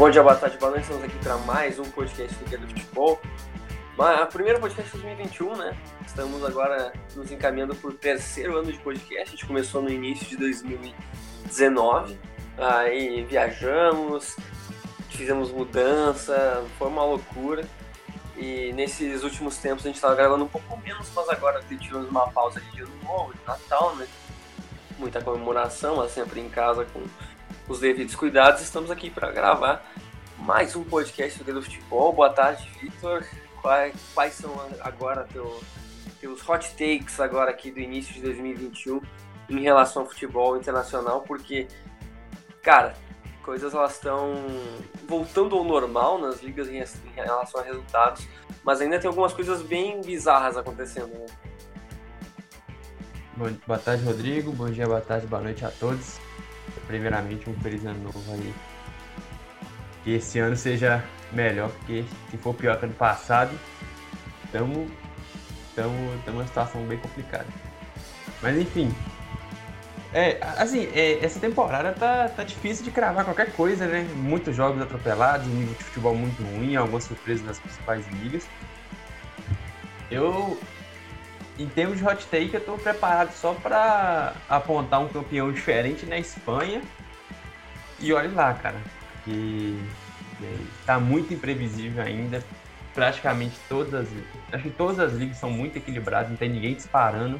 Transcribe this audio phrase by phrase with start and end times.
[0.00, 0.84] Bom dia, boa tarde, boa noite.
[0.84, 3.20] Estamos aqui para mais um podcast do Guia do Futebol.
[3.98, 5.76] A primeira podcast de 2021, né?
[6.06, 9.28] Estamos agora nos encaminhando para o terceiro ano de podcast.
[9.28, 12.18] A gente começou no início de 2019.
[12.56, 14.36] Aí viajamos,
[15.10, 17.68] fizemos mudança, foi uma loucura.
[18.38, 22.26] E nesses últimos tempos a gente estava gravando um pouco menos, mas agora tivemos uma
[22.30, 24.08] pausa de ano novo, de Natal, né?
[24.98, 27.02] Muita comemoração, mas sempre em casa com
[27.70, 28.62] os devidos cuidados.
[28.62, 29.86] Estamos aqui para gravar
[30.36, 32.12] mais um podcast do do Futebol.
[32.12, 33.24] Boa tarde, Vitor.
[33.62, 35.62] Quais, quais, são agora teu,
[36.20, 39.00] teus hot takes agora aqui do início de 2021
[39.48, 41.20] em relação ao futebol internacional?
[41.20, 41.68] Porque,
[42.60, 42.94] cara,
[43.44, 44.34] coisas elas estão
[45.06, 48.26] voltando ao normal nas ligas em, em, relação a resultados,
[48.64, 51.12] mas ainda tem algumas coisas bem bizarras acontecendo.
[51.12, 51.26] Né?
[53.64, 54.50] Boa tarde, Rodrigo.
[54.50, 56.18] Bom dia, boa tarde, boa noite a todos
[56.90, 58.52] primeiramente um feliz ano novo aí.
[60.02, 61.02] Que esse ano seja
[61.32, 63.58] melhor, porque se for pior que ano passado,
[64.44, 64.90] estamos
[65.68, 67.46] estamos numa situação bem complicada.
[68.42, 68.92] Mas enfim.
[70.12, 74.02] É, assim, é, essa temporada tá, tá difícil de cravar qualquer coisa, né?
[74.16, 78.44] Muitos jogos atropelados, um nível de futebol muito ruim, algumas surpresas nas principais ligas.
[80.10, 80.58] Eu,
[81.60, 86.16] em termos de hot take, eu estou preparado só para apontar um campeão diferente na
[86.16, 86.80] Espanha.
[87.98, 88.80] E olha lá, cara,
[89.24, 89.78] que
[90.80, 92.42] está muito imprevisível ainda.
[92.94, 94.08] Praticamente todas,
[94.50, 97.38] acho que todas as ligas são muito equilibradas, não tem ninguém disparando.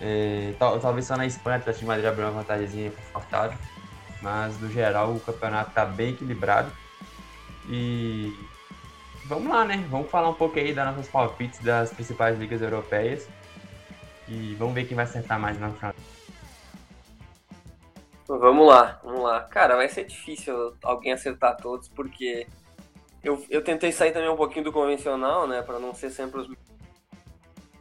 [0.00, 3.56] É, talvez só na Espanha o Atlético de Madrid abriu uma vantagemzinha confortável,
[4.20, 6.70] mas no geral o campeonato está bem equilibrado.
[7.68, 8.34] E
[9.30, 9.86] vamos lá, né?
[9.88, 13.28] Vamos falar um pouco aí das nossas palpites das principais ligas europeias.
[14.28, 15.94] E vamos ver quem vai acertar mais na final.
[18.26, 19.40] Vamos lá, vamos lá.
[19.44, 22.46] Cara, vai ser difícil alguém acertar todos, porque
[23.22, 25.62] eu, eu tentei sair também um pouquinho do convencional, né?
[25.62, 26.48] Para não ser sempre os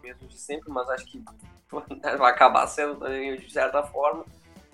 [0.02, 1.24] mesmos de sempre, mas acho que
[2.18, 3.00] vai acabar sendo
[3.38, 4.24] de certa forma.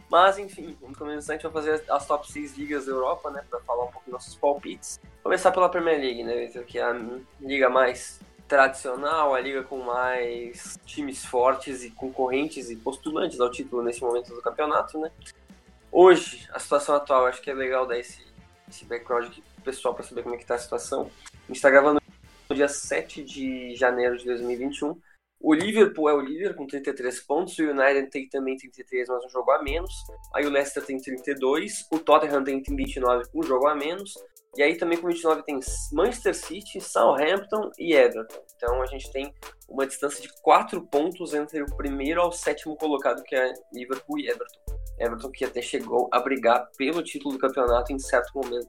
[0.10, 3.44] Mas enfim, vamos começar, a gente vai fazer as top 6 ligas da Europa, né?
[3.50, 5.00] Para falar um pouco dos nossos palpites.
[5.24, 6.48] Começar pela Premier League, né?
[6.48, 6.96] Que é a
[7.42, 13.82] liga mais tradicional, a liga com mais times fortes e concorrentes e postulantes ao título
[13.82, 15.12] nesse momento do campeonato, né?
[15.92, 18.22] Hoje, a situação atual, acho que é legal dar esse,
[18.70, 21.10] esse background aqui pro pessoal para saber como é que tá a situação.
[21.32, 22.02] A gente está gravando
[22.50, 25.00] no dia 7 de janeiro de 2021.
[25.48, 29.30] O Liverpool é o líder com 33 pontos, o United tem também 33, mas um
[29.30, 29.94] jogo a menos.
[30.34, 34.16] Aí o Leicester tem 32, o Tottenham tem 29 com um jogo a menos.
[34.58, 35.60] E aí também com 29 tem
[35.94, 38.44] Manchester City, Southampton e Everton.
[38.56, 39.32] Então a gente tem
[39.70, 44.28] uma distância de 4 pontos entre o primeiro ao sétimo colocado, que é Liverpool e
[44.28, 44.62] Everton.
[44.98, 48.68] Everton que até chegou a brigar pelo título do campeonato em certo momento.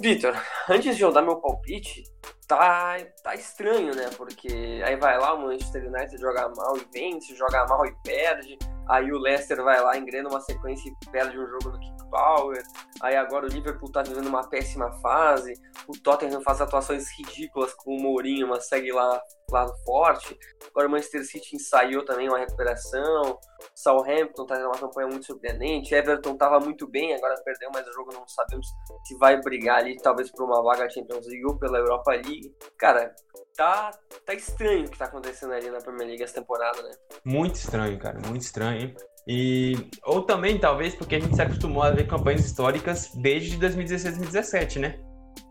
[0.00, 0.34] Vitor,
[0.68, 2.02] antes de eu dar meu palpite,
[2.46, 4.08] tá, tá estranho, né?
[4.16, 8.58] Porque aí vai lá, o Manchester United joga mal e vence, joga mal e perde.
[8.88, 12.62] Aí o Leicester vai lá, engrena uma sequência e perde um jogo no King Power.
[13.02, 15.54] Aí agora o Liverpool tá vivendo uma péssima fase.
[15.88, 19.20] O Tottenham faz atuações ridículas com o Mourinho, mas segue lá,
[19.50, 20.38] lá forte.
[20.68, 23.36] Agora o Manchester City ensaiou também uma recuperação.
[23.74, 25.92] Southampton tá tendo uma campanha muito surpreendente.
[25.92, 28.68] Everton tava muito bem, agora perdeu mais o jogo, não sabemos
[29.04, 32.35] se vai brigar ali, talvez por uma vaga Champions League ou pela Europa League.
[32.78, 33.14] Cara,
[33.56, 33.90] tá,
[34.24, 36.90] tá estranho o que tá acontecendo ali na Premier League essa temporada, né?
[37.24, 38.94] Muito estranho, cara, muito estranho.
[39.26, 39.74] E,
[40.04, 44.78] ou também, talvez, porque a gente se acostumou a ver campanhas históricas desde 2016 2017,
[44.78, 45.00] né?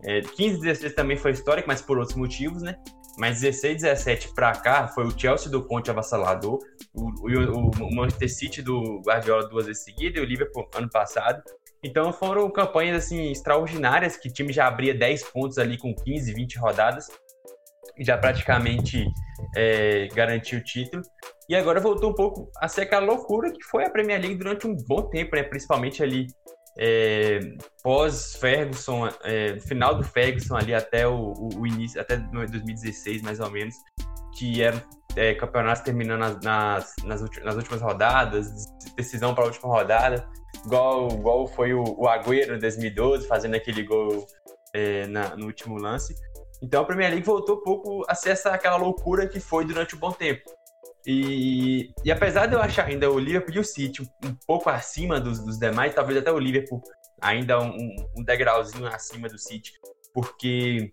[0.04, 2.78] É, 15 16 também foi histórico, mas por outros motivos, né?
[3.18, 6.60] Mas 16 17 para cá foi o Chelsea do Conte avassalador,
[6.94, 11.42] o, o, o, Manchester City do Guardiola duas vezes seguidas e o Liverpool ano passado.
[11.86, 16.34] Então foram campanhas assim extraordinárias que o time já abria 10 pontos ali com 15,
[16.34, 17.08] 20 rodadas
[17.96, 19.06] e já praticamente
[19.56, 21.04] é, garantiu o título.
[21.48, 24.66] E agora voltou um pouco a ser aquela loucura que foi a Premier League durante
[24.66, 25.44] um bom tempo, né?
[25.44, 26.26] Principalmente ali
[26.80, 27.40] é,
[27.84, 33.40] pós Ferguson, é, final do Ferguson ali até o, o, o, início, até 2016 mais
[33.40, 33.76] ou menos,
[34.36, 34.82] que eram
[35.16, 38.66] é, campeonatos terminando nas, nas, nas, últimas, nas últimas rodadas,
[38.98, 40.28] decisão para a última rodada,
[40.66, 44.26] igual, igual foi o, o Agüero em 2012, fazendo aquele gol
[44.74, 46.16] é, na, no último lance.
[46.62, 49.96] Então a Premier League voltou um pouco a ser essa, aquela loucura que foi durante
[49.96, 50.44] um bom tempo.
[51.06, 54.70] E, e apesar de eu achar ainda o Liverpool e o City um, um pouco
[54.70, 56.82] acima dos, dos, demais, talvez até o Liverpool
[57.22, 59.74] ainda um, um degrauzinho acima do City,
[60.14, 60.92] porque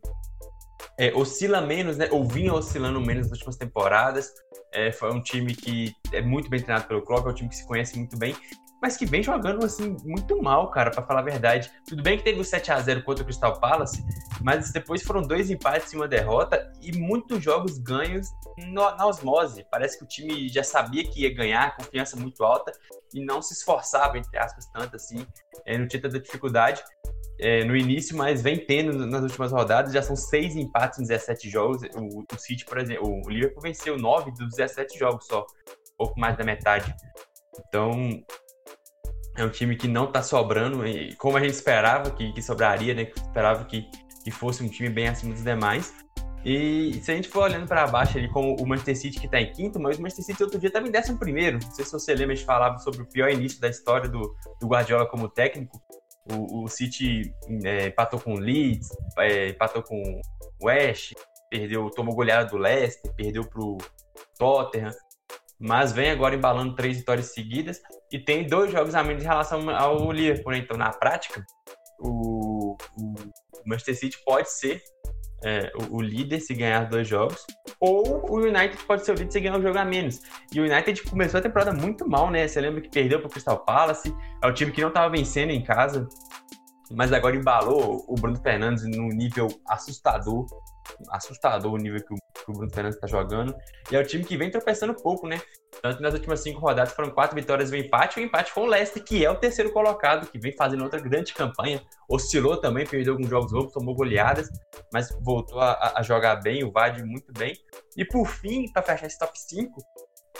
[0.98, 2.08] é, oscila menos, né?
[2.10, 4.32] Ou vinha oscilando menos nas últimas temporadas.
[4.72, 7.56] É, foi um time que é muito bem treinado pelo Klopp, é um time que
[7.56, 8.36] se conhece muito bem.
[8.82, 11.70] Mas que vem jogando assim muito mal, cara, para falar a verdade.
[11.86, 14.04] Tudo bem que teve o 7 a 0 contra o Crystal Palace,
[14.42, 19.64] mas depois foram dois empates e uma derrota e muitos jogos ganhos no, na osmose.
[19.70, 22.72] Parece que o time já sabia que ia ganhar, confiança muito alta
[23.14, 25.24] e não se esforçava, entre aspas, tanto assim,
[25.64, 26.82] é, não tinha tanta dificuldade
[27.38, 29.92] é, no início, mas vem tendo nas últimas rodadas.
[29.92, 31.82] Já são seis empates em 17 jogos.
[31.94, 35.46] O, o City, por exemplo, o Liverpool venceu nove dos 17 jogos só,
[35.96, 36.92] pouco mais da metade.
[37.68, 37.92] Então,
[39.36, 40.82] é um time que não está sobrando,
[41.18, 43.10] como a gente esperava que, que sobraria, né?
[43.16, 43.88] Esperava que,
[44.22, 45.94] que fosse um time bem acima dos demais.
[46.44, 49.40] E se a gente for olhando para baixo ali, como o Manchester City que está
[49.40, 51.58] em quinto, mas o Manchester City outro dia estava em décimo primeiro.
[51.62, 54.34] Não sei se você lembra, a gente falava sobre o pior início da história do,
[54.60, 55.80] do Guardiola como técnico.
[56.30, 57.32] O, o City
[57.64, 58.88] é, empatou com o Leeds,
[59.18, 61.14] é, empatou com o West,
[61.48, 63.78] perdeu, tomou goleada do Leicester, perdeu pro
[64.36, 64.90] Tottenham,
[65.62, 67.80] mas vem agora embalando três vitórias seguidas
[68.10, 70.52] e tem dois jogos a menos em relação ao Liverpool.
[70.52, 70.58] Né?
[70.58, 71.44] Então, na prática,
[72.00, 73.14] o, o
[73.64, 74.82] Manchester City pode ser
[75.44, 77.44] é, o, o, líder se ganhar dois jogos,
[77.80, 80.20] ou o United pode ser o líder se ganhar um jogo a menos.
[80.52, 82.46] E o United começou a temporada muito mal, né?
[82.46, 85.50] Você lembra que perdeu para o Crystal Palace, é o time que não estava vencendo
[85.50, 86.08] em casa,
[86.90, 90.44] mas agora embalou o Bruno Fernandes num nível assustador,
[91.10, 93.54] assustador o nível que o, que o Bruno Fernandes está jogando.
[93.90, 95.40] E é o time que vem tropeçando pouco, né?
[95.80, 98.18] Tanto nas últimas cinco rodadas foram quatro vitórias e um empate.
[98.18, 101.00] O um empate com o Leicester, que é o terceiro colocado, que vem fazendo outra
[101.00, 101.82] grande campanha.
[102.08, 104.48] Oscilou também, perdeu alguns jogos loucos, tomou goleadas,
[104.92, 107.54] mas voltou a, a jogar bem, o Vade muito bem.
[107.96, 109.80] E por fim, para fechar esse top 5,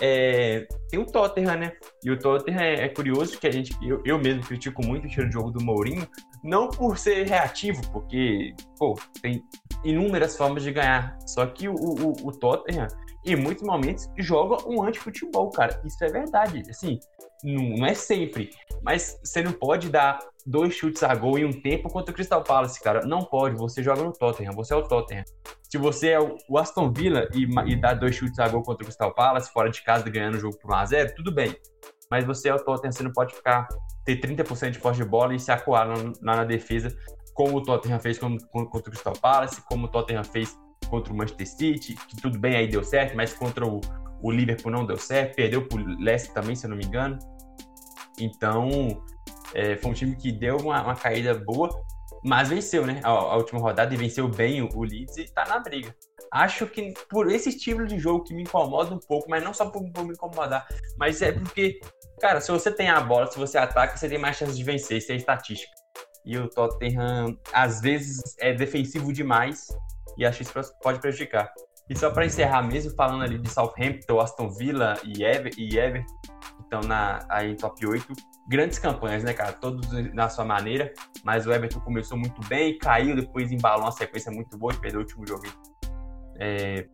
[0.01, 1.73] é, tem o Tottenham, né?
[2.03, 5.07] E o Tottenham é, é curioso que a gente, eu, eu, mesmo critico muito o
[5.07, 6.09] estilo de jogo do Mourinho,
[6.43, 9.43] não por ser reativo, porque, pô, tem
[9.85, 11.17] inúmeras formas de ganhar.
[11.27, 12.89] Só que o, o, o Tottenham,
[13.25, 15.81] em muitos momentos, joga um anti-futebol, cara.
[15.85, 16.63] Isso é verdade.
[16.69, 16.99] Assim,
[17.45, 18.51] não, não, é sempre.
[18.83, 22.43] Mas você não pode dar dois chutes a gol em um tempo contra o Crystal
[22.43, 23.07] Palace, cara.
[23.07, 23.57] Não pode.
[23.57, 24.53] Você joga no Tottenham.
[24.55, 25.25] Você é o Tottenham.
[25.71, 28.87] Se você é o Aston Villa e, e dá dois chutes a gol contra o
[28.87, 31.55] Crystal Palace, fora de casa, ganhando o jogo por 1x0, tudo bem.
[32.11, 32.93] Mas você é o Tottenham.
[32.93, 33.69] Você não pode ficar
[34.05, 35.87] ter 30% de posse de bola e se acuar
[36.21, 36.97] na, na defesa,
[37.35, 40.57] como o Tottenham fez contra, contra o Crystal Palace, como o Tottenham fez
[40.89, 43.81] contra o Manchester City, que tudo bem aí deu certo, mas contra o,
[44.21, 47.19] o Liverpool não deu certo, perdeu pro Leicester também, se eu não me engano.
[48.19, 49.03] Então,
[49.55, 51.71] é, foi um time que deu uma, uma caída boa,
[52.23, 53.01] mas venceu, né?
[53.03, 55.95] A, a, última rodada e venceu bem o, o Leeds e tá na briga.
[56.33, 59.69] Acho que por esse estilo de jogo que me incomoda um pouco, mas não só
[59.69, 60.67] por, por me incomodar,
[60.99, 61.79] mas é porque,
[62.21, 64.97] cara, se você tem a bola, se você ataca, você tem mais chance de vencer,
[64.97, 65.71] isso é estatística.
[66.25, 69.69] E o Tottenham, às vezes, é defensivo demais
[70.17, 71.53] e acho que isso pode prejudicar.
[71.91, 75.23] E só para encerrar mesmo, falando ali de Southampton, Aston Villa e,
[75.59, 76.07] e Everton,
[76.63, 78.07] estão na, aí em top 8.
[78.49, 79.53] Grandes campanhas, né, cara?
[79.53, 80.95] Todos na sua maneira.
[81.23, 85.01] Mas o Everton começou muito bem, caiu, depois embalou uma sequência muito boa e perdeu
[85.01, 85.43] o último jogo
[86.43, 86.87] é,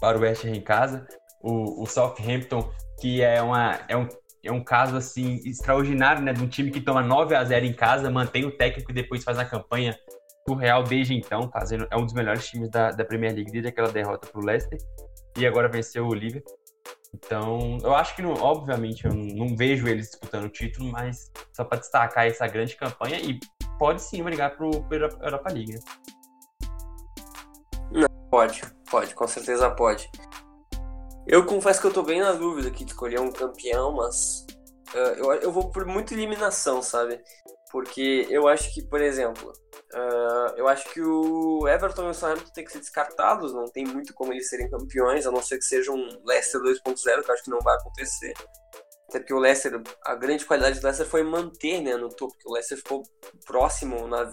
[0.00, 1.06] para o West Ham em casa.
[1.42, 2.70] O, o Southampton,
[3.00, 4.08] que é, uma, é, um,
[4.42, 6.32] é um caso assim extraordinário, né?
[6.32, 9.22] De um time que toma 9 a 0 em casa, mantém o técnico e depois
[9.22, 9.96] faz a campanha
[10.48, 13.92] surreal desde então, fazendo, é um dos melhores times da, da Premier League desde aquela
[13.92, 14.78] derrota para o Leicester
[15.36, 16.58] e agora venceu o Liverpool.
[17.14, 21.62] Então, eu acho que, não, obviamente, eu não vejo eles disputando o título, mas só
[21.62, 23.38] para destacar essa grande campanha e
[23.78, 25.74] pode sim brigar para a Europa League.
[25.74, 25.80] Né?
[28.32, 30.10] Pode, pode, com certeza pode.
[31.26, 34.46] Eu confesso que eu tô bem na dúvida aqui de escolher um campeão, mas
[34.94, 37.20] uh, eu, eu vou por muita eliminação, sabe?
[37.70, 39.52] Porque eu acho que, por exemplo,
[39.94, 43.84] Uh, eu acho que o Everton e o Southampton têm que ser descartados, não tem
[43.84, 47.34] muito como eles serem campeões, a não ser que seja um Leicester 2.0, que eu
[47.34, 48.32] acho que não vai acontecer.
[49.06, 52.48] Até porque o Leicester, a grande qualidade do Leicester foi manter né, no topo, porque
[52.48, 53.02] o Leicester ficou
[53.44, 54.24] próximo na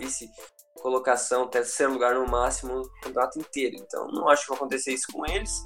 [0.80, 3.76] vice-colocação, terceiro lugar no máximo o campeonato inteiro.
[3.78, 5.64] Então não acho que vai acontecer isso com eles.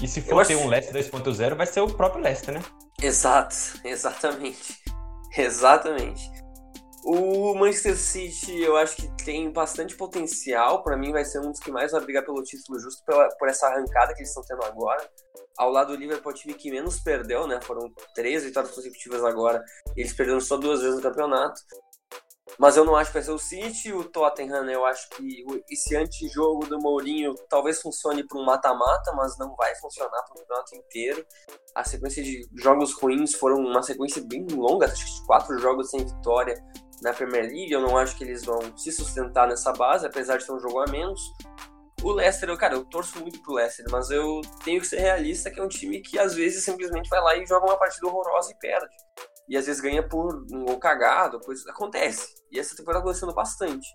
[0.00, 2.62] E se for ter um Leicester 2.0, vai ser o próprio Leicester, né?
[3.02, 4.78] Exato, exatamente.
[5.36, 6.32] Exatamente.
[7.04, 10.82] O Manchester City, eu acho que tem bastante potencial.
[10.82, 13.46] Para mim, vai ser um dos que mais vai brigar pelo título, justo pela, por
[13.46, 15.08] essa arrancada que eles estão tendo agora.
[15.56, 17.60] Ao lado do Liverpool, o time que menos perdeu, né?
[17.62, 19.62] Foram três vitórias consecutivas agora.
[19.94, 21.60] Eles perderam só duas vezes no campeonato.
[22.56, 23.92] Mas eu não acho que vai ser o City.
[23.92, 29.36] O Tottenham, eu acho que esse antijogo do Mourinho talvez funcione para um mata-mata, mas
[29.38, 31.26] não vai funcionar para o campeonato inteiro.
[31.74, 36.04] A sequência de jogos ruins foram uma sequência bem longa, acho que quatro jogos sem
[36.04, 36.54] vitória
[37.02, 37.72] na Premier League.
[37.72, 40.80] Eu não acho que eles vão se sustentar nessa base, apesar de ter um jogo
[40.80, 41.20] a menos.
[42.02, 45.50] O Leicester, eu, cara, eu torço muito pro Leicester, mas eu tenho que ser realista
[45.50, 48.52] que é um time que às vezes simplesmente vai lá e joga uma partida horrorosa
[48.52, 48.94] e perde.
[49.48, 52.34] E às vezes ganha por um gol cagado, coisa acontece.
[52.50, 53.88] E essa temporada tá acontecendo bastante.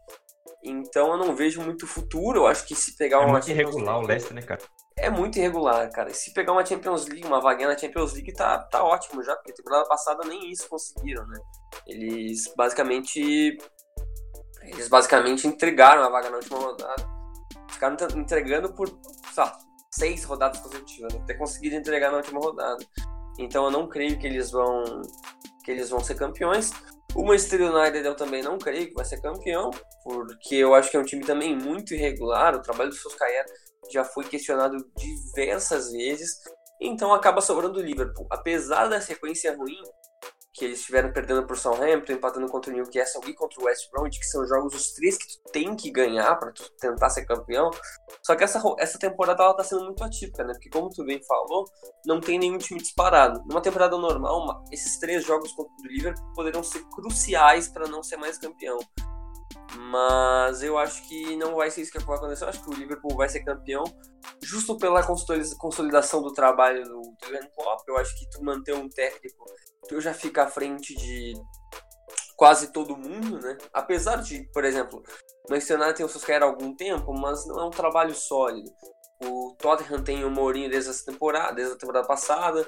[0.63, 2.41] Então eu não vejo muito futuro.
[2.41, 3.33] Eu acho que se pegar é uma.
[3.33, 4.62] muito irregular o Leicester, né, cara?
[4.98, 6.10] É muito irregular, cara.
[6.10, 9.36] E se pegar uma Champions League, uma vaguinha na Champions League, tá, tá ótimo já,
[9.36, 11.39] porque temporada passada nem isso conseguiram, né?
[11.88, 13.57] Eles basicamente.
[14.62, 17.13] Eles basicamente entregaram a vaga na última rodada.
[17.69, 19.57] Ficaram entregando por, sei lá,
[19.91, 22.86] seis rodadas consecutivas, até conseguiram entregar na última rodada.
[23.38, 25.01] Então eu não creio que eles vão
[25.63, 26.72] que eles vão ser campeões.
[27.15, 29.70] O Manchester United eu também não creio que vai ser campeão,
[30.03, 32.55] porque eu acho que é um time também muito irregular.
[32.55, 33.46] O trabalho do Solskjaer
[33.91, 36.39] já foi questionado diversas vezes,
[36.82, 38.27] então acaba sobrando o Liverpool.
[38.32, 39.82] Apesar da sequência ruim,
[40.53, 44.19] que eles estiveram perdendo por Southampton, empatando contra o Newcastle e contra o West Bromwich,
[44.19, 47.72] que são jogos os três que tu tem que ganhar para tu tentar ser campeão.
[48.22, 50.53] Só que essa, essa temporada ela tá sendo muito atípica, né?
[50.53, 51.65] Porque como tu bem falou,
[52.05, 53.43] não tem nenhum time disparado.
[53.48, 58.03] Numa temporada normal, uma, esses três jogos contra o Liverpool poderiam ser cruciais para não
[58.03, 58.77] ser mais campeão.
[59.75, 62.43] Mas eu acho que não vai ser isso que vai acontecer.
[62.43, 63.83] Eu acho que o Liverpool vai ser campeão
[64.41, 67.81] justo pela consolidação do trabalho do Jurgen Klopp.
[67.88, 69.45] Eu acho que tu manter um técnico,
[69.88, 71.34] tu já fica à frente de
[72.36, 73.58] quase todo mundo, né?
[73.72, 75.04] Apesar de, por exemplo,
[75.50, 78.70] United tem o Solskjaer há algum tempo, mas não é um trabalho sólido.
[79.24, 82.68] O Tottenham tem o Mourinho desde essa temporada, desde a temporada passada.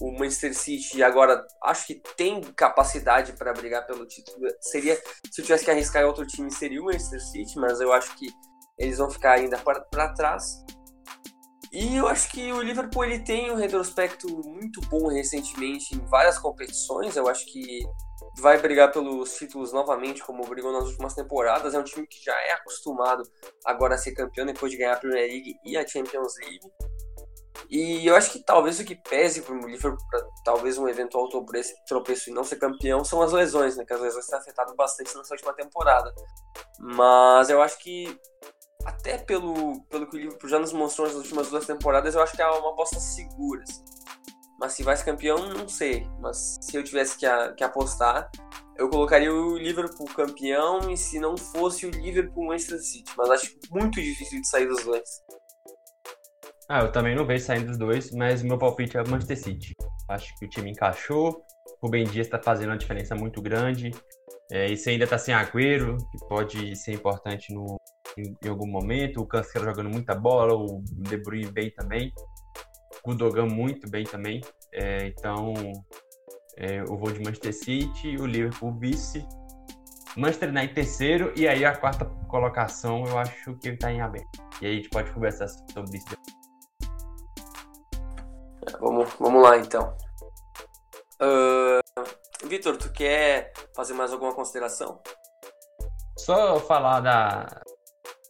[0.00, 4.46] O Manchester City agora acho que tem capacidade para brigar pelo título.
[4.60, 4.94] Seria
[5.30, 8.14] se eu tivesse que arriscar em outro time seria o Manchester City, mas eu acho
[8.16, 8.28] que
[8.78, 10.64] eles vão ficar ainda para trás.
[11.78, 16.38] E eu acho que o Liverpool ele tem um retrospecto muito bom recentemente em várias
[16.38, 17.14] competições.
[17.16, 17.84] Eu acho que
[18.38, 21.74] vai brigar pelos títulos novamente, como brigou nas últimas temporadas.
[21.74, 23.22] É um time que já é acostumado
[23.62, 26.72] agora a ser campeão depois de ganhar a Premier League e a Champions League.
[27.68, 31.28] E eu acho que talvez o que pese para o Liverpool, para talvez um eventual
[31.28, 33.84] tropeço e não ser campeão, são as lesões, né?
[33.84, 36.10] Que as lesões têm afetado bastante nessa última temporada.
[36.78, 38.18] Mas eu acho que,
[38.86, 42.36] até pelo, pelo que o Liverpool já nos mostrou nas últimas duas temporadas, eu acho
[42.36, 43.62] que é uma aposta segura.
[43.62, 43.82] Assim.
[44.60, 46.06] Mas se vai ser campeão, não sei.
[46.20, 48.30] Mas se eu tivesse que, a, que apostar,
[48.76, 53.12] eu colocaria o Liverpool campeão e se não fosse o Liverpool Manchester City.
[53.18, 55.08] Mas acho muito difícil de sair dos dois.
[56.68, 59.72] Ah, eu também não vejo saindo dos dois, mas meu palpite é o Manchester City.
[60.08, 61.44] Acho que o time encaixou,
[61.82, 63.90] o Ben Dias está fazendo uma diferença muito grande.
[64.50, 67.76] É, e você ainda está sem Agüero, que pode ser importante no,
[68.16, 69.20] em, em algum momento.
[69.20, 72.12] O Cancelo jogando muita bola, o De Bruyne bem também.
[73.04, 74.40] Gundogan muito bem também.
[74.72, 75.54] É, então,
[76.56, 79.26] é, eu vou de Manchester City, o Liverpool vice,
[80.16, 84.42] Manchester United terceiro, e aí a quarta colocação eu acho que ele está em aberto.
[84.60, 86.06] E aí a gente pode conversar sobre isso.
[88.80, 89.96] Vamos, vamos lá então.
[91.22, 95.00] Uh, Vitor, tu quer fazer mais alguma consideração?
[96.18, 97.62] Só falar da,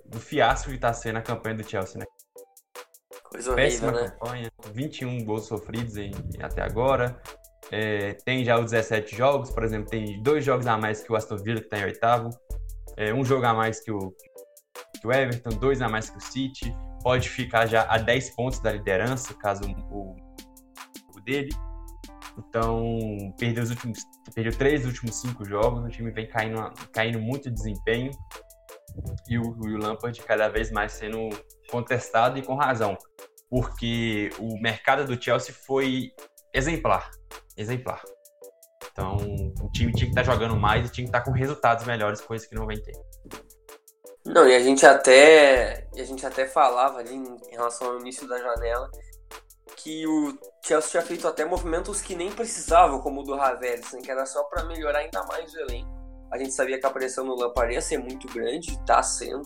[0.08, 2.06] do fiasco que está sendo a campanha do Chelsea, né?
[3.24, 4.08] Coisa horrível, Péssima né?
[4.10, 7.20] campanha, 21 gols sofridos em, até agora.
[7.70, 11.16] É, tem já os 17 jogos, por exemplo, tem dois jogos a mais que o
[11.16, 12.30] Aston Villa, que está em oitavo.
[12.96, 14.14] É, um jogo a mais que o,
[15.00, 16.74] que o Everton, dois a mais que o City.
[17.02, 20.16] Pode ficar já a 10 pontos da liderança, caso o,
[21.14, 21.50] o dele.
[22.38, 22.98] Então,
[23.38, 24.00] perdeu os últimos,
[24.34, 28.10] perdeu três dos últimos cinco jogos, o time vem caindo, caindo muito de desempenho
[29.28, 31.28] e o, o Lampard cada vez mais sendo
[31.70, 32.96] contestado e com razão,
[33.48, 36.12] porque o mercado do Chelsea foi
[36.52, 37.10] exemplar,
[37.56, 38.02] exemplar.
[38.92, 39.16] Então,
[39.60, 41.84] o time tinha que estar tá jogando mais e tinha que estar tá com resultados
[41.84, 42.94] melhores, coisa que não vem ter.
[44.24, 48.38] Não, e a gente até, a gente até falava ali em relação ao início da
[48.38, 48.90] janela
[49.76, 54.00] que o Chelsea tinha feito até movimentos que nem precisavam, como o do Havertz, né,
[54.02, 55.95] que era só para melhorar ainda mais o elenco.
[56.30, 59.42] A gente sabia que a pressão no Lampard ia ser muito grande, tá sendo.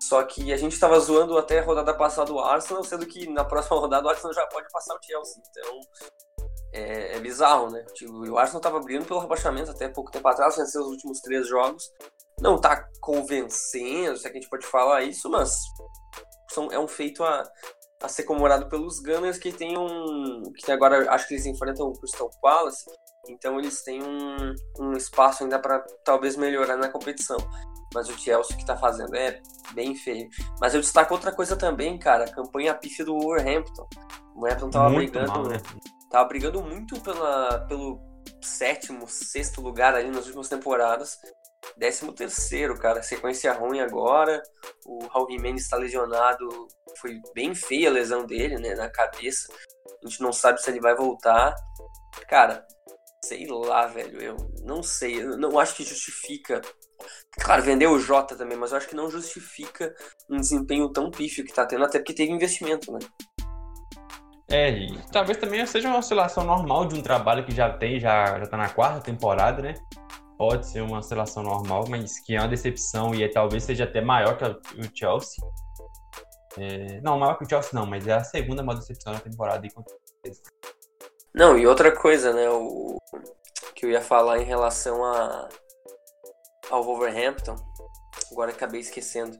[0.00, 3.44] Só que a gente estava zoando até a rodada passada o Arsenal, sendo que na
[3.44, 5.42] próxima rodada o Arsenal já pode passar o Chelsea.
[5.50, 5.80] Então
[6.72, 7.84] é, é bizarro, né?
[7.94, 11.46] Tipo, o Arsenal estava brigando pelo rebaixamento até pouco tempo atrás, venceu os últimos três
[11.46, 11.90] jogos.
[12.40, 15.50] Não tá convencendo, se é que a gente pode falar isso, mas
[16.52, 17.42] são, é um feito a,
[18.02, 20.42] a ser comemorado pelos Gunners que tem um.
[20.56, 22.84] que agora acho que eles enfrentam o Crystal Palace.
[23.28, 27.38] Então eles têm um, um espaço ainda para talvez melhorar na competição.
[27.94, 29.40] Mas o Chelsea que tá fazendo é
[29.72, 30.28] bem feio.
[30.60, 33.88] Mas eu destaco outra coisa também, cara, a campanha pífia do Wolverhampton.
[34.34, 35.56] O Wolverhampton tava Muito brigando, mal, né?
[36.10, 38.00] tava brigando muito pela, pelo
[38.42, 41.18] sétimo, sexto lugar ali nas últimas temporadas.
[41.76, 44.42] Décimo terceiro, cara, sequência ruim agora.
[44.86, 46.48] O Raul Jimenez está lesionado,
[46.98, 49.52] foi bem feia a lesão dele, né, na cabeça.
[50.02, 51.54] A gente não sabe se ele vai voltar.
[52.28, 52.66] Cara,
[53.24, 54.20] sei lá, velho.
[54.20, 55.22] Eu não sei.
[55.22, 56.60] Eu não acho que justifica.
[57.38, 59.94] Claro, vendeu o Jota também, mas eu acho que não justifica
[60.28, 62.98] um desempenho tão pífio que tá tendo, até porque teve investimento, né?
[64.50, 68.38] É, e talvez também seja uma oscilação normal de um trabalho que já tem, já,
[68.38, 69.74] já tá na quarta temporada, né?
[70.38, 74.00] Pode ser uma oscilação normal, mas que é uma decepção e é, talvez seja até
[74.00, 75.44] maior que o Chelsea.
[76.56, 79.66] É, não, maior que o Chelsea não, mas é a segunda maior decepção da temporada
[79.66, 80.40] e com certeza.
[81.38, 82.50] Não, e outra coisa, né?
[82.50, 82.98] O
[83.72, 85.48] que eu ia falar em relação a,
[86.68, 87.54] ao Wolverhampton,
[88.32, 89.38] agora acabei esquecendo.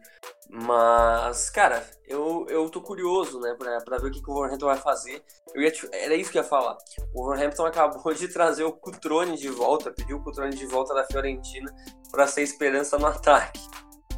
[0.49, 4.67] Mas, cara, eu, eu tô curioso, né, pra, pra ver o que, que o Wolverhampton
[4.67, 5.25] vai fazer.
[5.53, 6.79] Eu ia te, era isso que eu ia falar.
[7.13, 11.05] O Wolverhampton acabou de trazer o Cutrone de volta, pediu o Cutrone de volta da
[11.05, 11.75] Fiorentina
[12.13, 13.61] para ser esperança no ataque.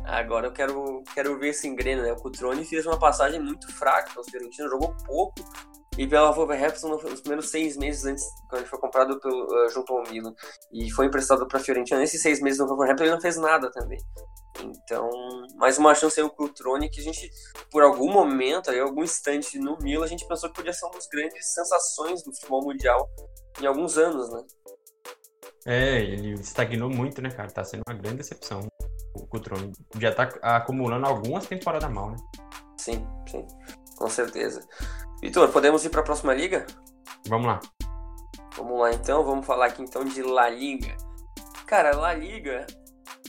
[0.04, 2.12] Agora eu quero, quero ver esse engrena, né?
[2.12, 5.40] O Cutrone fez uma passagem muito fraca pelo Fiorentina, jogou pouco,
[6.00, 9.92] e pela Wolverhampton nos primeiros seis meses antes, quando ele foi comprado pelo, uh, junto
[9.92, 10.34] ao Milan
[10.72, 13.70] e foi emprestado para a Fiorentina, nesses seis meses no Wolverhampton ele não fez nada
[13.70, 13.98] também.
[14.62, 15.10] Então,
[15.56, 17.30] mais uma chance aí o Cutrone que a gente,
[17.70, 20.94] por algum momento, aí, algum instante no Milan, a gente pensou que podia ser uma
[20.94, 23.06] das grandes sensações do futebol mundial
[23.60, 24.42] em alguns anos, né?
[25.66, 27.50] É, ele estagnou muito, né, cara?
[27.50, 28.66] Tá sendo uma grande decepção.
[29.14, 32.16] O Cutrone já tá acumulando algumas temporadas mal, né?
[32.78, 33.46] Sim, sim,
[33.98, 34.66] com certeza.
[35.20, 36.66] Vitor, podemos ir para a próxima liga?
[37.28, 37.60] Vamos lá.
[38.56, 40.96] Vamos lá então, vamos falar aqui então de La Liga.
[41.66, 42.66] Cara, La Liga,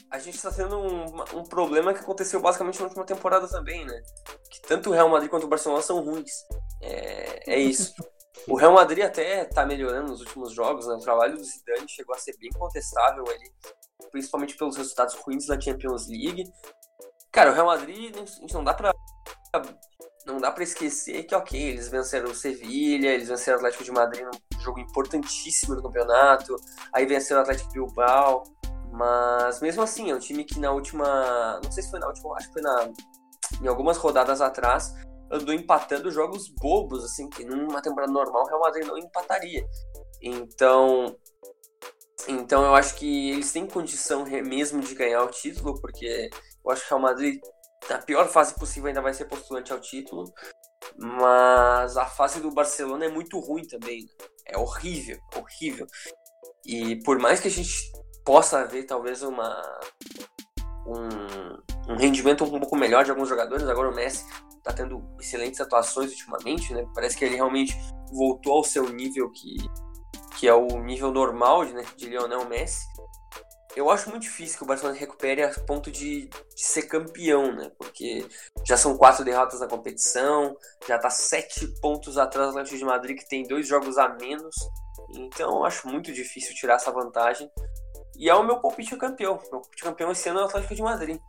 [0.09, 1.05] a gente está tendo um,
[1.37, 4.01] um, problema que aconteceu basicamente na última temporada também, né?
[4.49, 6.31] Que tanto o Real Madrid quanto o Barcelona são ruins.
[6.81, 7.93] É, é isso.
[8.47, 10.95] o Real Madrid até está melhorando nos últimos jogos, né?
[10.95, 13.53] O trabalho do Zidane chegou a ser bem contestável ali,
[14.11, 16.51] principalmente pelos resultados ruins da Champions League.
[17.31, 18.93] Cara, o Real Madrid, a gente não dá para
[20.25, 23.91] não dá para esquecer que, ok, eles venceram o Sevilha, eles venceram o Atlético de
[23.91, 26.55] Madrid num jogo importantíssimo do campeonato,
[26.93, 28.43] aí venceram o Atlético Bilbao,
[28.91, 32.35] mas mesmo assim, é um time que na última, não sei se foi na última,
[32.35, 32.91] acho que foi na,
[33.61, 34.93] em algumas rodadas atrás,
[35.31, 39.65] andou empatando jogos bobos, assim, que numa temporada normal o Real Madrid não empataria.
[40.21, 41.15] Então,
[42.27, 46.29] então eu acho que eles têm condição mesmo de ganhar o título, porque
[46.63, 47.39] eu acho que o Real Madrid
[47.89, 50.31] na pior fase possível ainda vai ser postulante ao título,
[50.97, 54.03] mas a fase do Barcelona é muito ruim também.
[54.03, 54.27] Né?
[54.47, 55.87] É horrível, horrível.
[56.65, 57.73] E por mais que a gente
[58.23, 59.61] possa ver talvez uma
[60.85, 64.25] um, um rendimento um pouco melhor de alguns jogadores, agora o Messi
[64.57, 66.85] está tendo excelentes atuações ultimamente, né?
[66.93, 67.75] Parece que ele realmente
[68.11, 69.57] voltou ao seu nível que,
[70.37, 72.85] que é o nível normal né, de Lionel Messi
[73.75, 77.71] eu acho muito difícil que o Barcelona recupere a ponto de, de, ser campeão, né?
[77.77, 78.25] Porque
[78.65, 80.55] já são quatro derrotas na competição,
[80.87, 84.55] já tá sete pontos atrás do Atlético de Madrid, que tem dois jogos a menos.
[85.15, 87.49] Então eu acho muito difícil tirar essa vantagem.
[88.17, 89.39] E é o meu palpite campeão.
[89.43, 91.19] Meu palpite campeão esse ano é o Atlético de Madrid.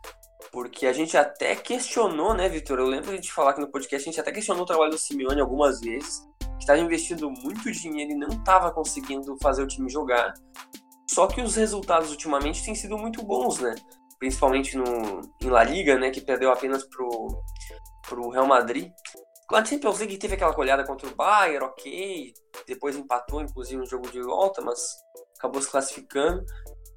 [0.51, 2.77] Porque a gente até questionou, né, Vitor?
[2.77, 4.91] Eu lembro de a gente falar aqui no podcast, a gente até questionou o trabalho
[4.91, 9.67] do Simeone algumas vezes, que estava investindo muito dinheiro e não estava conseguindo fazer o
[9.67, 10.33] time jogar.
[11.09, 13.75] Só que os resultados ultimamente têm sido muito bons, né?
[14.19, 16.09] Principalmente no, em La Liga, né?
[16.09, 17.27] Que perdeu apenas pro,
[18.07, 18.91] pro Real Madrid.
[19.47, 22.33] Claro, sei que teve aquela colhada contra o Bayern, ok.
[22.65, 24.79] Depois empatou, inclusive, no jogo de volta, mas
[25.37, 26.43] acabou se classificando.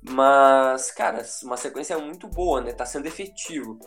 [0.09, 2.73] Mas, cara, uma sequência muito boa, né?
[2.73, 3.79] Tá sendo efetivo.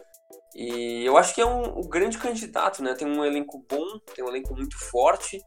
[0.53, 2.93] E eu acho que é um, um grande candidato, né?
[2.93, 5.39] Tem um elenco bom, tem um elenco muito forte,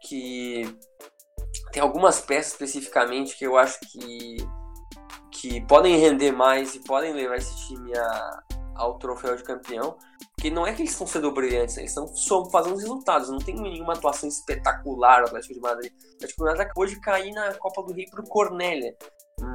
[0.00, 0.62] que
[1.72, 4.36] tem algumas peças especificamente que eu acho que,
[5.30, 8.42] que podem render mais e podem levar esse time a,
[8.74, 9.96] ao troféu de campeão.
[10.34, 11.82] Porque não é que eles estão sendo brilhantes, né?
[11.82, 13.28] eles estão fazendo resultados.
[13.28, 15.92] Não tem nenhuma atuação espetacular o Atlético de Madrid.
[15.92, 18.96] O Atlético de Madrid acabou de cair na Copa do Rei pro Cornélia.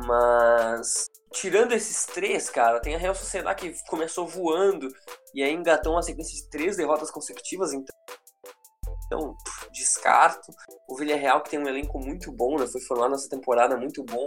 [0.05, 4.87] Mas, tirando esses três, cara, tem a Real Sociedade que começou voando
[5.33, 7.73] e aí engatou uma sequência de três derrotas consecutivas.
[7.73, 7.95] Então,
[9.07, 9.35] então,
[9.73, 10.53] descarto.
[10.87, 12.67] O Villarreal, que tem um elenco muito bom, né?
[12.67, 14.25] Foi formado nessa temporada muito bom.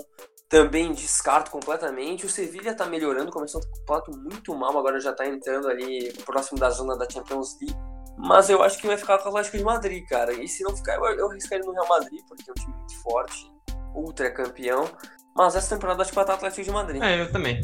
[0.49, 2.27] Também descarto completamente.
[2.27, 6.59] O Sevilha tá melhorando, começou um campeonato muito mal, agora já tá entrando ali próximo
[6.59, 7.77] da zona da Champions League.
[8.19, 10.33] Mas eu acho que vai ficar com o Atlético de Madrid, cara.
[10.33, 13.03] E se não ficar, eu, eu arriscaria no Real Madrid, porque é um time muito
[13.03, 13.51] forte,
[13.95, 14.91] ultra campeão.
[15.37, 17.03] Mas essa temporada acho que vai estar Atlético de Madrid.
[17.03, 17.61] É, eu também.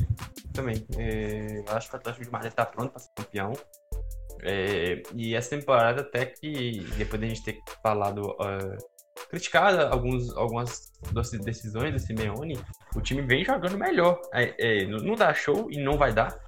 [0.55, 0.87] Também.
[0.97, 3.53] É, eu acho que o Atlético de Madrid tá pronto para ser campeão.
[4.43, 8.77] É, e essa temporada até que, depois de a gente ter falado, uh,
[9.29, 10.93] criticado alguns, algumas
[11.45, 12.59] decisões do Simeone,
[12.95, 14.21] o time vem jogando melhor.
[14.33, 16.39] É, é, não dá show e não vai dar.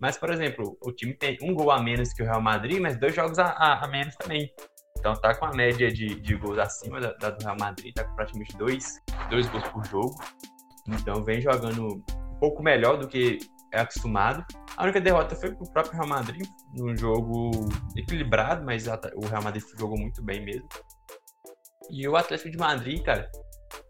[0.00, 2.98] Mas, por exemplo, o time tem um gol a menos que o Real Madrid, mas
[2.98, 4.50] dois jogos a, a, a menos também.
[4.98, 8.04] Então tá com a média de, de gols acima da, da, do Real Madrid, tá
[8.04, 9.00] com praticamente dois,
[9.30, 10.14] dois gols por jogo.
[10.88, 13.38] Então vem jogando um pouco melhor do que
[13.72, 14.44] é acostumado.
[14.76, 17.50] A única derrota foi pro próprio Real Madrid, num jogo
[17.96, 20.68] equilibrado, mas o Real Madrid jogou muito bem mesmo.
[21.90, 23.30] E o Atlético de Madrid, cara,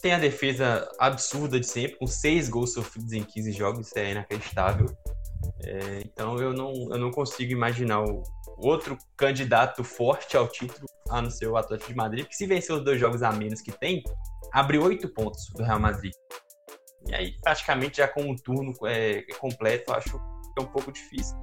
[0.01, 4.11] tem a defesa absurda de sempre, com seis gols sofridos em 15 jogos, isso é
[4.13, 4.87] inacreditável.
[5.65, 8.23] É, então eu não, eu não consigo imaginar o
[8.59, 12.75] outro candidato forte ao título a não ser o Atlético de Madrid, que se vencer
[12.75, 14.03] os dois jogos a menos que tem,
[14.53, 16.13] abre oito pontos do Real Madrid.
[17.11, 21.37] E aí, praticamente já com um turno é, completo, acho que é um pouco difícil.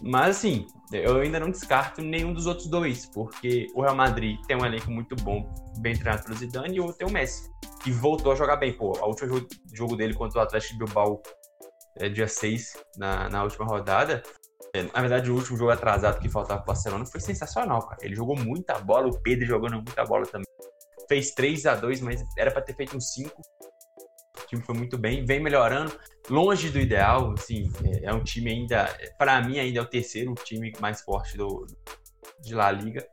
[0.00, 4.56] Mas, assim, eu ainda não descarto nenhum dos outros dois, porque o Real Madrid tem
[4.56, 7.50] um elenco muito bom, bem treinado pelo Zidane, e o outro tem o Messi,
[7.82, 8.72] que voltou a jogar bem.
[8.72, 11.20] Pô, o último jogo dele contra o Atlético de Bilbao,
[11.98, 14.22] é, dia 6, na, na última rodada,
[14.72, 17.98] é, na verdade, o último jogo atrasado que faltava para o Barcelona foi sensacional, cara.
[18.02, 20.46] Ele jogou muita bola, o Pedro jogando muita bola também.
[21.08, 23.42] Fez 3 a 2 mas era para ter feito um 5.
[24.50, 25.96] Time foi muito bem, vem melhorando,
[26.28, 28.86] longe do ideal, assim, é, é um time ainda,
[29.16, 31.68] para mim ainda é o terceiro time mais forte do
[32.42, 33.06] de La Liga,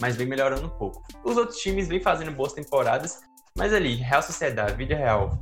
[0.00, 1.02] mas vem melhorando um pouco.
[1.24, 3.20] Os outros times vêm fazendo boas temporadas,
[3.58, 5.36] mas ali, Real Sociedade, Vila Real,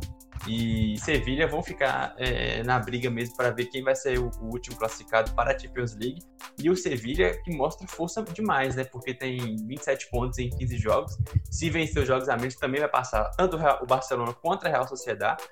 [0.46, 4.46] e Sevilha vão ficar é, na briga mesmo para ver quem vai ser o, o,
[4.46, 6.20] último classificado para a Champions League.
[6.58, 8.84] E o Sevilha que mostra força demais, né?
[8.84, 11.16] Porque tem 27 pontos em 15 jogos.
[11.50, 14.88] Se vencer os jogos a menos, também vai passar tanto o Barcelona contra a Real
[14.88, 15.42] Sociedade,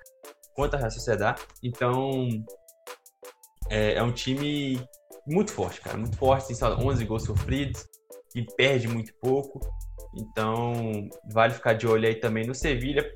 [0.55, 1.40] contra a Real Sociedade.
[1.62, 2.29] Então
[3.70, 4.85] é, é um time
[5.26, 5.96] muito forte, cara.
[5.96, 7.87] Muito forte, tem só 11 gols sofridos
[8.35, 9.61] e perde muito pouco.
[10.14, 13.09] Então, vale ficar de olho aí também no Sevilha,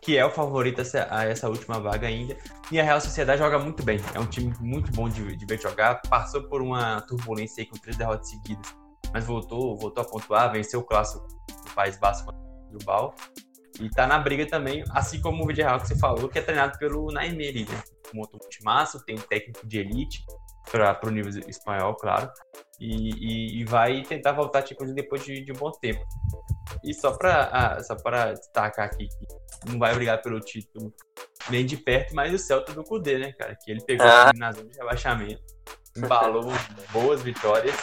[0.00, 2.36] que é o favorito a essa última vaga ainda.
[2.72, 4.00] E a Real Sociedade joga muito bem.
[4.14, 6.00] É um time muito bom de, de ver jogar.
[6.08, 8.74] Passou por uma turbulência aí com três derrotas seguidas,
[9.12, 12.32] mas voltou, voltou a pontuar, venceu o clássico do País Basco
[12.70, 13.14] do Bal.
[13.80, 16.78] E tá na briga também, assim como o Villarreal que você falou, que é treinado
[16.78, 17.82] pelo Naimeri, né?
[18.12, 20.24] Montou um timaço, tem um técnico de elite
[20.70, 22.30] para o nível espanhol, claro.
[22.78, 26.04] E, e, e, vai tentar voltar tipo, depois de, de um bom tempo.
[26.84, 29.26] E só para ah, só para destacar aqui que
[29.66, 30.92] não vai brigar pelo título
[31.48, 33.56] nem de perto, mas o Celta do Cudê, né, cara?
[33.56, 34.32] Que ele pegou ah.
[34.34, 35.42] na zona de rebaixamento,
[35.96, 36.52] embalou
[36.92, 37.74] boas vitórias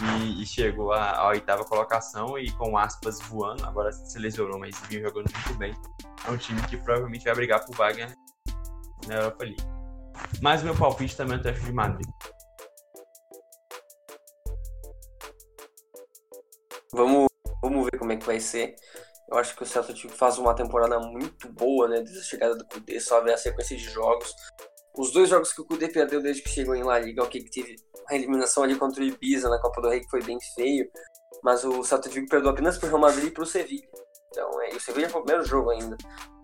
[0.00, 3.64] e, e chegou à, oitava colocação e com aspas voando.
[3.64, 5.74] Agora se lesionou, mas vinha jogando muito bem.
[6.26, 8.12] É um time que provavelmente vai brigar por vaga
[9.06, 9.62] na Europa League.
[10.40, 12.08] Mas meu palpite também é o Atlético de Madrid.
[16.92, 17.26] Vamos,
[17.60, 18.76] vamos ver como é que vai ser.
[19.30, 21.96] Eu acho que o Celtic faz uma temporada muito boa, né?
[22.00, 24.34] Desde a chegada do Kudê, só ver a sequência de jogos.
[24.96, 27.50] Os dois jogos que o Kudê perdeu desde que chegou em La Liga, ok, que
[27.50, 27.76] teve
[28.08, 30.88] a eliminação ali contra o Ibiza na Copa do Rei, que foi bem feio,
[31.42, 33.86] mas o Celtic Vigo perdeu apenas para o Real Madrid e para o Sevilla.
[34.30, 35.96] Então, é, e o Sevilla foi o primeiro jogo ainda.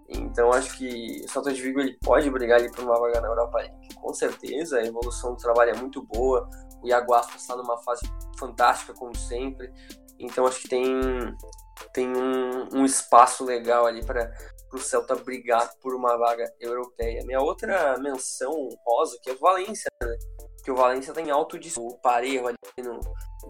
[0.08, 3.58] Então, acho que o Celtic Vigo ele pode brigar ali por uma vaga na Europa
[3.58, 4.78] League, com certeza.
[4.78, 6.48] A evolução do trabalho é muito boa.
[6.82, 8.02] O Iago Aspas está numa fase
[8.38, 9.72] fantástica, como sempre.
[10.18, 10.84] Então acho que tem,
[11.92, 14.32] tem um, um espaço legal ali para
[14.72, 17.24] o Celta brigar por uma vaga europeia.
[17.24, 20.16] Minha outra menção rosa, que é o Valência, né?
[20.62, 23.00] que o Valência tem alto de o Parejo ali no,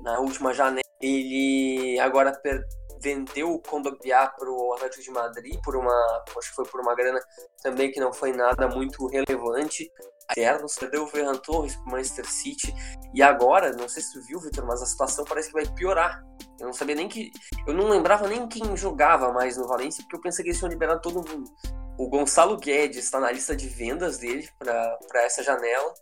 [0.03, 0.81] na última janela.
[1.01, 2.63] Ele agora per,
[3.01, 6.95] vendeu o Condogbiá para o Atlético de Madrid por uma, acho que foi por uma
[6.95, 7.21] grana
[7.63, 9.91] também que não foi nada muito relevante
[10.31, 12.73] internos, perdeu o Ferran Torres para Manchester City
[13.13, 16.23] e agora, não sei se tu viu, Vitor, mas a situação parece que vai piorar.
[16.61, 17.31] Eu não sabia nem que.
[17.67, 20.71] Eu não lembrava nem quem jogava mais no Valência, porque eu pensei que eles tinham
[20.71, 21.51] liberado todo mundo.
[21.99, 25.93] O Gonçalo Guedes está na lista de vendas dele para essa janela.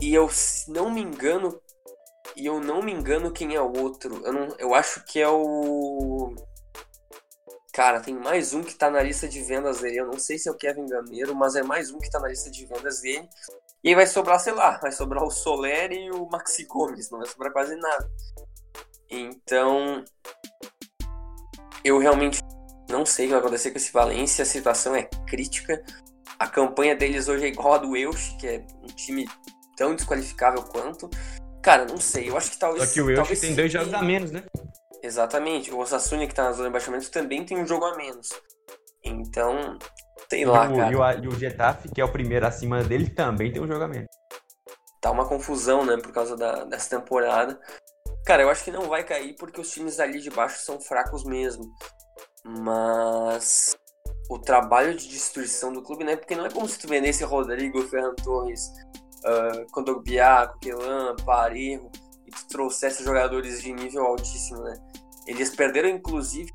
[0.00, 0.28] E eu
[0.68, 1.60] não me engano.
[2.36, 4.24] E eu não me engano quem é o outro.
[4.24, 6.34] Eu, não, eu acho que é o.
[7.72, 10.00] Cara, tem mais um que tá na lista de vendas dele.
[10.00, 12.28] Eu não sei se é o Kevin Gameiro, mas é mais um que tá na
[12.28, 13.28] lista de vendas dele.
[13.82, 17.20] E aí vai sobrar, sei lá, vai sobrar o Soler e o Maxi Gomes, não
[17.20, 18.10] vai sobrar quase nada.
[19.08, 20.04] Então,
[21.84, 22.40] eu realmente
[22.90, 25.82] não sei o que vai acontecer com esse Valência, a situação é crítica.
[26.38, 29.28] A campanha deles hoje é igual a do Elche, que é um time
[29.76, 31.08] tão desqualificável quanto.
[31.68, 32.82] Cara, não sei, eu acho que talvez.
[32.82, 34.42] Só que o Elche tem dois jogos a menos, né?
[35.02, 35.70] Exatamente.
[35.70, 38.30] O Osasuna, que tá na zona de baixamento, também tem um jogo a menos.
[39.04, 39.78] Então,
[40.30, 40.90] sei lá, o, cara.
[40.90, 43.84] E o, e o Getafe, que é o primeiro acima dele, também tem um jogo
[43.84, 44.08] a menos.
[45.02, 47.60] Tá uma confusão, né, por causa da, dessa temporada.
[48.24, 51.22] Cara, eu acho que não vai cair porque os times ali de baixo são fracos
[51.22, 51.70] mesmo.
[52.46, 53.76] Mas
[54.30, 56.16] o trabalho de destruição do clube, né?
[56.16, 58.70] Porque não é como se tu vendesse Rodrigo, Ferran Torres,
[59.24, 61.90] uh, Condogbiá, Coquelin, Parejo
[62.26, 64.76] e tu trouxesse jogadores de nível altíssimo, né?
[65.26, 66.50] Eles perderam, inclusive,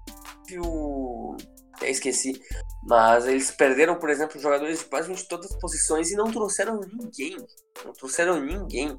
[0.60, 1.36] o.
[1.76, 2.40] Até esqueci.
[2.84, 7.36] Mas eles perderam, por exemplo, jogadores de basicamente todas as posições e não trouxeram ninguém.
[7.84, 8.96] Não trouxeram ninguém.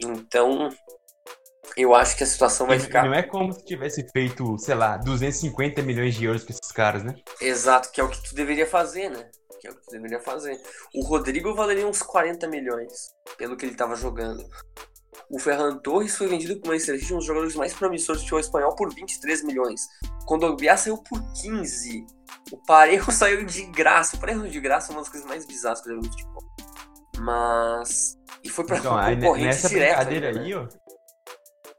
[0.00, 0.70] Então,
[1.76, 3.04] eu acho que a situação vai ficar.
[3.04, 7.02] Não é como se tivesse feito, sei lá, 250 milhões de euros com esses caras,
[7.02, 7.14] né?
[7.40, 9.30] Exato, que é o que tu deveria fazer, né?
[9.64, 10.60] Que é o que deveria fazer.
[10.94, 14.44] O Rodrigo valeria uns 40 milhões, pelo que ele estava jogando.
[15.30, 18.24] O Ferran Torres foi vendido para o Manchester City, um dos jogadores mais promissores do
[18.24, 19.80] futebol espanhol, por 23 milhões.
[20.26, 22.06] Quando o Biá saiu por 15.
[22.52, 24.16] O Parejo saiu de graça.
[24.16, 26.12] O Parejo de graça é uma das coisas mais bizarras que eu já vi no
[26.12, 26.44] futebol.
[27.20, 28.18] Mas.
[28.42, 29.96] E foi para então, concorrente nessa direta.
[29.96, 30.46] brincadeira ainda, né?
[30.46, 30.68] aí, ó.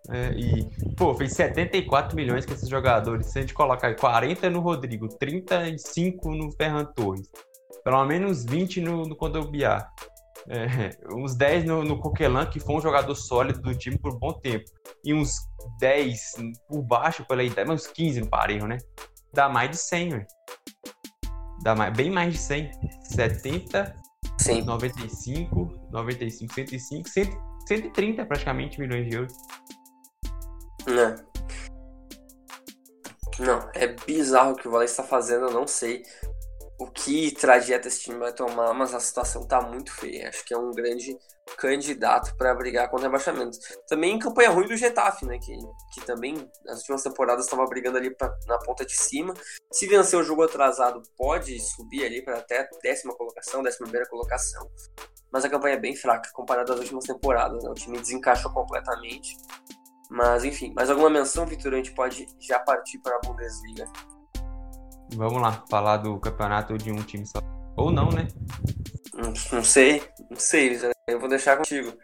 [0.10, 3.28] É, e, pô, fez 74 milhões com esses jogadores.
[3.28, 7.30] Se a gente colocar 40 no Rodrigo, 35 no Ferran Torres,
[7.86, 9.94] pelo menos 20 no, no Condobiar,
[10.50, 14.18] é, uns 10 no, no Coquelan, que foi um jogador sólido do time por um
[14.18, 14.66] bom tempo,
[15.04, 15.38] e uns
[15.80, 16.34] 10
[16.68, 18.80] por baixo pela ideia, mas uns 15 no Parejo, né?
[19.32, 20.26] Dá mais de 100, velho.
[21.62, 22.72] Dá mais, bem mais de 100.
[23.04, 23.96] 70,
[24.40, 24.64] Sim.
[24.64, 29.34] 95, 95, 105, 100, 130 praticamente milhões de euros.
[30.88, 31.16] Não.
[33.38, 36.04] Não, é bizarro o que o Valencia está fazendo, eu não sei
[36.78, 40.30] o que trajeto esse time vai tomar, mas a situação tá muito feia.
[40.30, 41.18] Acho que é um grande
[41.58, 43.58] candidato para brigar contra rebaixamento.
[43.88, 45.38] Também campanha ruim do Getafe, né?
[45.40, 45.56] Que,
[45.94, 49.34] que também nas últimas temporadas estava brigando ali pra, na ponta de cima.
[49.72, 54.70] Se vencer o jogo atrasado, pode subir ali para até décima colocação, décima primeira colocação.
[55.32, 57.64] Mas a campanha é bem fraca comparada às últimas temporadas.
[57.64, 57.70] Né?
[57.70, 59.38] O time desencaixou completamente.
[60.10, 61.74] Mas enfim, mais alguma menção, Vitor?
[61.74, 63.86] A gente pode já partir para a Bundesliga.
[65.14, 67.40] Vamos lá, falar do campeonato de um time só.
[67.78, 68.28] Ou não, né?
[69.14, 71.96] Não, não sei, não sei, eu vou deixar contigo.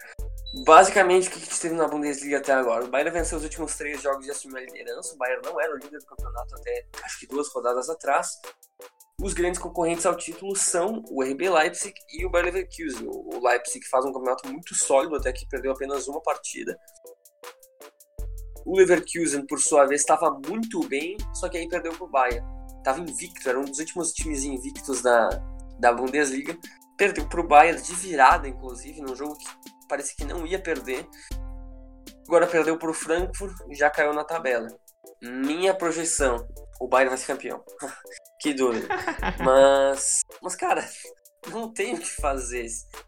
[0.65, 2.83] Basicamente, o que gente teve na Bundesliga até agora?
[2.83, 5.13] O Bayern venceu os últimos três jogos e assumiu a liderança.
[5.13, 8.27] O Bayern não era o líder do campeonato até acho que duas rodadas atrás.
[9.21, 13.07] Os grandes concorrentes ao título são o RB Leipzig e o Bayer Leverkusen.
[13.07, 16.77] O Leipzig faz um campeonato muito sólido, até que perdeu apenas uma partida.
[18.65, 22.60] O Leverkusen, por sua vez, estava muito bem, só que aí perdeu para o Bayern.
[22.81, 25.29] Estava invicto, era um dos últimos times invictos da,
[25.79, 26.57] da Bundesliga.
[26.97, 29.45] Perdeu para o Bayern de virada, inclusive, num jogo que
[29.87, 31.07] parecia que não ia perder.
[32.27, 34.67] Agora perdeu para o Frankfurt e já caiu na tabela.
[35.21, 36.47] Minha projeção,
[36.79, 37.63] o Bayern vai ser campeão.
[38.41, 38.87] que dúvida.
[39.43, 40.83] Mas, mas cara,
[41.49, 42.65] não tem o que fazer.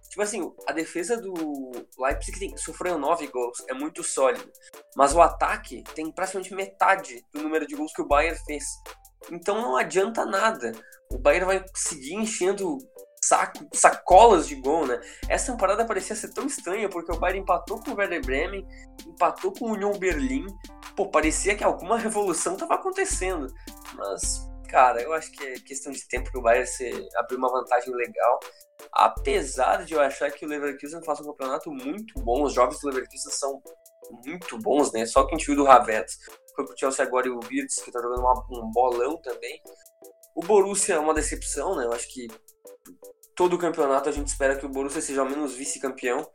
[0.09, 4.51] Tipo assim, a defesa do Leipzig tem, sofreu nove gols, é muito sólido.
[4.95, 8.63] Mas o ataque tem praticamente metade do número de gols que o Bayern fez.
[9.31, 10.71] Então não adianta nada.
[11.11, 12.77] O Bayern vai seguir enchendo
[13.23, 14.99] saco, sacolas de gol, né?
[15.29, 18.67] Essa temporada parecia ser tão estranha porque o Bayern empatou com o Werder Bremen,
[19.07, 20.45] empatou com o Union Berlim.
[20.95, 23.47] Pô, parecia que alguma revolução estava acontecendo.
[23.95, 27.51] Mas, cara, eu acho que é questão de tempo que o Bayern se abrir uma
[27.51, 28.39] vantagem legal.
[28.91, 32.89] Apesar de eu achar que o Leverkusen faz um campeonato muito bom, os jovens do
[32.89, 33.61] Leverkusen são
[34.25, 35.05] muito bons, né?
[35.05, 36.17] Só que a gente viu do Havertz
[36.55, 39.61] foi pro Chelsea agora e o Wirtz, que tá jogando uma, um bolão também.
[40.35, 41.85] O Borussia é uma decepção, né?
[41.85, 42.27] Eu acho que
[43.35, 46.27] todo campeonato a gente espera que o Borussia seja ao menos vice-campeão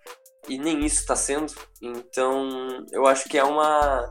[0.49, 1.53] e nem isso está sendo.
[1.83, 2.49] Então,
[2.93, 4.09] eu acho que é uma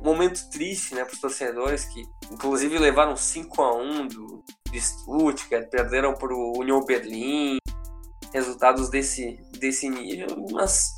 [0.00, 4.80] um momento triste, né, para os torcedores que inclusive levaram 5 a 1 do de
[4.80, 7.58] Stuttgart, perderam para o Union Berlim,
[8.32, 10.90] resultados desse desse nível, mas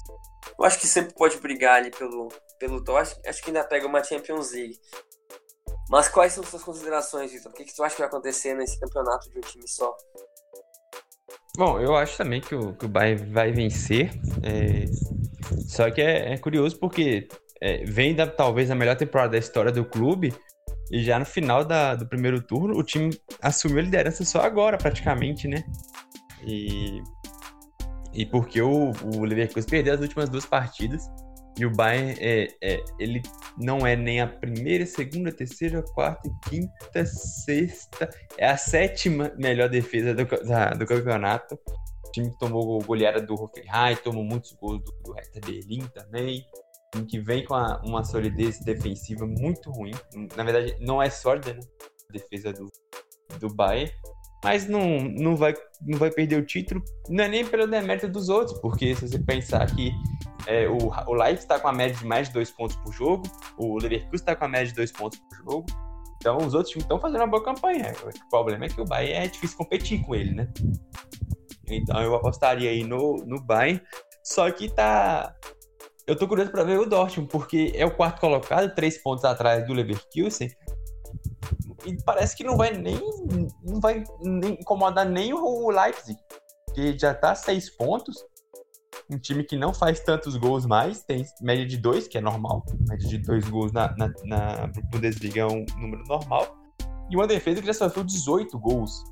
[0.58, 4.02] eu acho que sempre pode brigar ali pelo pelo acho, acho que ainda pega uma
[4.02, 4.78] Champions League.
[5.90, 7.52] Mas quais são suas considerações, Vitor?
[7.52, 9.94] O que, que tu acha que vai acontecer nesse campeonato de um time só?
[11.56, 14.10] Bom, eu acho também que o, que o Bayern vai vencer.
[14.42, 14.86] É...
[15.68, 17.28] Só que é, é curioso porque
[17.60, 20.34] é, vem da, talvez a melhor temporada da história do clube.
[20.90, 24.76] E já no final da, do primeiro turno, o time assumiu a liderança só agora,
[24.76, 25.64] praticamente, né?
[26.46, 27.00] E,
[28.12, 31.02] e porque o, o Leverkusen perdeu as últimas duas partidas.
[31.56, 33.22] E o Bayern, é, é, ele
[33.56, 38.10] não é nem a primeira, segunda, terceira, quarta, quinta, sexta.
[38.36, 41.54] É a sétima melhor defesa do, da, do campeonato.
[41.54, 46.44] O time que tomou goleada do Hoffenheim, tomou muitos gols do, do Hertha Berlim também.
[46.92, 49.92] Time que vem com a, uma solidez defensiva muito ruim.
[50.36, 51.60] Na verdade, não é sólida, né?
[52.10, 52.70] A defesa do,
[53.38, 53.92] do Bayern
[54.44, 58.28] mas não, não, vai, não vai perder o título, não é nem pelo demérito dos
[58.28, 59.90] outros, porque se você pensar que
[60.46, 60.76] é, o,
[61.06, 63.22] o Leipzig está com a média de mais de dois pontos por jogo,
[63.56, 65.66] o Leverkusen está com a média de dois pontos por jogo,
[66.18, 67.94] então os outros estão fazendo uma boa campanha.
[68.04, 70.46] O problema é que o Bayern é difícil competir com ele, né?
[71.66, 73.80] Então eu apostaria aí no, no Bayern,
[74.22, 75.34] só que tá
[76.06, 79.66] eu tô curioso para ver o Dortmund, porque é o quarto colocado, três pontos atrás
[79.66, 80.50] do Leverkusen.
[81.84, 82.98] E parece que não vai nem,
[83.62, 86.18] não vai nem incomodar nem o Leipzig,
[86.74, 88.16] que já tá seis pontos.
[89.10, 92.64] Um time que não faz tantos gols mais, tem média de dois, que é normal.
[92.88, 96.56] Média de dois gols na, na, na Bundesliga é um número normal.
[97.10, 99.04] E uma defesa que já sofreu 18 gols.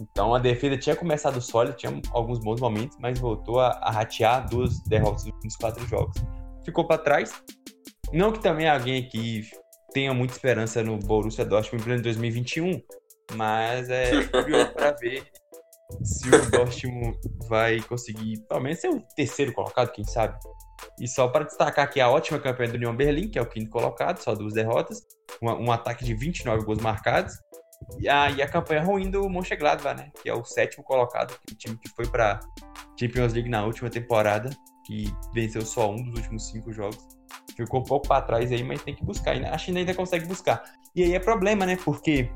[0.00, 4.48] Então a defesa tinha começado sólida, tinha alguns bons momentos, mas voltou a, a ratear
[4.48, 6.16] duas derrotas nos quatro jogos.
[6.64, 7.32] Ficou para trás.
[8.12, 9.48] Não que também alguém aqui
[9.92, 12.80] tenha muita esperança no Borussia Dortmund em 2021,
[13.34, 15.24] mas é curioso para ver
[16.02, 20.38] se o Dortmund vai conseguir, pelo menos, ser o terceiro colocado, quem sabe.
[20.98, 23.70] E só para destacar aqui a ótima campanha do União Berlim, que é o quinto
[23.70, 24.98] colocado, só duas derrotas,
[25.42, 27.34] um, um ataque de 29 gols marcados,
[27.98, 30.10] e a, e a campanha ruim do Mönchengladbach, né?
[30.22, 32.40] Que é o sétimo colocado, o time que foi para
[32.98, 34.50] Champions League na última temporada,
[34.86, 37.19] que venceu só um dos últimos cinco jogos.
[37.64, 39.36] Ficou um pouco para trás aí, mas tem que buscar.
[39.44, 40.62] A China ainda consegue buscar.
[40.94, 41.76] E aí é problema, né?
[41.76, 42.30] Porque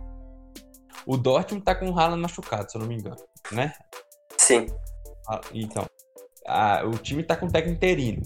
[1.06, 3.16] o Dortmund tá com o Haaland machucado, se eu não me engano,
[3.52, 3.72] né?
[4.36, 4.66] Sim.
[5.28, 5.86] Ah, então,
[6.46, 8.22] a, o time tá com o técnico interino.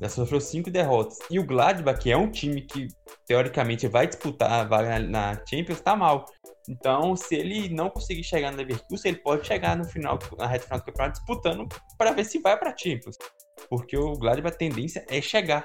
[0.00, 1.18] Já sofreu cinco derrotas.
[1.30, 2.88] E o Gladbach, que é um time que
[3.26, 6.26] teoricamente vai disputar vaga na, na Champions, tá mal.
[6.68, 10.64] Então, se ele não conseguir chegar no Leverkusen, ele pode chegar no final, na reta
[10.64, 13.16] final do campeonato disputando para ver se vai para Champions.
[13.68, 15.64] Porque o Gladbach a tendência é chegar.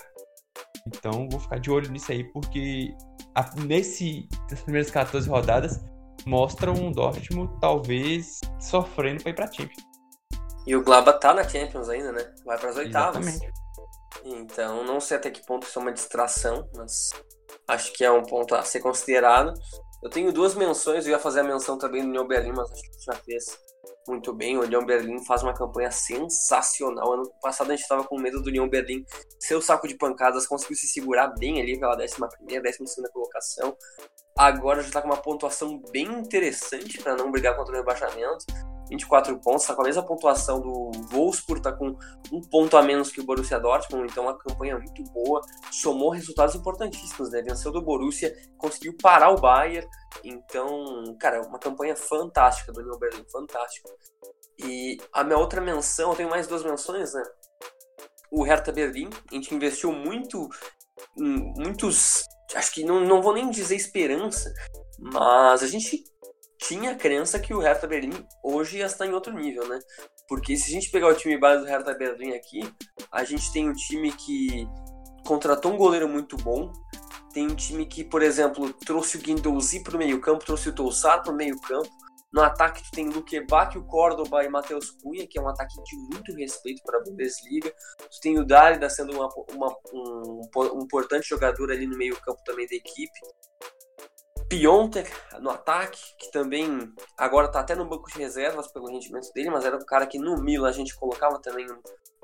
[0.87, 2.95] Então, vou ficar de olho nisso aí, porque
[3.35, 5.83] a, nesse, nas primeiras 14 rodadas
[6.25, 9.83] mostram um Dortmund talvez sofrendo para ir para Champions.
[10.65, 12.33] E o Gladbach tá na Champions ainda, né?
[12.45, 13.25] Vai para as oitavas.
[13.25, 13.67] Exatamente.
[14.25, 17.09] Então, não sei até que ponto isso é uma distração, mas
[17.67, 19.53] acho que é um ponto a ser considerado.
[20.03, 22.81] Eu tenho duas menções, eu ia fazer a menção também do União Berlim, mas acho
[22.81, 23.57] que já fez
[24.07, 24.57] muito bem.
[24.57, 27.13] O União Berlim faz uma campanha sensacional.
[27.13, 29.03] Ano passado a gente estava com medo do União Berlim
[29.39, 33.11] ser o saco de pancadas, conseguiu se segurar bem ali pela 11 primeira, 12 segunda
[33.11, 33.75] colocação.
[34.37, 38.45] Agora já está com uma pontuação bem interessante para não brigar contra o rebaixamento.
[38.89, 41.97] 24 pontos, está com a mesma pontuação do Wolfsburg, está com
[42.31, 46.55] um ponto a menos que o Borussia Dortmund, então uma campanha muito boa, somou resultados
[46.55, 47.41] importantíssimos, né?
[47.41, 49.87] Venceu do Borussia, conseguiu parar o Bayern,
[50.23, 53.89] então, cara, uma campanha fantástica do Union Berlin, fantástica.
[54.59, 57.23] E a minha outra menção, eu tenho mais duas menções, né?
[58.31, 60.49] O Hertha Berlim, a gente investiu muito,
[61.15, 62.23] muitos,
[62.53, 64.51] acho que não, não vou nem dizer esperança,
[64.99, 66.03] mas a gente
[66.57, 69.79] tinha a crença que o Hertha Berlim hoje estar em outro nível, né?
[70.27, 72.61] Porque se a gente pegar o time base do Hertha Berlim aqui,
[73.11, 74.67] a gente tem um time que
[75.25, 76.71] contratou um goleiro muito bom,
[77.33, 80.75] tem um time que, por exemplo, trouxe o Guindouzi para o meio campo, trouxe o
[80.75, 81.89] Toussar para o meio campo,
[82.31, 85.81] no ataque tu tem Luque Bach, o Córdoba e Matheus Cunha, que é um ataque
[85.81, 87.73] de muito respeito para a Bundesliga.
[87.99, 90.41] Tu tem o Dálida sendo uma, uma, um,
[90.75, 93.19] um importante jogador ali no meio campo também da equipe.
[94.49, 99.49] Piontek no ataque, que também agora está até no banco de reservas pelo rendimento dele,
[99.49, 101.67] mas era um cara que no Milan a gente colocava também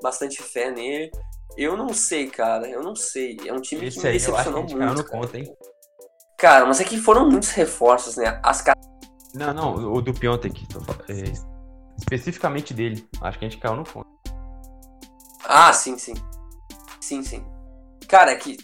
[0.02, 1.10] bastante fé nele.
[1.56, 3.36] Eu não sei, cara, eu não sei.
[3.44, 4.76] É um time Esse que me decepcionou muito.
[4.76, 5.54] No conta, hein?
[6.38, 8.40] Cara, mas é que foram muitos reforços, né?
[8.42, 8.64] As
[9.34, 10.66] Não, não, o do Piontek,
[11.08, 11.32] é,
[11.98, 13.06] especificamente dele.
[13.20, 14.08] Acho que a gente caiu no conto.
[15.44, 16.14] Ah, sim, sim.
[17.00, 17.44] Sim, sim.
[18.08, 18.56] Cara, é que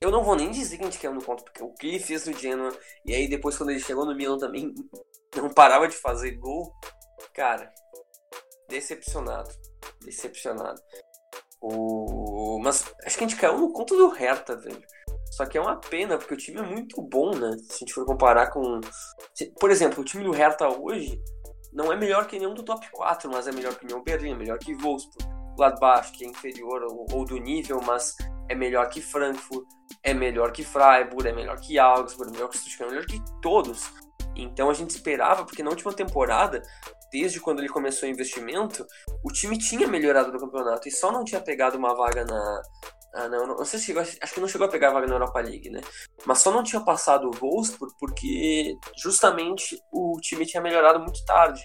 [0.00, 2.32] eu não vou nem dizer que caiu no ponto, porque o que ele fez no
[2.32, 4.74] Genoa, e aí depois quando ele chegou no Milan também
[5.34, 6.72] não parava de fazer gol.
[7.34, 7.72] Cara,
[8.68, 9.50] decepcionado.
[10.04, 10.80] Decepcionado.
[11.60, 12.60] O...
[12.62, 14.82] Mas acho que a gente caiu no conto do Hertha, velho.
[15.32, 17.56] Só que é uma pena, porque o time é muito bom, né?
[17.58, 18.80] Se a gente for comparar com.
[19.60, 21.20] Por exemplo, o time do Hertha hoje
[21.72, 24.36] não é melhor que nenhum do top 4, mas é melhor que nenhum Berlim, é
[24.36, 25.38] melhor que Wolfsburg.
[25.56, 28.14] Gladbach, que é inferior ou do nível, mas
[28.48, 29.66] é melhor que Frankfurt
[30.02, 33.20] é melhor que Freiburg, é melhor que Augsburg, é melhor que Stuttgart, é melhor que
[33.40, 33.90] todos.
[34.36, 36.62] Então a gente esperava, porque na última temporada,
[37.10, 38.86] desde quando ele começou o investimento,
[39.24, 42.62] o time tinha melhorado no campeonato e só não tinha pegado uma vaga na.
[43.14, 45.06] Ah, não, não, não sei se chegou, acho que não chegou a pegar a vaga
[45.06, 45.80] na Europa League, né?
[46.26, 51.60] Mas só não tinha passado o Wolfsburg porque justamente o time tinha melhorado muito tarde.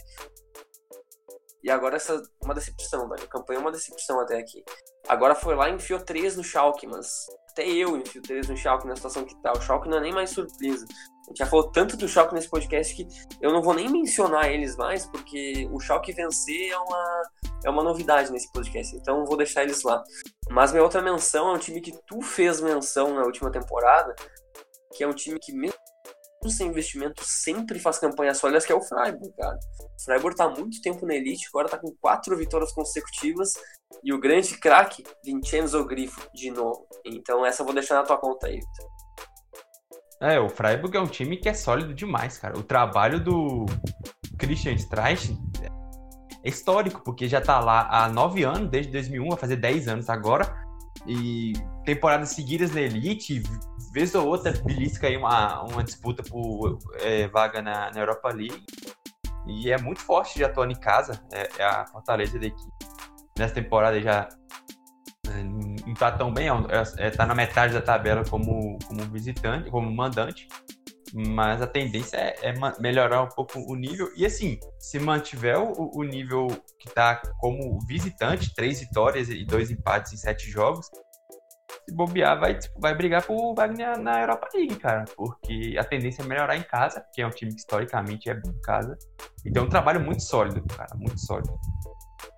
[1.64, 3.24] E agora essa uma decepção, velho.
[3.24, 4.64] A campanha é uma decepção até aqui.
[5.08, 8.86] Agora foi lá e enfiou três no Schalke, mas até eu enfio três no Schalke
[8.86, 9.54] na situação que tá.
[9.54, 10.86] O Schalke não é nem mais surpresa.
[10.86, 13.08] A gente já falou tanto do Schalke nesse podcast que
[13.42, 17.22] eu não vou nem mencionar eles mais, porque o Schalke vencer é uma,
[17.66, 20.04] é uma novidade nesse podcast, então vou deixar eles lá.
[20.50, 24.14] Mas minha outra menção é um time que tu fez menção na última temporada,
[24.94, 25.78] que é um time que mesmo
[26.50, 29.58] sem investimento sempre faz campanhas sólidas, que é o Freiburg, cara.
[29.80, 33.54] O Freiburg tá muito tempo na elite, agora tá com quatro vitórias consecutivas
[34.04, 36.88] e o grande craque, Vincenzo Grifo, de novo.
[37.06, 38.88] Então essa eu vou deixar na tua conta aí, Victor.
[40.22, 42.58] É, o Freiburg é um time que é sólido demais, cara.
[42.58, 43.66] O trabalho do
[44.38, 45.38] Christian Streich
[46.44, 50.10] é histórico, porque já tá lá há nove anos, desde 2001, vai fazer dez anos
[50.10, 50.63] agora.
[51.06, 53.44] E temporadas seguidas na Elite,
[53.92, 58.64] vez ou outra belisca aí uma, uma disputa por é, vaga na, na, Europa League.
[59.46, 62.72] E é muito forte já atuando em casa, é, é a fortaleza da equipe.
[63.38, 64.30] Nessa temporada já
[65.28, 69.70] é, não tá tão bem, é, é, tá na metade da tabela como, como visitante,
[69.70, 70.48] como mandante
[71.14, 74.10] mas a tendência é, é, melhorar um pouco o nível.
[74.18, 76.48] E assim, se mantiver o, o nível
[76.80, 80.90] que está como visitante, três vitórias e dois empates em sete jogos,
[81.88, 85.06] se bobear, vai, tipo, vai brigar por Wagner na Europa League, cara.
[85.16, 88.50] Porque a tendência é melhorar em casa, que é um time que historicamente é bom
[88.50, 88.98] em casa.
[89.46, 91.54] Então é um trabalho muito sólido, cara, muito sólido.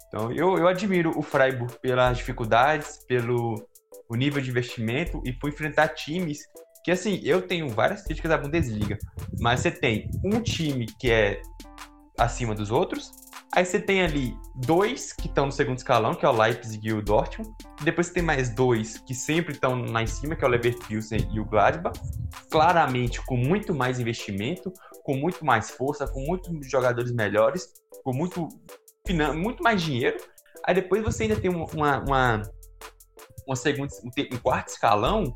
[0.07, 3.55] Então eu, eu admiro o Freiburg pelas dificuldades, pelo
[4.07, 6.39] o nível de investimento e por enfrentar times
[6.85, 8.99] que assim, eu tenho várias críticas à Bundesliga,
[9.39, 11.41] mas você tem um time que é
[12.15, 13.09] acima dos outros,
[13.55, 16.93] aí você tem ali dois que estão no segundo escalão, que é o Leipzig e
[16.93, 20.47] o Dortmund, depois você tem mais dois que sempre estão lá em cima, que é
[20.47, 21.99] o Leverkusen e o Gladbach,
[22.51, 24.71] claramente com muito mais investimento,
[25.03, 27.67] com muito mais força, com muitos jogadores melhores,
[28.03, 28.47] com muito,
[29.35, 30.17] muito mais dinheiro.
[30.63, 32.43] Aí depois você ainda tem uma, uma,
[33.47, 33.91] uma segunda,
[34.31, 35.33] um quarto escalão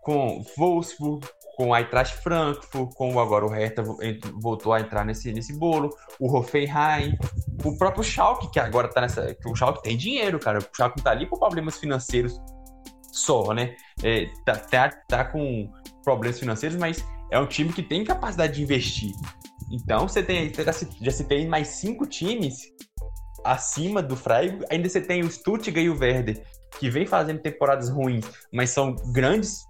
[0.00, 3.82] com Wolfsburg, com a Eintracht Frankfurt, com agora o Hertha
[4.34, 7.16] voltou a entrar nesse, nesse bolo, o Hoffenheim,
[7.64, 9.34] o próprio Schalke, que agora tá nessa...
[9.34, 10.58] Que o Schalke tem dinheiro, cara.
[10.58, 12.38] O Schalke não tá ali por problemas financeiros
[13.10, 13.74] só, né?
[14.02, 15.72] É, tá, tá, tá com
[16.04, 19.12] problemas financeiros, mas é um time que tem capacidade de investir.
[19.72, 20.52] Então, você tem,
[21.00, 22.62] já, tem mais cinco times
[23.44, 26.44] acima do Freiburg, ainda você tem o Stuttgart e o Werder,
[26.78, 29.60] que vem fazendo temporadas ruins, mas são grandes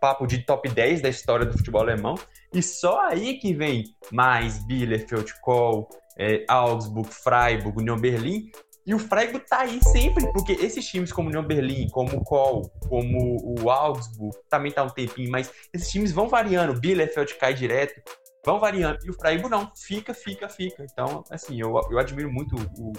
[0.00, 2.14] papo de top 10 da história do futebol alemão.
[2.52, 5.88] E só aí que vem mais Bielefeld, Kohl,
[6.18, 8.50] é, Augsburg, Freiburg, União Berlim.
[8.86, 12.68] E o Freiburg tá aí sempre, porque esses times como União Berlim, como o Kohl,
[12.88, 16.80] como o Augsburg, também tá um tempinho, mas esses times vão variando.
[16.80, 18.00] Bielefeld cai direto,
[18.44, 18.98] vão variando.
[19.04, 20.84] E o Freiburg não, fica, fica, fica.
[20.90, 22.92] Então, assim, eu, eu admiro muito o,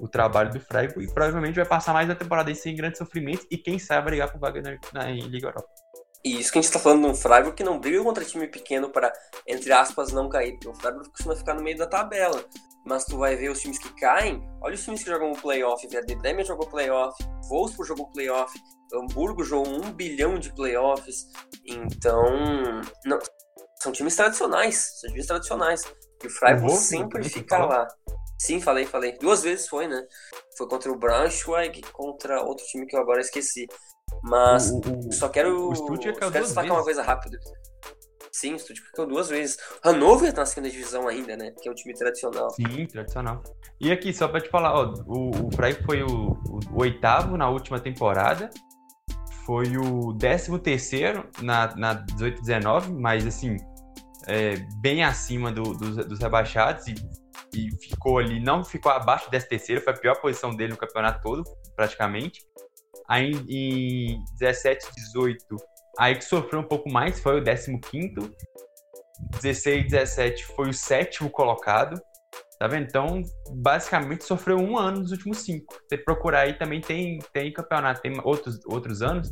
[0.00, 3.56] o trabalho do Freiburg e provavelmente vai passar mais a temporada sem grande sofrimento e
[3.56, 5.68] quem sabe brigar com vaga na, na Liga Europa.
[6.24, 8.48] E isso que a gente está falando de um Freiburg que não briga contra time
[8.48, 9.12] pequeno para,
[9.46, 12.44] entre aspas, não cair, porque o Freiburg costuma ficar no meio da tabela.
[12.84, 15.86] Mas tu vai ver os times que caem, olha os times que jogam o playoff,
[15.86, 17.16] Werder Bremen jogou playoff,
[17.48, 18.52] Wolfsburg jogou playoff,
[18.92, 21.26] Hamburgo jogou um bilhão de playoffs,
[21.64, 22.24] então
[23.04, 23.18] não,
[23.80, 25.82] são times tradicionais, são times tradicionais.
[26.22, 27.88] E o Freiburg sempre fica lá.
[28.38, 29.16] Sim, falei, falei.
[29.18, 30.02] Duas vezes foi, né?
[30.56, 33.66] Foi contra o Braunschweig contra outro time que eu agora esqueci.
[34.22, 37.38] Mas o, o, só quero, o Stuttgart quero destacar uma coisa rápida.
[38.32, 39.56] Sim, o Stuttgart caiu duas vezes.
[39.82, 41.52] Hannover tá na segunda divisão ainda, né?
[41.62, 42.50] Que é um time tradicional.
[42.50, 43.42] Sim, tradicional.
[43.80, 47.36] E aqui, só pra te falar, ó, o, o Freiburg foi o, o, o, oitavo
[47.36, 48.50] na última temporada.
[49.46, 53.56] Foi o décimo terceiro na, na 18-19, mas assim,
[54.26, 56.86] é, bem acima do, dos, dos rebaixados.
[56.88, 56.94] E
[57.56, 61.20] e ficou ali, não ficou abaixo dessa terceira, foi a pior posição dele no campeonato
[61.22, 61.44] todo,
[61.74, 62.40] praticamente.
[63.08, 65.56] Aí em 17, 18,
[65.98, 68.14] aí que sofreu um pouco mais, foi o 15.
[69.40, 72.00] 16, 17 foi o sétimo colocado.
[72.58, 72.86] Tá vendo?
[72.86, 75.74] Então, basicamente sofreu um ano nos últimos cinco.
[75.86, 79.30] Você procurar aí também tem, tem campeonato, tem outros, outros anos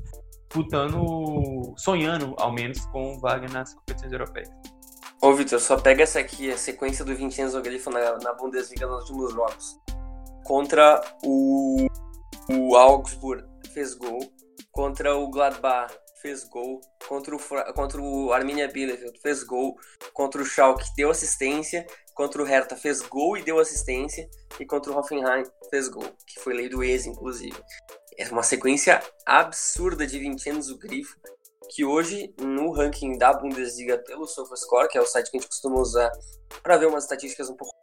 [0.54, 4.48] disputando, sonhando ao menos com vaga nas competições europeias.
[5.24, 9.08] Ô, Vitor, só pega essa aqui, a sequência do Vincenzo Grifo na, na Bundesliga nos
[9.08, 9.80] últimos jogos.
[10.44, 11.86] Contra o,
[12.50, 14.20] o Augsburg, fez gol.
[14.70, 16.78] Contra o Gladbach, fez gol.
[17.08, 17.38] Contra o,
[17.72, 19.78] contra o Arminia Bielefeld, fez gol.
[20.12, 21.86] Contra o Schalke, deu assistência.
[22.12, 24.28] Contra o Hertha, fez gol e deu assistência.
[24.60, 26.04] E contra o Hoffenheim, fez gol.
[26.26, 27.56] Que foi lei do ex, inclusive.
[28.18, 31.18] É uma sequência absurda de Vincenzo Grifo
[31.70, 35.48] que hoje, no ranking da Bundesliga pelo SofaScore, que é o site que a gente
[35.48, 36.10] costuma usar
[36.62, 37.74] para ver umas estatísticas um pouco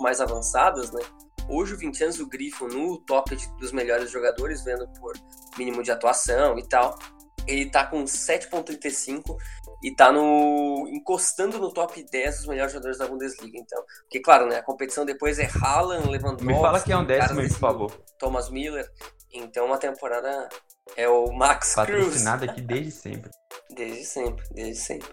[0.00, 1.00] mais avançadas, né?
[1.48, 5.12] Hoje o Vincenzo Grifo no top dos melhores jogadores, vendo por
[5.58, 6.98] mínimo de atuação e tal,
[7.46, 9.36] ele tá com 7.35
[9.82, 13.82] e tá no encostando no top 10 dos melhores jogadores da Bundesliga, então.
[14.02, 17.42] Porque claro, né, a competição depois é Haaland, Lewandowski, Me fala que é um décimo,
[17.42, 17.92] por favor.
[18.18, 18.90] Thomas Miller.
[19.34, 20.48] Então uma temporada
[20.96, 22.04] é o Max Cruz.
[22.04, 23.30] Patrocinado aqui desde sempre.
[23.74, 25.08] Desde sempre, desde sempre.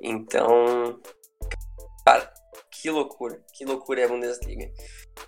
[0.00, 1.00] Então,
[2.04, 2.32] cara,
[2.70, 4.70] que loucura, que loucura é a Bundesliga.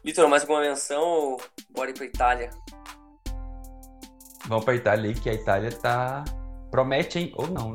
[0.04, 2.50] Vitor, mais alguma menção ou bora ir pra Itália?
[4.46, 6.24] Vamos pra Itália aí, que a Itália tá.
[6.70, 7.32] Promete, hein?
[7.36, 7.74] Ou não.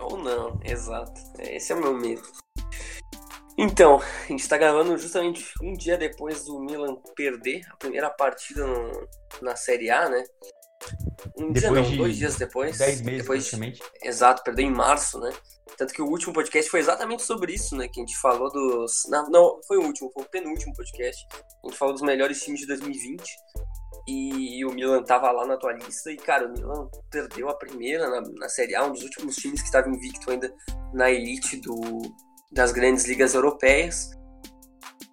[0.00, 1.20] Ou não, exato.
[1.38, 2.22] Esse é o meu medo.
[3.56, 8.66] Então, a gente tá gravando justamente um dia depois do Milan perder a primeira partida
[8.66, 9.08] no,
[9.42, 10.24] na Série A, né?
[11.38, 12.78] Um depois dia não, de dois dias depois.
[12.78, 13.82] Dez meses, depois, praticamente.
[14.02, 15.32] Exato, perdeu em março, né?
[15.78, 17.88] Tanto que o último podcast foi exatamente sobre isso, né?
[17.88, 19.02] Que a gente falou dos.
[19.08, 21.26] Não, não foi o último, foi o penúltimo podcast.
[21.64, 23.24] A gente falou dos melhores times de 2020.
[24.06, 26.12] E o Milan tava lá na tua lista.
[26.12, 29.60] E, cara, o Milan perdeu a primeira na, na Série A, um dos últimos times
[29.60, 30.52] que estava invicto ainda
[30.92, 32.02] na elite do,
[32.54, 34.10] das grandes ligas europeias.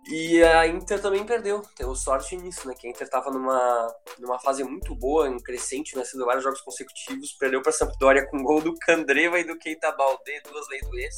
[0.08, 2.74] E a Inter também perdeu, teve sorte nisso, né?
[2.78, 6.26] Que a Inter estava numa, numa fase muito boa, em crescente, vencendo né?
[6.26, 10.42] vários jogos consecutivos, perdeu para a Sampdoria com gol do Candreva e do Keita Balde,
[10.50, 11.16] duas leis do ex.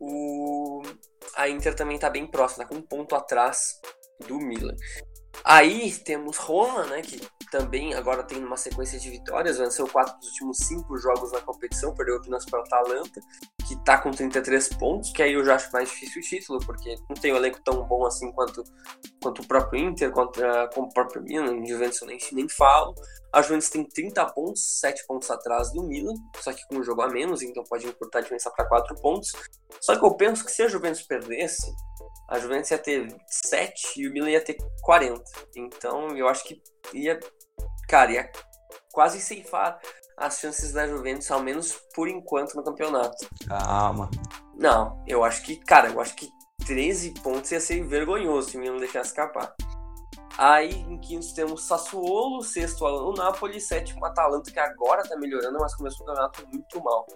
[0.00, 0.82] O...
[1.34, 3.80] A Inter também está bem próxima, tá com um ponto atrás
[4.26, 4.74] do Milan.
[5.44, 7.20] Aí temos Roma, né, que
[7.50, 11.94] também agora tem uma sequência de vitórias, venceu quatro dos últimos cinco jogos na competição,
[11.94, 13.20] perdeu apenas para o Atalanta,
[13.66, 16.96] que está com 33 pontos, que aí eu já acho mais difícil o título, porque
[17.08, 18.62] não tem um elenco tão bom assim quanto,
[19.22, 22.94] quanto o próprio Inter, como o próprio Milan, Juventus eu nem, nem falo.
[23.32, 27.02] A Juventus tem 30 pontos, 7 pontos atrás do Milan, só que com um jogo
[27.02, 29.32] a menos, então pode encurtar a diferença para 4 pontos.
[29.80, 31.70] Só que eu penso que se a Juventus perdesse,
[32.28, 35.22] a Juventus ia ter 7 e o Milan ia ter 40.
[35.56, 36.62] Então eu acho que
[36.92, 37.18] ia,
[37.88, 38.32] cara, ia
[38.92, 39.80] quase ceifar
[40.16, 43.16] as chances da Juventus, ao menos por enquanto, no campeonato.
[43.46, 44.10] Calma.
[44.56, 46.28] Não, eu acho que, cara, eu acho que
[46.66, 49.54] 13 pontos ia ser vergonhoso se o Milan deixasse escapar.
[50.36, 55.74] Aí em quinto temos Sassuolo, sexto o Napoli, sétimo Atalanta, que agora tá melhorando, mas
[55.74, 57.06] começou o campeonato muito mal.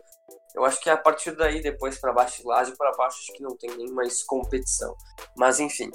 [0.55, 3.57] Eu acho que a partir daí, depois para baixo, Lazio para baixo, acho que não
[3.57, 4.95] tem nem mais competição.
[5.37, 5.91] Mas enfim.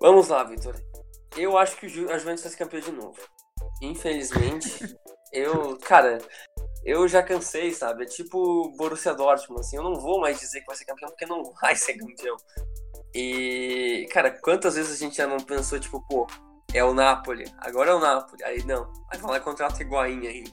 [0.00, 0.74] Vamos lá, Vitor.
[1.36, 3.18] Eu acho que a Juventus vai ser campeão de novo.
[3.82, 4.96] Infelizmente,
[5.32, 6.18] eu, cara,
[6.84, 8.04] eu já cansei, sabe?
[8.04, 11.26] É tipo Borussia Dortmund, assim, eu não vou mais dizer que vai ser campeão porque
[11.26, 12.36] não vai ser campeão.
[13.14, 16.26] E, cara, quantas vezes a gente já não pensou, tipo, pô,
[16.72, 18.44] é o Napoli, agora é o Napoli.
[18.44, 20.44] Aí não, aí vai lá e contrata Higuaín aí.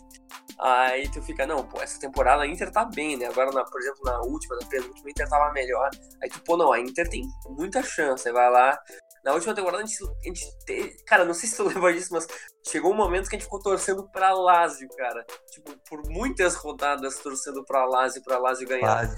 [0.59, 3.25] Aí tu fica, não, pô, essa temporada a Inter tá bem, né?
[3.25, 5.89] Agora, na, por exemplo, na última, na penúltima, a Inter tava melhor.
[6.21, 8.27] Aí tu, pô, não, a Inter tem muita chance.
[8.27, 8.77] Aí vai lá.
[9.23, 12.09] Na última temporada a gente, a gente teve, Cara, não sei se tu lembra disso,
[12.11, 12.27] mas
[12.67, 15.25] chegou um momento que a gente ficou torcendo pra Lazio, cara.
[15.51, 18.95] Tipo, por muitas rodadas torcendo pra Lazio, pra Lazio ganhar.
[18.95, 19.17] Lazio.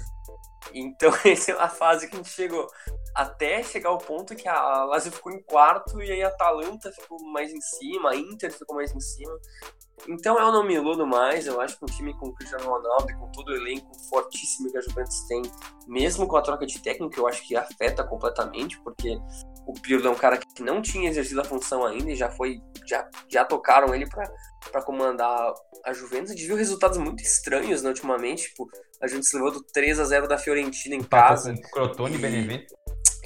[0.72, 2.66] Então, essa é a fase que a gente chegou
[3.14, 7.18] até chegar ao ponto que a Lazio ficou em quarto e aí a Atalanta ficou
[7.32, 9.38] mais em cima, a Inter ficou mais em cima.
[10.08, 13.10] Então eu não me iludo mais, eu acho que um time com o Cristiano Ronaldo
[13.10, 15.42] e com todo o elenco fortíssimo que a Juventus tem,
[15.86, 19.18] mesmo com a troca de técnico, eu acho que afeta completamente, porque
[19.66, 22.60] o Pirlo é um cara que não tinha exercido a função ainda e já foi,
[22.86, 25.52] já, já tocaram ele para comandar
[25.84, 26.30] a Juventus.
[26.30, 28.68] A gente viu resultados muito estranhos né, ultimamente, tipo,
[29.02, 31.52] a gente se levou do 3 a 0 da Fiorentina em casa.
[31.54, 32.74] Com Crotone e Benevento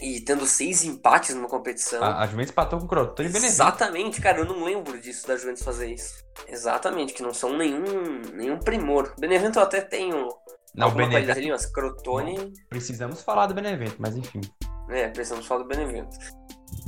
[0.00, 2.02] e tendo seis empates numa competição.
[2.02, 3.52] A, a Juventus empatou com o Crotone e Benevento.
[3.52, 6.24] Exatamente, cara, eu não lembro disso da Juventus fazer isso.
[6.48, 9.14] Exatamente, que não são nenhum, nenhum primor.
[9.18, 10.28] Benevento eu até tenho
[10.74, 11.38] não, alguma Benevento...
[11.38, 12.38] ali, mas Crotone...
[12.38, 14.40] Não, precisamos falar do Benevento, mas enfim.
[14.88, 16.16] É, precisamos falar do Benevento.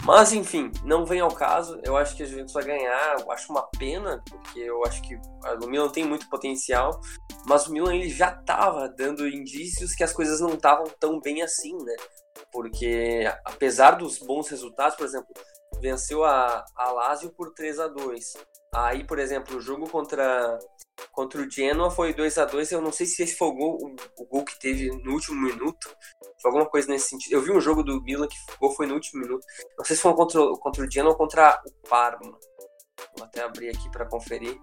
[0.04, 1.80] Mas enfim, não vem ao caso.
[1.84, 3.20] Eu acho que a Juventus vai ganhar.
[3.20, 7.00] Eu acho uma pena, porque eu acho que o Milan tem muito potencial.
[7.46, 11.42] Mas o Milan ele já estava dando indícios que as coisas não estavam tão bem
[11.42, 11.94] assim, né?
[12.52, 15.32] Porque apesar dos bons resultados, por exemplo,
[15.80, 18.34] venceu a, a Lazio por 3 a 2
[18.74, 20.58] Aí, por exemplo, o jogo contra,
[21.12, 23.78] contra o Genoa foi 2 a 2 Eu não sei se esse foi o gol,
[23.82, 25.94] o, o, gol que teve no último minuto.
[26.40, 27.34] Foi alguma coisa nesse sentido.
[27.34, 29.44] Eu vi um jogo do Milan que o gol foi no último minuto.
[29.76, 32.32] Não sei se foi contra, contra o Genoa ou contra o Parma.
[33.14, 34.58] Vou até abrir aqui para conferir.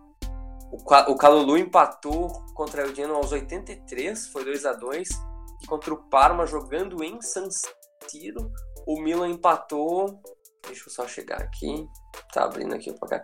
[0.72, 0.78] O,
[1.12, 5.08] o Calulu empatou contra o Genoa aos 83, foi 2 a 2
[5.68, 7.48] contra o Parma jogando em San
[8.86, 10.22] O Milan empatou.
[10.66, 11.86] Deixa eu só chegar aqui.
[12.34, 13.24] Tá abrindo aqui o placar.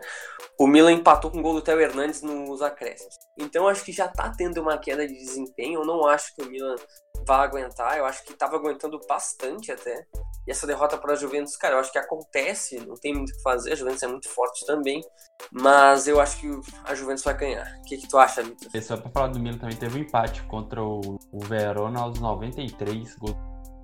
[0.59, 3.15] O Milan empatou com o gol do Theo Hernandes nos acréscimos.
[3.37, 5.81] Então acho que já tá tendo uma queda de desempenho.
[5.81, 6.75] Eu não acho que o Milan
[7.25, 7.97] vai aguentar.
[7.97, 10.05] Eu acho que tava aguentando bastante até.
[10.47, 13.35] E essa derrota para a Juventus, cara, eu acho que acontece, não tem muito o
[13.35, 15.01] que fazer, a Juventus é muito forte também,
[15.51, 16.47] mas eu acho que
[16.83, 17.65] a Juventus vai ganhar.
[17.79, 18.81] O que, que tu acha, Vitor?
[18.83, 21.17] Só para falar do Milan também, teve um empate contra o,
[21.47, 23.35] Verona aos 93, gol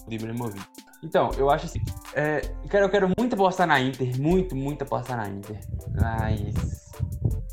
[0.07, 0.63] do Ibrahimovic.
[1.03, 1.79] Então, eu acho assim,
[2.13, 5.59] é, cara, eu quero muito apostar na Inter, muito, muito apostar na Inter,
[5.99, 6.91] mas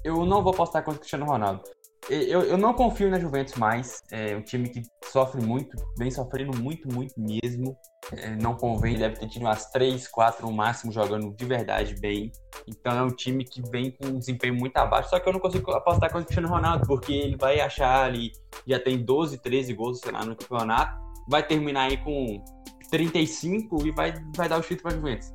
[0.05, 1.63] eu não vou apostar contra o Cristiano Ronaldo.
[2.11, 6.57] Eu, eu não confio na Juventus mais, é um time que sofre muito, vem sofrendo
[6.59, 7.77] muito, muito mesmo.
[8.13, 12.33] É, não convém, deve ter tido umas 3, 4 no máximo jogando de verdade bem.
[12.67, 15.11] Então é um time que vem com um desempenho muito abaixo.
[15.11, 18.33] Só que eu não consigo apostar contra o Cristiano Ronaldo, porque ele vai achar ali,
[18.67, 21.08] já tem 12, 13 gols, sei lá, no campeonato.
[21.29, 22.43] Vai terminar aí com
[22.91, 25.33] 35 e vai, vai dar o título para Juventus.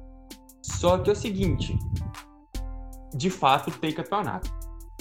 [0.61, 1.77] Só que é o seguinte,
[3.13, 4.51] de fato tem campeonato.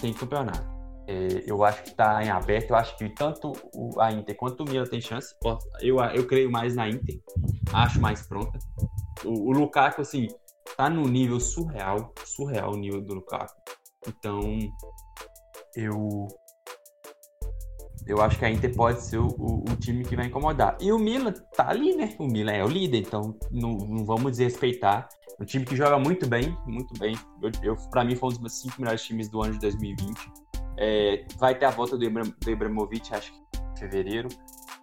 [0.01, 0.71] Tem campeonato.
[1.07, 2.71] É, eu acho que está em aberto.
[2.71, 3.53] Eu acho que tanto
[3.99, 5.35] a Inter quanto o Milan tem chance.
[5.81, 7.21] Eu, eu creio mais na Inter.
[7.73, 8.59] Acho mais pronta.
[9.25, 10.29] O, o Lukaku, assim,
[10.77, 12.13] tá no nível surreal.
[12.25, 13.55] Surreal o nível do Lukaku.
[14.07, 14.59] Então,
[15.77, 16.27] eu
[18.07, 20.77] eu acho que a Inter pode ser o, o, o, time que vai incomodar.
[20.81, 22.15] E o Milan tá ali, né?
[22.19, 25.09] O Milan é o líder, então não, não vamos desrespeitar.
[25.41, 27.17] Um time que joga muito bem, muito bem.
[27.41, 30.31] Eu, eu, pra mim, foi um dos meus cinco melhores times do ano de 2020.
[30.79, 34.29] É, vai ter a volta do, Ibram, do Ibrahimovic, acho que em fevereiro.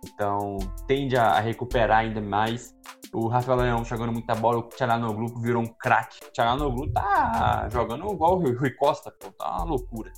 [0.06, 0.58] Então,
[0.88, 2.76] tende a, a, recuperar ainda mais.
[3.12, 6.20] O Rafael Leão jogando muita bola, o Tchalanoglu virou um craque.
[6.26, 10.12] O Tchalanoglu tá jogando igual o Rui Costa, pô, tá uma loucura.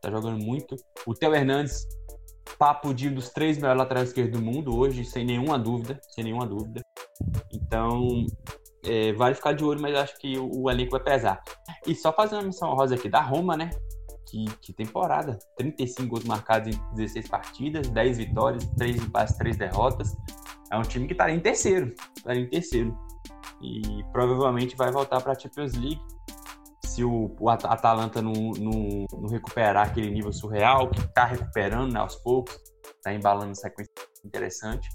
[0.00, 0.76] Tá jogando muito.
[1.06, 1.86] O Theo Hernandes
[2.58, 6.24] papo de um dos três melhores laterais esquerdos do mundo hoje, sem nenhuma dúvida, sem
[6.24, 6.82] nenhuma dúvida.
[7.52, 8.26] Então,
[8.84, 11.42] é, vale ficar de olho, mas acho que o, o, elenco vai pesar.
[11.86, 13.70] E só fazendo uma missão rosa aqui da Roma, né?
[14.28, 15.38] Que, que temporada.
[15.56, 20.16] 35 gols marcados em 16 partidas, 10 vitórias, 3 empates, 3 derrotas.
[20.70, 21.94] É um time que tá em terceiro.
[22.24, 22.96] Tá em terceiro.
[23.60, 26.00] E provavelmente vai voltar para a Champions League
[26.92, 32.00] se o, o Atalanta não, não, não, recuperar aquele nível surreal, que está recuperando né,
[32.00, 32.54] aos poucos,
[32.96, 33.92] está embalando sequência
[34.24, 34.88] interessante.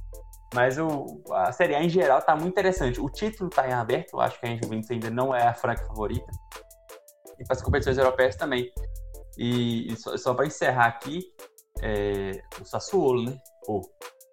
[0.53, 3.01] Mas o, a Série A em geral está muito interessante.
[3.01, 5.85] O título está em aberto, eu acho que a Juventus ainda não é a franca
[5.85, 6.31] favorita.
[7.39, 8.71] E para as competições europeias também.
[9.37, 11.21] E, e só, só para encerrar aqui,
[11.81, 13.37] é, o Sassuolo, né?
[13.65, 13.81] Pô,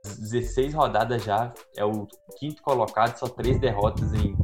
[0.05, 2.07] 16 rodadas já, é o
[2.39, 4.37] quinto colocado, só três derrotas em,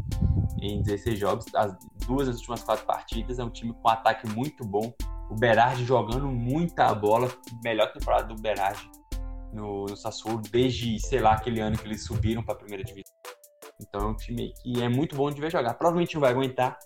[0.61, 1.45] em 16 jogos.
[1.55, 1.73] As
[2.11, 3.39] duas das últimas quatro partidas.
[3.39, 4.93] É um time com ataque muito bom.
[5.31, 7.31] O Berardi jogando muita bola.
[7.63, 8.91] Melhor temporada do Berardi
[9.53, 13.15] no, no Sassuolo desde, sei lá, aquele ano que eles subiram para a primeira divisão.
[13.81, 15.75] Então é um time que é muito bom de ver jogar.
[15.75, 16.77] Provavelmente não vai aguentar,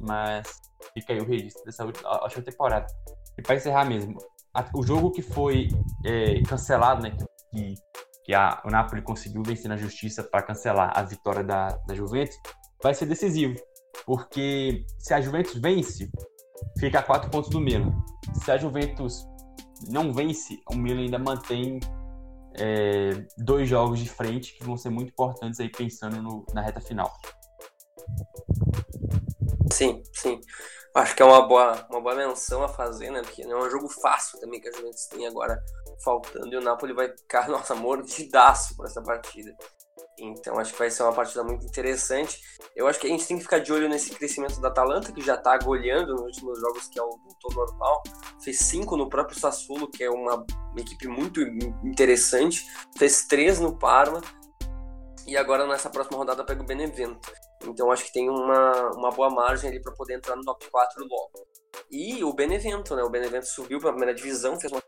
[0.00, 0.48] mas
[0.94, 2.86] fica aí o registro dessa última, última temporada.
[3.38, 4.18] E para encerrar mesmo,
[4.54, 5.68] a, o jogo que foi
[6.04, 7.16] é, cancelado, né,
[7.52, 7.74] que,
[8.24, 12.36] que a, o Napoli conseguiu vencer na justiça para cancelar a vitória da, da Juventus,
[12.82, 13.60] vai ser decisivo.
[14.04, 16.10] Porque se a Juventus vence,
[16.78, 17.92] fica a quatro pontos do Milan.
[18.44, 19.26] Se a Juventus
[19.88, 21.80] não vence, o Milan ainda mantém
[22.58, 26.80] é, dois jogos de frente que vão ser muito importantes aí pensando no, na reta
[26.80, 27.12] final.
[29.72, 30.40] Sim, sim.
[30.94, 33.22] Acho que é uma boa, uma boa menção a fazer, né?
[33.22, 35.62] Porque não é um jogo fácil também que a Juventus tem agora
[36.04, 39.54] faltando e o Napoli vai ficar, nossa, mordidaço por essa partida.
[40.20, 42.40] Então acho que vai ser uma partida muito interessante.
[42.76, 45.20] Eu acho que a gente tem que ficar de olho nesse crescimento da Atalanta, que
[45.20, 48.02] já está goleando nos últimos jogos, que é o todo normal.
[48.42, 50.44] Fez cinco no próprio Sassuolo, que é uma
[50.76, 51.40] equipe muito
[51.84, 52.66] interessante.
[52.98, 54.20] Fez três no Parma.
[55.26, 57.32] E agora nessa próxima rodada pega o Benevento.
[57.64, 61.04] Então acho que tem uma, uma boa margem ali para poder entrar no top 4
[61.04, 61.46] logo.
[61.90, 63.02] E o Benevento, né?
[63.02, 64.82] O Benevento subiu para a primeira divisão, fez uma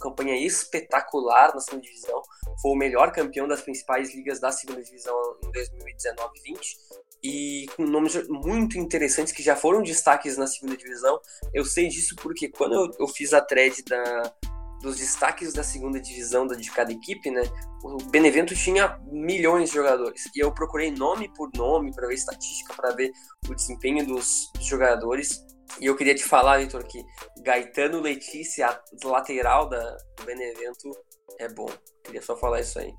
[0.00, 2.22] campanha espetacular na segunda divisão,
[2.60, 6.76] foi o melhor campeão das principais ligas da segunda divisão em 2019-20
[7.22, 11.18] e com nomes muito interessantes que já foram destaques na segunda divisão.
[11.52, 14.34] Eu sei disso porque quando eu, eu fiz a thread da,
[14.82, 17.42] dos destaques da segunda divisão de cada equipe, né?
[17.82, 22.74] O Benevento tinha milhões de jogadores e eu procurei nome por nome para ver estatística,
[22.74, 23.10] para ver
[23.48, 25.42] o desempenho dos, dos jogadores
[25.80, 27.04] e eu queria te falar, Vitor, que
[27.42, 30.90] Gaetano Letícia, lateral da, do Benevento,
[31.38, 31.68] é bom.
[32.02, 32.92] Queria só falar isso aí.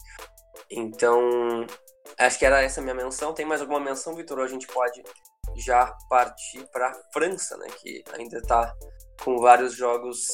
[0.70, 1.66] Então,
[2.18, 3.34] acho que era essa minha menção.
[3.34, 4.40] Tem mais alguma menção, Vitor?
[4.40, 5.02] A gente pode
[5.56, 7.68] já partir para a França, né?
[7.82, 8.74] Que ainda está
[9.24, 10.26] com vários jogos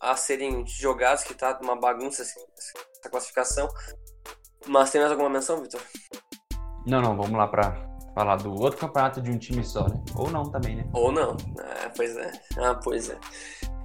[0.00, 3.68] a serem jogados, que está uma bagunça essa classificação.
[4.66, 5.80] Mas tem mais alguma menção, Vitor?
[6.86, 10.02] Não, não, vamos lá para falar do outro campeonato de um time só, né?
[10.16, 10.84] Ou não também, né?
[10.92, 11.36] Ou não.
[11.58, 12.32] Ah, pois é.
[12.58, 13.18] Ah, pois é.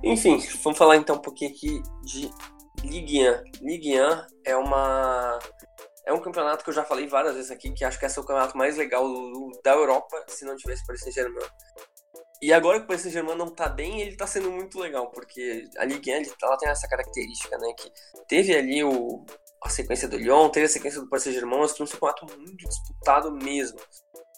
[0.03, 2.29] Enfim, vamos falar então um pouquinho aqui de
[2.83, 3.43] Ligue 1.
[3.61, 5.39] Ligue 1 é uma
[6.05, 8.13] é um campeonato que eu já falei várias vezes aqui, que acho que é o
[8.13, 9.05] campeonato mais legal
[9.61, 11.45] da Europa, se não tivesse Paris Saint-Germain.
[12.41, 15.67] E agora que o Paris Saint-Germain não tá bem, ele tá sendo muito legal, porque
[15.77, 17.91] a Ligue 1 ela tem essa característica, né, que
[18.25, 19.25] teve ali o
[19.63, 22.67] a sequência do Lyon, teve a sequência do Paris Saint-Germain, mas que um campeonato muito
[22.67, 23.79] disputado mesmo.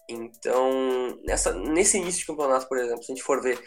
[0.09, 3.61] Então, nessa, nesse início de campeonato, por exemplo, se a gente for ver,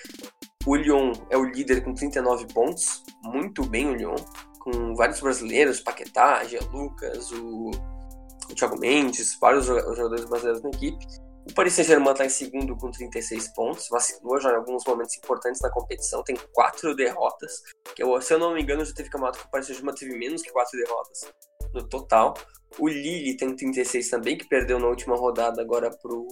[0.66, 4.16] o Lyon é o líder com 39 pontos, muito bem o Lyon,
[4.58, 7.70] com vários brasileiros, Paquetá, Gia Lucas, o,
[8.50, 11.06] o Thiago Mendes, vários jogadores brasileiros na equipe.
[11.48, 15.60] O Paris Saint-Germain está em segundo com 36 pontos, vacilou já em alguns momentos importantes
[15.60, 17.62] na competição, tem quatro derrotas.
[17.96, 20.16] Que eu, se eu não me engano, já teve campeonato que o Paris Saint-Germain teve
[20.16, 21.32] menos que quatro derrotas
[21.74, 22.34] no total.
[22.78, 26.26] O Lille tem 36 também, que perdeu na última rodada agora pro,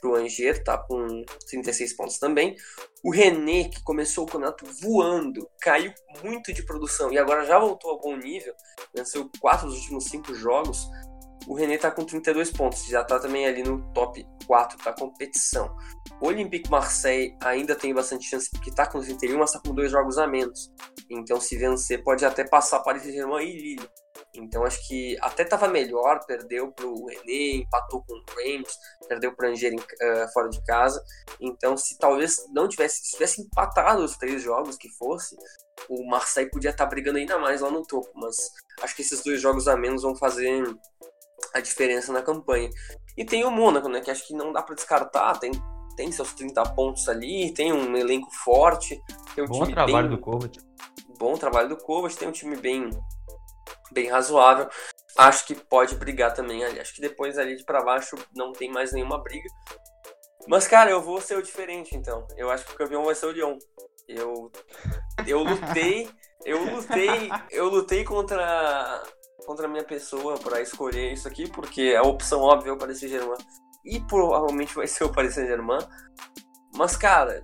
[0.00, 2.56] pro Angers, tá com 36 pontos também.
[3.02, 7.94] O René, que começou o campeonato voando, caiu muito de produção e agora já voltou
[7.94, 8.54] a bom nível,
[8.94, 10.86] venceu quatro dos últimos cinco jogos,
[11.46, 15.74] o René está com 32 pontos, já está também ali no top 4 da competição.
[16.20, 19.90] O Olympique Marseille ainda tem bastante chance porque está com 31, mas está com dois
[19.90, 20.72] jogos a menos.
[21.10, 23.90] Então, se vencer, pode até passar Paris Saint-Germain e Lille.
[24.36, 28.76] Então, acho que até estava melhor, perdeu para o René, empatou com o Reims,
[29.08, 31.02] perdeu para o Angers uh, fora de casa.
[31.40, 35.36] Então, se talvez não tivesse, se tivesse empatado os três jogos que fosse,
[35.88, 38.10] o Marseille podia estar tá brigando ainda mais lá no topo.
[38.14, 38.36] Mas
[38.82, 40.64] acho que esses dois jogos a menos vão fazer
[41.52, 42.70] a diferença na campanha.
[43.16, 45.52] E tem o Mônaco, né, que acho que não dá para descartar, tem,
[45.96, 49.00] tem seus 30 pontos ali, tem um elenco forte,
[49.38, 50.58] um Bom trabalho bem, do Kovac.
[51.18, 52.90] Bom trabalho do Kovac, tem um time bem
[53.92, 54.68] bem razoável.
[55.16, 56.80] Acho que pode brigar também ali.
[56.80, 59.48] Acho que depois ali de para baixo não tem mais nenhuma briga.
[60.48, 62.26] Mas cara, eu vou ser o diferente então.
[62.36, 63.56] Eu acho que o campeão vai ser o Lyon.
[64.08, 64.50] Eu
[65.26, 66.10] eu lutei,
[66.44, 69.02] eu lutei, eu lutei contra
[69.44, 72.98] contra a minha pessoa para escolher isso aqui, porque a opção óbvia é o Paris
[72.98, 73.38] Saint-Germain.
[73.84, 75.86] E provavelmente vai ser o Paris Saint-Germain.
[76.74, 77.42] Mas, cara,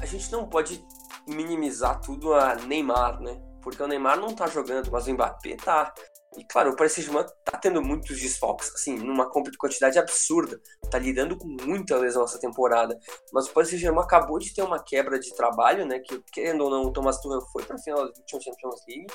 [0.00, 0.84] a gente não pode
[1.26, 3.40] minimizar tudo a Neymar, né?
[3.62, 5.92] Porque o Neymar não tá jogando, mas o Mbappé tá.
[6.36, 10.60] E claro, o Paris Saint-Germain tá tendo muitos desfalques, assim, numa quantidade absurda.
[10.90, 12.98] Tá lidando com muita lesão essa temporada.
[13.32, 15.98] Mas o Paris Saint-Germain acabou de ter uma quebra de trabalho, né?
[16.00, 19.06] Que, querendo ou não, o Thomas Tuchel foi pra final da Champions League.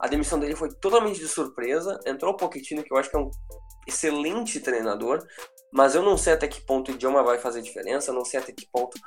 [0.00, 1.98] A demissão dele foi totalmente de surpresa.
[2.04, 3.30] Entrou o Pochettino, que eu acho que é um
[3.86, 5.24] excelente treinador.
[5.72, 8.12] Mas eu não sei até que ponto o idioma vai fazer diferença.
[8.12, 8.98] Não sei até que ponto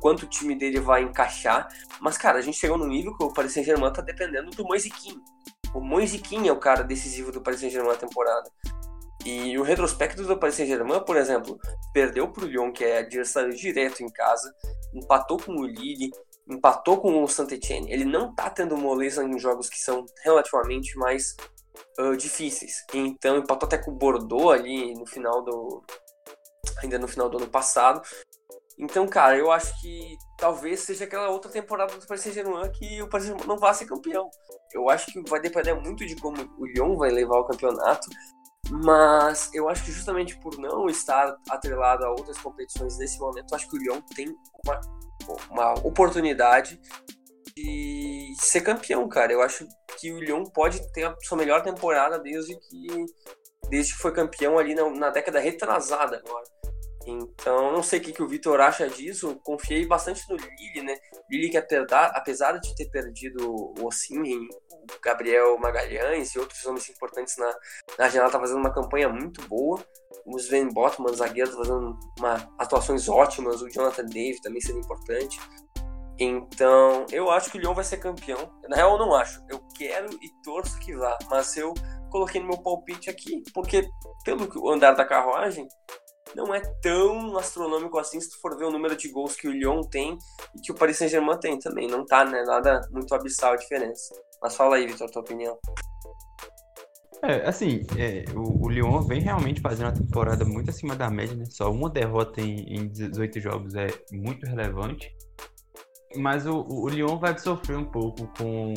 [0.00, 1.68] quanto o time dele vai encaixar.
[2.00, 4.90] Mas, cara, a gente chegou num nível que o Paris Saint-Germain tá dependendo do Moise
[4.90, 5.16] Kean.
[5.76, 8.50] O Moise Kean é o cara decisivo do Paris Saint-Germain na temporada.
[9.26, 11.58] E o retrospecto do Paris Saint-Germain, por exemplo,
[11.92, 14.54] perdeu para o Lyon, que é adversário direto em casa,
[14.94, 16.10] empatou com o Lille,
[16.48, 17.92] empatou com o Saint-Etienne.
[17.92, 21.36] Ele não está tendo moleza em jogos que são relativamente mais
[21.98, 22.82] uh, difíceis.
[22.94, 25.84] Então, empatou até com o Bordeaux ali no final do
[26.82, 28.00] ainda no final do ano passado.
[28.78, 33.08] Então, cara, eu acho que talvez seja aquela outra temporada do Paris Saint-Germain que o
[33.08, 34.28] Paris Saint-Germain não vá ser campeão.
[34.72, 38.06] Eu acho que vai depender muito de como o Lyon vai levar o campeonato,
[38.70, 43.68] mas eu acho que justamente por não estar atrelado a outras competições nesse momento, acho
[43.68, 44.28] que o Lyon tem
[44.64, 44.80] uma,
[45.50, 46.78] uma oportunidade
[47.56, 49.32] de ser campeão, cara.
[49.32, 49.66] Eu acho
[49.98, 53.06] que o Lyon pode ter a sua melhor temporada desde que
[53.68, 56.44] desde que foi campeão ali na, na década retrasada agora.
[57.06, 59.40] Então, não sei o que, que o Vitor acha disso.
[59.44, 60.98] Confiei bastante no Lille, né?
[61.30, 67.36] Lille que apesar de ter perdido o Osimhen, o Gabriel Magalhães e outros nomes importantes
[67.36, 67.54] na,
[67.96, 69.80] na janela, tá fazendo uma campanha muito boa.
[70.24, 73.62] O Sven Botman, zagueiro, tá fazendo uma, atuações ótimas.
[73.62, 75.38] O Jonathan David também sendo importante.
[76.18, 78.50] Então, eu acho que o Lyon vai ser campeão.
[78.68, 79.44] Na real, eu não acho.
[79.48, 81.16] Eu quero e torço que vá.
[81.30, 81.72] Mas eu
[82.10, 83.88] coloquei no meu palpite aqui, porque
[84.24, 85.68] pelo andar da carruagem,
[86.36, 89.52] não é tão astronômico assim se tu for ver o número de gols que o
[89.52, 90.18] Lyon tem
[90.54, 91.88] e que o Paris Saint-Germain tem também.
[91.88, 92.42] Não tá, né?
[92.44, 94.14] Nada muito abissal a diferença.
[94.42, 95.58] Mas fala aí, Vitor, tua opinião.
[97.22, 101.34] É, assim, é, o, o, Lyon vem realmente fazendo uma temporada muito acima da média,
[101.34, 101.46] né?
[101.48, 105.10] Só uma derrota em, em 18 jogos é muito relevante.
[106.16, 108.74] Mas o, o Lyon vai sofrer um pouco com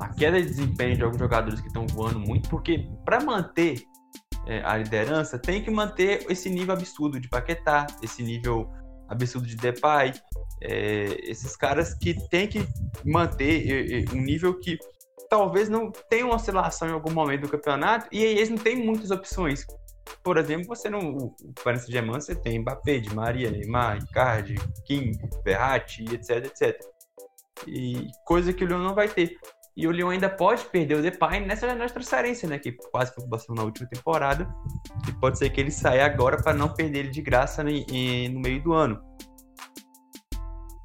[0.00, 3.76] a queda de desempenho de alguns jogadores que estão voando muito, porque para manter
[4.46, 8.70] é, a liderança, tem que manter esse nível absurdo de Paquetá, esse nível
[9.08, 10.12] absurdo de Depay,
[10.62, 12.66] é, esses caras que tem que
[13.04, 14.78] manter um nível que
[15.28, 19.10] talvez não tenha uma oscilação em algum momento do campeonato e eles não têm muitas
[19.10, 19.66] opções.
[20.22, 21.00] Por exemplo, você não.
[21.00, 25.12] O Paris Saint-Germain você tem Mbappé, Di Maria, Neymar, Icardi, Kim,
[25.44, 26.80] Verratti, etc, etc.
[27.66, 29.36] E coisa que o Lyon não vai ter.
[29.76, 32.58] E o Lyon ainda pode perder o Depay nessa janela de transferência, né?
[32.58, 34.48] Que quase foi o Barcelona na última temporada.
[35.08, 37.70] E pode ser que ele saia agora para não perder ele de graça no,
[38.40, 39.02] meio do ano.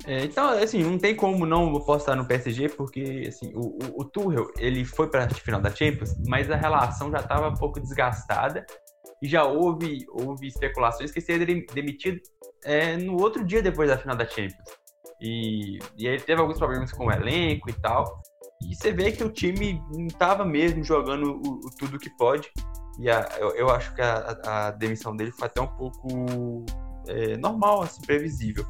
[0.07, 4.05] É, então, assim, não tem como não apostar no PSG, porque, assim, o, o, o
[4.05, 7.79] Tuchel, ele foi para a final da Champions, mas a relação já estava um pouco
[7.79, 8.65] desgastada
[9.21, 12.19] e já houve, houve especulações que seria demitido
[12.63, 14.79] é, no outro dia depois da final da Champions.
[15.21, 18.21] E, e aí teve alguns problemas com o elenco e tal.
[18.61, 22.51] E você vê que o time não estava mesmo jogando o, o, tudo que pode.
[22.99, 26.65] E a, eu, eu, acho que a, a, demissão dele foi até um pouco
[27.07, 28.65] é, normal, assim, previsível.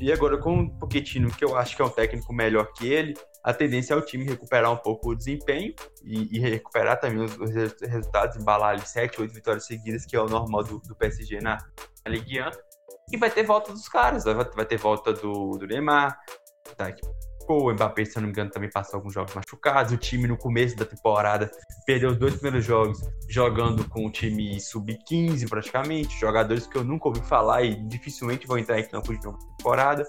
[0.00, 3.14] E agora com o Pochettino, que eu acho que é um técnico melhor que ele,
[3.46, 7.38] a tendência é o time recuperar um pouco o desempenho e, e recuperar também os,
[7.38, 11.40] os, resultados, embalar ali 7, 8 vitórias seguidas, que é o normal do, do PSG
[11.40, 11.56] na,
[12.04, 12.50] na Ligue 1.
[13.12, 16.18] E vai ter volta dos caras, vai, vai ter volta do, do Neymar,
[16.76, 17.00] tá, que
[17.54, 19.92] o Mbappé, se eu não me engano, também passou alguns jogos machucados.
[19.92, 21.50] O time no começo da temporada
[21.86, 27.08] perdeu os dois primeiros jogos jogando com o time sub-15 praticamente, jogadores que eu nunca
[27.08, 30.06] ouvi falar e dificilmente vão entrar em campo de novo temporada.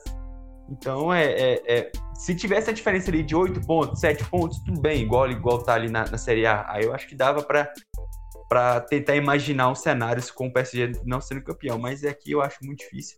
[0.69, 4.81] Então, é, é, é, se tivesse a diferença ali de 8 pontos, 7 pontos, tudo
[4.81, 6.65] bem, igual, igual tá ali na, na Série A.
[6.69, 7.71] Aí eu acho que dava para
[8.49, 12.63] para tentar imaginar um cenário com o PSG não sendo campeão, mas aqui eu acho
[12.63, 13.17] muito difícil.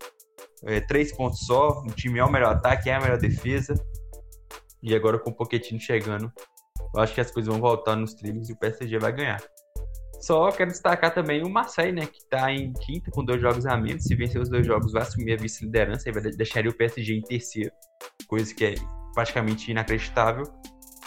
[0.63, 3.73] É, três pontos só, o time é o melhor ataque, é a melhor defesa.
[4.81, 6.31] E agora com o Pochettino chegando,
[6.93, 9.41] eu acho que as coisas vão voltar nos trilhos e o PSG vai ganhar.
[10.21, 13.77] Só quero destacar também o Marseille, né, que está em quinta com dois jogos a
[13.77, 14.03] menos.
[14.03, 17.21] Se vencer os dois jogos, vai assumir a vice-liderança e vai deixar o PSG em
[17.21, 17.71] terceiro,
[18.27, 18.75] coisa que é
[19.13, 20.43] praticamente inacreditável.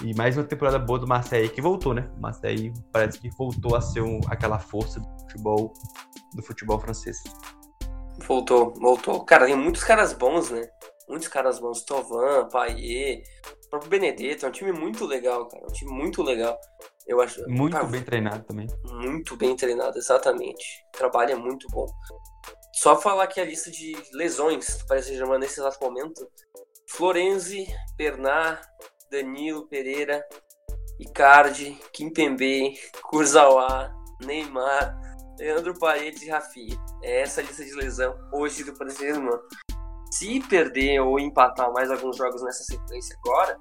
[0.03, 2.11] E mais uma temporada boa do Marseille que voltou, né?
[2.16, 5.73] O Marseille parece que voltou a ser um, aquela força do futebol
[6.35, 7.23] do futebol francês.
[8.27, 9.25] Voltou, voltou.
[9.25, 10.66] Cara, tem muitos caras bons, né?
[11.09, 11.83] Muitos caras bons.
[11.85, 13.23] Tovan, Payet,
[13.73, 14.45] próprio Benedetto.
[14.45, 15.64] É um time muito legal, cara.
[15.64, 16.59] É um time muito legal.
[17.07, 17.49] Eu acho.
[17.49, 18.66] Muito cara, bem treinado também.
[18.85, 20.85] Muito bem treinado, exatamente.
[21.29, 21.87] É muito bom.
[22.75, 26.29] Só falar aqui a lista de lesões do Paris Saint-Germain nesse exato momento.
[26.87, 27.66] Florenzi,
[27.97, 28.61] Bernard,
[29.11, 30.23] Danilo Pereira,
[31.01, 34.99] Icardi, Kimpembe, Kurzawa, Neymar,
[35.39, 36.77] Leandro Paredes e Rafinha.
[37.03, 39.39] É essa a lista de lesão hoje do Paris Saint-Germain.
[40.13, 43.59] Se perder ou empatar mais alguns jogos nessa sequência agora,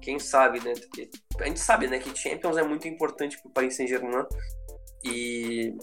[0.00, 0.72] quem sabe, né?
[0.72, 1.10] Porque
[1.40, 4.24] a gente sabe, né, que Champions é muito importante para Paris Saint-Germain
[5.02, 5.76] e,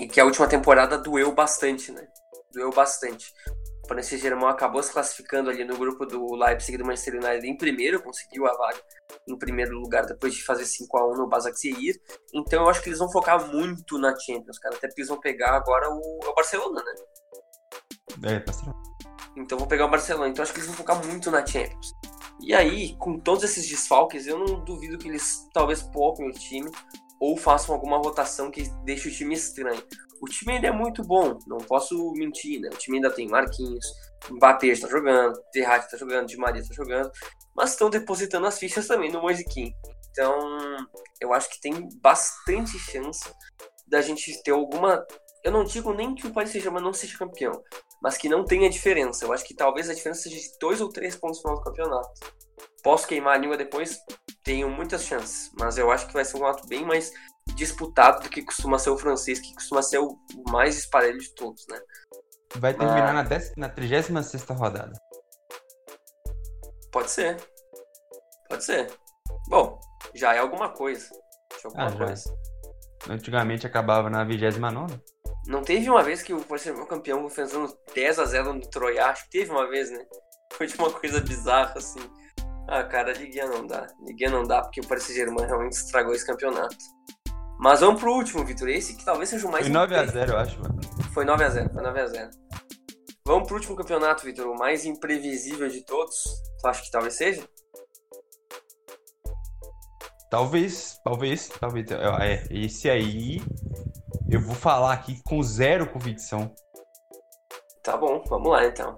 [0.00, 2.04] e que a última temporada doeu bastante, né?
[2.52, 3.32] Doeu bastante.
[3.84, 7.56] O Paris Saint-Germain acabou se classificando ali no grupo do Leipzig do Manchester United em
[7.56, 8.82] primeiro, conseguiu a vaga
[9.28, 11.94] em primeiro lugar depois de fazer 5 a 1 no Basaksehir.
[12.34, 14.74] Então eu acho que eles vão focar muito na Champions, cara.
[14.74, 16.94] Até porque eles vão pegar agora o, o Barcelona, né?
[18.22, 18.78] É, Barcelona.
[19.36, 20.28] Então vou pegar o Barcelona.
[20.28, 21.94] Então acho que eles vão focar muito na Champions.
[22.40, 26.70] E aí, com todos esses desfalques, eu não duvido que eles talvez poupem o time
[27.20, 29.82] ou façam alguma rotação que deixe o time estranho.
[30.22, 32.68] O time ainda é muito bom, não posso mentir, né?
[32.72, 33.86] O time ainda tem Marquinhos,
[34.30, 37.10] Mbappé está jogando, Terrat está jogando, Di Maria está jogando,
[37.54, 39.72] mas estão depositando as fichas também no Moisiquim.
[40.10, 40.38] Então,
[41.20, 43.32] eu acho que tem bastante chance
[43.86, 45.04] da gente ter alguma.
[45.42, 47.62] Eu não digo nem que o Paris Saint-Germain não seja campeão,
[48.02, 49.24] mas que não tenha diferença.
[49.24, 51.64] Eu acho que talvez a diferença seja de dois ou três pontos no final do
[51.64, 52.10] campeonato.
[52.82, 53.98] Posso queimar a língua depois?
[54.44, 57.10] Tenho muitas chances, mas eu acho que vai ser um ato bem mais
[57.54, 60.18] disputado do que costuma ser o francês, que costuma ser o
[60.50, 61.80] mais esparelho de todos, né?
[62.56, 63.50] Vai terminar mas...
[63.56, 64.92] na, na 36 rodada.
[66.90, 67.36] Pode ser.
[68.48, 68.90] Pode ser.
[69.48, 69.80] Bom,
[70.14, 71.08] já é alguma coisa.
[71.62, 72.34] Já é alguma ah, coisa.
[73.08, 75.00] Antigamente acabava na 29
[75.50, 79.06] não teve uma vez que o Barcelona campeão fazendo 10 a 0 no Troia?
[79.06, 79.98] Acho que teve uma vez, né?
[80.52, 81.98] Foi de uma coisa bizarra, assim.
[82.68, 83.88] Ah, cara, Liguinha não dá.
[84.06, 86.76] Liguinha não dá, porque o Paris Saint-Germain realmente estragou esse campeonato.
[87.58, 88.68] Mas vamos pro último, Vitor.
[88.68, 89.66] Esse que talvez seja o mais...
[89.66, 90.80] Foi 9x0, eu acho, mano.
[91.12, 92.30] Foi 9x0, foi 9x0.
[93.26, 94.46] Vamos pro último campeonato, Vitor.
[94.46, 96.14] O mais imprevisível de todos.
[96.60, 97.42] Tu acha que talvez seja?
[100.30, 101.90] Talvez, talvez, talvez.
[101.90, 103.42] É, esse aí
[104.30, 106.54] eu vou falar aqui com zero convicção.
[107.82, 108.96] Tá bom, vamos lá então.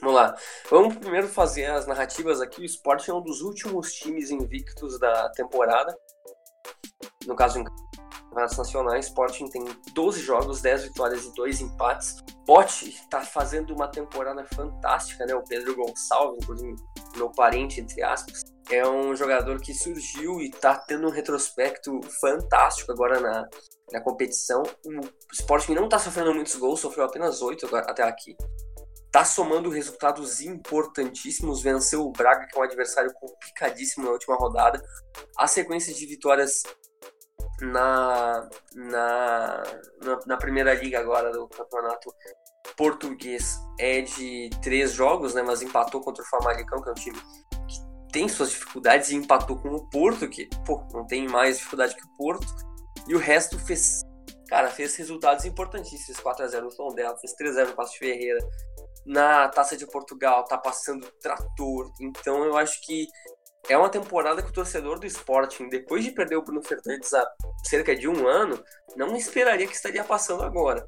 [0.00, 0.36] Vamos lá.
[0.70, 2.60] Vamos primeiro fazer as narrativas aqui.
[2.60, 5.96] O Sport é um dos últimos times invictos da temporada.
[7.26, 9.64] No caso, em campeonatos nacionais, Sporting tem
[9.94, 12.16] 12 jogos, 10 vitórias e 2 empates.
[12.44, 15.34] Pote está fazendo uma temporada fantástica, né?
[15.34, 16.74] O Pedro Gonçalves, inclusive
[17.16, 22.92] meu parente, entre aspas, é um jogador que surgiu e está tendo um retrospecto fantástico
[22.92, 23.48] agora na,
[23.92, 24.62] na competição.
[24.84, 25.00] O
[25.32, 28.36] Sporting não está sofrendo muitos gols, sofreu apenas 8 até aqui.
[29.06, 34.82] Está somando resultados importantíssimos, venceu o Braga, que é um adversário complicadíssimo na última rodada.
[35.38, 36.62] A sequência de vitórias
[37.60, 39.62] na, na,
[40.02, 42.12] na, na, primeira liga agora do campeonato
[42.76, 45.42] português é de três jogos, né?
[45.42, 47.18] Mas empatou contra o Famalicão, que é um time
[48.14, 52.04] tem suas dificuldades, e empatou com o Porto, que, pô, não tem mais dificuldade que
[52.06, 52.46] o Porto.
[53.08, 54.02] E o resto fez,
[54.46, 56.20] cara, fez resultados importantíssimos.
[56.20, 58.38] 4x0 no Tondela, fez 3x0 no Passo Ferreira.
[59.04, 61.90] Na Taça de Portugal, tá passando trator.
[62.00, 63.08] Então eu acho que
[63.68, 67.26] é uma temporada que o torcedor do Sporting, depois de perder o Bruno Fernandes há
[67.64, 68.62] cerca de um ano,
[68.94, 70.86] não esperaria que estaria passando agora.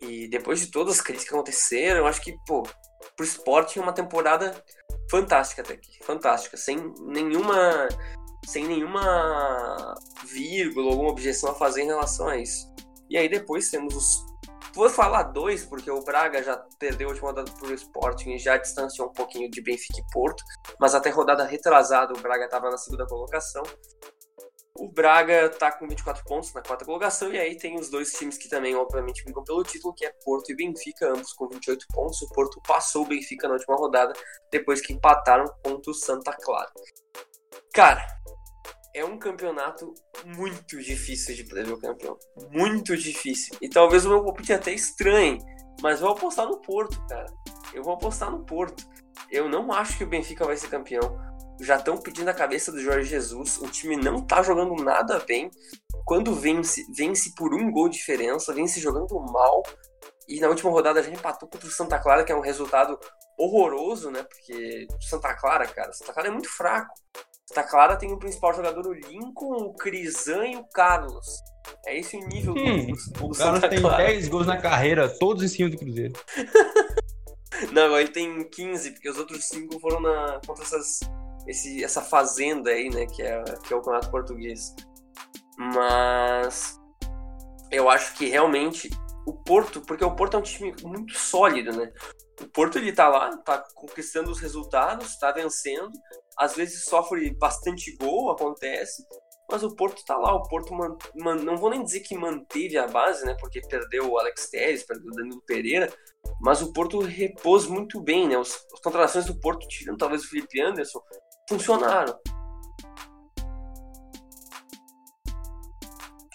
[0.00, 2.62] E depois de todas as crises que aconteceram, eu acho que, pô,
[3.16, 4.54] pro Sporting uma temporada
[5.10, 5.98] fantástica até aqui.
[6.02, 6.56] Fantástica.
[6.56, 7.88] Sem nenhuma.
[8.46, 9.94] Sem nenhuma
[10.26, 12.66] vírgula, alguma objeção a fazer em relação a isso.
[13.08, 14.34] E aí depois temos os
[14.74, 18.56] Vou falar dois, porque o Braga já perdeu a última rodada pro Sporting e já
[18.56, 20.42] distanciou um pouquinho de Benfica e Porto,
[20.80, 23.62] mas até rodada retrasada o Braga estava na segunda colocação.
[24.76, 28.36] O Braga está com 24 pontos na quarta colocação, e aí tem os dois times
[28.36, 32.20] que também, obviamente, brigam pelo título, que é Porto e Benfica, ambos com 28 pontos.
[32.22, 34.12] O Porto passou o Benfica na última rodada,
[34.50, 36.72] depois que empataram contra o Santa Clara.
[37.72, 38.04] Cara,
[38.92, 39.94] é um campeonato
[40.24, 42.18] muito difícil de prever o campeão.
[42.50, 43.56] Muito difícil.
[43.60, 45.38] E talvez o meu palpite até estranhe,
[45.80, 47.26] mas vou apostar no Porto, cara.
[47.72, 48.84] Eu vou apostar no Porto.
[49.30, 51.16] Eu não acho que o Benfica vai ser campeão.
[51.60, 53.58] Já estão pedindo a cabeça do Jorge Jesus.
[53.58, 55.50] O time não tá jogando nada bem.
[56.04, 59.62] Quando vence, vence por um gol de diferença, vence jogando mal.
[60.28, 62.98] E na última rodada já empatou contra o Santa Clara, que é um resultado
[63.38, 64.22] horroroso, né?
[64.22, 66.94] Porque Santa Clara, cara, Santa Clara é muito fraco.
[67.46, 71.26] Santa Clara tem o principal jogador, o Lincoln, o Crisan e o Carlos.
[71.86, 75.42] É esse o nível hum, do, do O Carlos tem 10 gols na carreira, todos
[75.42, 76.14] em cima do Cruzeiro.
[77.72, 81.00] Não, ele tem 15, porque os outros 5 foram na, contra essas,
[81.46, 84.74] esse, essa fazenda aí, né, que é, que é o campeonato português.
[85.56, 86.80] Mas
[87.70, 88.90] eu acho que realmente
[89.26, 91.92] o Porto, porque o Porto é um time muito sólido, né?
[92.40, 95.92] O Porto ele tá lá, tá conquistando os resultados, tá vencendo,
[96.36, 99.06] às vezes sofre bastante gol, acontece,
[99.50, 102.76] mas o Porto tá lá, o Porto man, man, não vou nem dizer que manteve
[102.76, 105.92] a base, né, porque perdeu o Alex Telles, perdeu o Danilo Pereira,
[106.40, 110.28] mas o Porto repôs muito bem, né, Os, as contratações do Porto, tirando talvez o
[110.28, 111.00] Felipe Anderson,
[111.48, 112.18] funcionaram.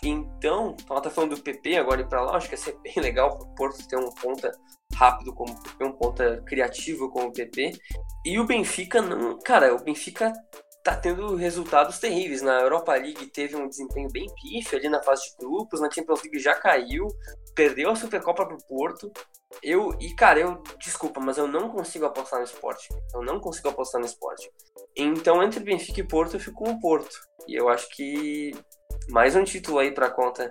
[0.01, 2.93] Então, ela tá falando do PP agora ir para lá, acho que ia ser bem
[2.97, 4.51] legal pro Porto ter um ponta
[4.95, 7.71] rápido como o PP, um ponta criativo como o PP.
[8.25, 9.37] E o Benfica não.
[9.39, 10.33] Cara, o Benfica
[10.83, 12.41] tá tendo resultados terríveis.
[12.41, 16.21] Na Europa League teve um desempenho bem pífio ali na fase de grupos, na Champions
[16.23, 17.07] League já caiu,
[17.59, 19.11] perdeu a Supercopa pro Porto.
[19.61, 22.87] Eu, e cara, eu, desculpa, mas eu não consigo apostar no esporte.
[23.13, 24.49] Eu não consigo apostar no esporte.
[24.95, 27.13] Então, entre Benfica e Porto, eu fico com o Porto.
[27.45, 28.51] E eu acho que
[29.09, 30.49] mais um título aí para conta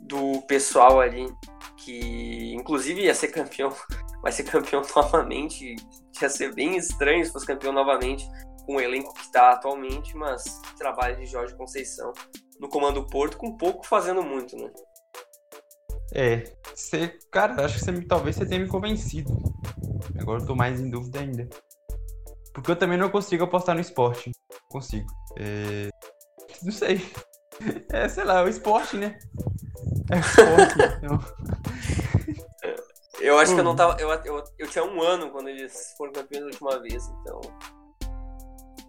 [0.00, 1.32] do pessoal ali
[1.76, 3.72] que inclusive ia ser campeão,
[4.20, 5.76] vai ser campeão novamente.
[6.20, 8.28] Ia ser bem estranho se fosse campeão novamente
[8.66, 10.42] com o elenco que está atualmente, mas
[10.76, 12.12] trabalho de Jorge Conceição
[12.58, 14.68] no comando Porto com pouco fazendo muito, né?
[16.14, 16.44] É,
[16.74, 19.36] você, cara, acho que você, talvez você tenha me convencido.
[20.18, 21.48] Agora eu tô mais em dúvida ainda.
[22.52, 24.32] Porque eu também não consigo apostar no esporte.
[24.70, 25.06] Consigo.
[25.36, 25.90] É...
[26.62, 27.00] Não sei.
[27.92, 29.18] É, sei lá, é o esporte, né?
[30.12, 30.74] É o esporte.
[31.02, 31.18] então...
[33.20, 34.00] Eu acho que eu não tava.
[34.00, 37.40] Eu, eu, eu tinha um ano quando eles foram campeões da última vez, então.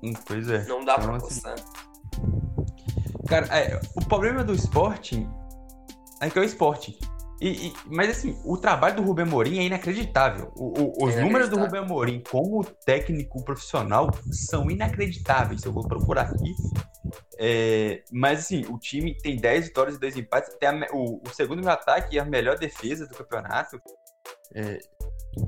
[0.03, 0.65] Hum, pois é.
[0.65, 1.53] Não dá então, pra assim, apostar.
[1.53, 3.27] Assim...
[3.27, 5.27] Cara, é, o problema do esporte
[6.21, 6.97] é que é o esporte.
[7.41, 10.51] E, e, mas assim, o trabalho do Rubem Morim é inacreditável.
[10.55, 15.63] O, o, os é números do Rubem Morim como técnico profissional são inacreditáveis.
[15.63, 16.53] Eu vou procurar aqui.
[17.39, 20.53] É, mas assim, o time tem 10 vitórias e 2 empates.
[20.59, 23.81] Tem a, o, segundo ataque e a melhor defesa do campeonato.
[24.53, 24.79] É,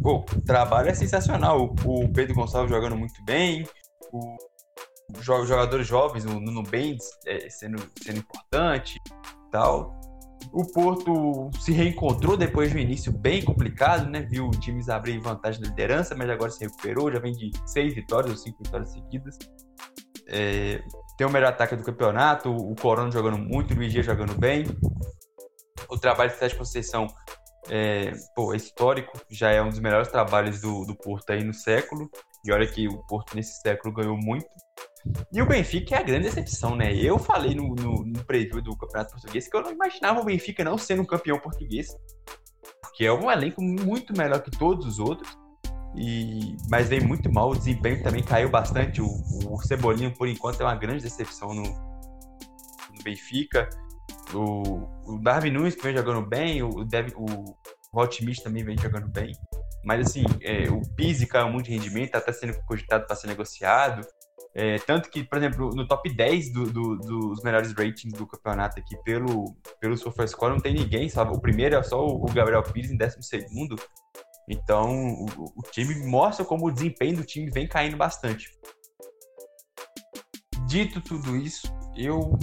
[0.02, 1.76] pô, o trabalho é sensacional.
[1.86, 3.68] O, Pedro Gonçalves jogando muito bem.
[4.14, 8.98] Os jogadores jovens, o Nuno Bendes é, sendo, sendo importante
[9.52, 10.01] tal.
[10.52, 14.22] O Porto se reencontrou depois de um início bem complicado, né?
[14.22, 18.32] Viu times abrir vantagem na liderança, mas agora se recuperou, já vem de seis vitórias
[18.32, 19.38] ou cinco vitórias seguidas.
[20.28, 20.82] É,
[21.18, 24.66] tem o melhor ataque do campeonato, o Corona jogando muito, o Luiz Gia jogando bem.
[25.90, 27.08] O trabalho de Sérgio Conceição
[27.70, 31.54] é, pô, é histórico, já é um dos melhores trabalhos do, do Porto aí no
[31.54, 32.10] século.
[32.46, 34.48] E olha que o Porto nesse século ganhou muito.
[35.34, 36.94] E o Benfica é a grande decepção, né?
[36.94, 40.64] Eu falei no, no, no, preview do Campeonato Português que eu não imaginava o Benfica
[40.64, 41.96] não sendo um campeão português.
[42.82, 45.38] Porque é um elenco muito melhor que todos os outros.
[45.96, 49.02] E, mas vem muito mal, o desempenho também caiu bastante.
[49.02, 49.08] O,
[49.48, 53.68] o Cebolinha, por enquanto, é uma grande decepção no, no Benfica.
[54.34, 57.56] O, o Darwin Nunes vem jogando bem, o, Dev, O
[57.94, 59.34] Hotmich também vem jogando bem.
[59.84, 63.28] Mas assim, é, o Pizzi caiu muito de rendimento, está até sendo cogitado para ser
[63.28, 64.06] negociado.
[64.54, 68.80] É, tanto que, por exemplo, no top 10 do, do, dos melhores ratings do campeonato
[68.80, 71.34] aqui pelo, pelo SofaScore não tem ninguém, sabe?
[71.34, 73.78] O primeiro é só o Gabriel Pires em 12 segundo.
[74.50, 78.50] Então, o, o, time mostra como o desempenho do time vem caindo bastante.
[80.68, 82.38] Dito tudo isso, eu.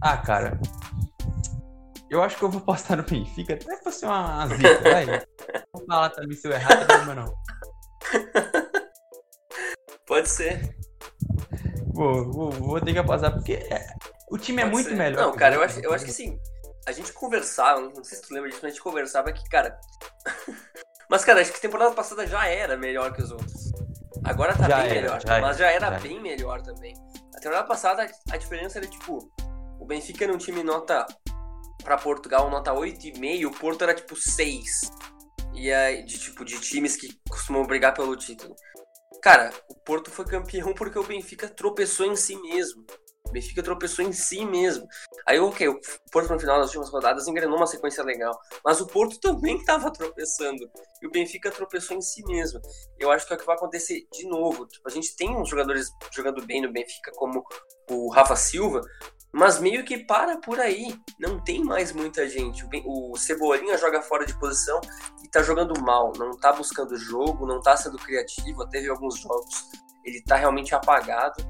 [0.00, 0.58] Ah, cara.
[2.10, 5.06] Eu acho que eu vou postar no Benfica, até que fosse uma zica, vai.
[5.72, 7.34] Vou falar também se eu errado, não, não.
[10.06, 10.76] Pode ser.
[11.96, 13.86] Vou, vou, vou ter que passar, porque é,
[14.30, 14.96] o time é Pode é muito ser.
[14.96, 15.22] melhor.
[15.22, 16.38] Não, cara, eu acho, eu acho que sim.
[16.86, 19.80] A gente conversava, não sei se tu lembra disso, mas a gente conversava que, cara.
[21.08, 23.72] mas, cara, acho que a temporada passada já era melhor que os outros.
[24.24, 26.94] Agora tá já bem era, melhor, já mas já era já bem melhor também.
[27.34, 29.30] A temporada passada a diferença era tipo:
[29.80, 31.06] o Benfica era um time nota
[31.82, 34.80] para Portugal, nota 8,5, o Porto era tipo 6.
[35.54, 38.54] E aí, de tipo, de times que costumam brigar pelo título.
[39.26, 42.86] Cara, o Porto foi campeão porque o Benfica tropeçou em si mesmo.
[43.26, 44.86] O Benfica tropeçou em si mesmo.
[45.26, 45.80] Aí, ok, o
[46.12, 48.38] Porto no final das últimas rodadas engrenou uma sequência legal.
[48.64, 50.70] Mas o Porto também estava tropeçando.
[51.02, 52.60] E o Benfica tropeçou em si mesmo.
[53.00, 54.64] Eu acho que é o que vai acontecer de novo.
[54.64, 57.44] Tipo, a gente tem uns jogadores jogando bem no Benfica, como
[57.90, 58.80] o Rafa Silva,
[59.32, 60.98] mas meio que para por aí.
[61.18, 62.66] Não tem mais muita gente.
[62.84, 64.80] O, Cebolinha joga fora de posição
[65.22, 66.12] e tá jogando mal.
[66.16, 68.66] Não tá buscando jogo, não tá sendo criativo.
[68.70, 69.68] Vi alguns jogos.
[70.04, 71.44] Ele tá realmente apagado.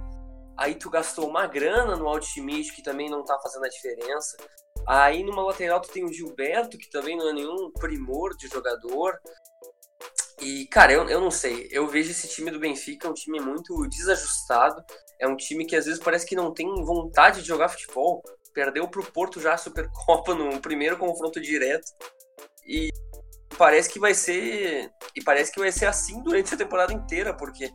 [0.57, 4.37] Aí tu gastou uma grana no Altschmidt, que também não tá fazendo a diferença.
[4.87, 9.19] Aí numa lateral tu tem o Gilberto, que também não é nenhum primor de jogador.
[10.41, 11.69] E, cara, eu, eu não sei.
[11.71, 14.83] Eu vejo esse time do Benfica um time muito desajustado.
[15.21, 18.23] É um time que às vezes parece que não tem vontade de jogar futebol.
[18.53, 21.87] Perdeu pro Porto já a Supercopa no primeiro confronto direto.
[22.67, 22.91] E
[23.57, 24.91] parece que vai ser.
[25.15, 27.71] E parece que vai ser assim durante a temporada inteira, porque,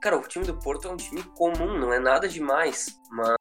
[0.00, 2.86] cara, o time do Porto é um time comum, não é nada demais.
[3.10, 3.36] Mas.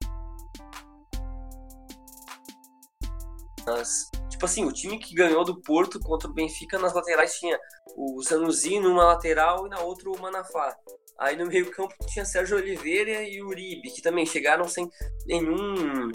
[3.65, 4.11] Mas
[4.41, 7.55] Tipo assim, o time que ganhou do Porto contra o Benfica nas laterais tinha
[7.95, 10.75] o Sanusi numa lateral e na outra o Manafá.
[11.21, 14.89] Aí no meio-campo tinha Sérgio Oliveira e Uribe, que também chegaram sem
[15.27, 16.11] nenhum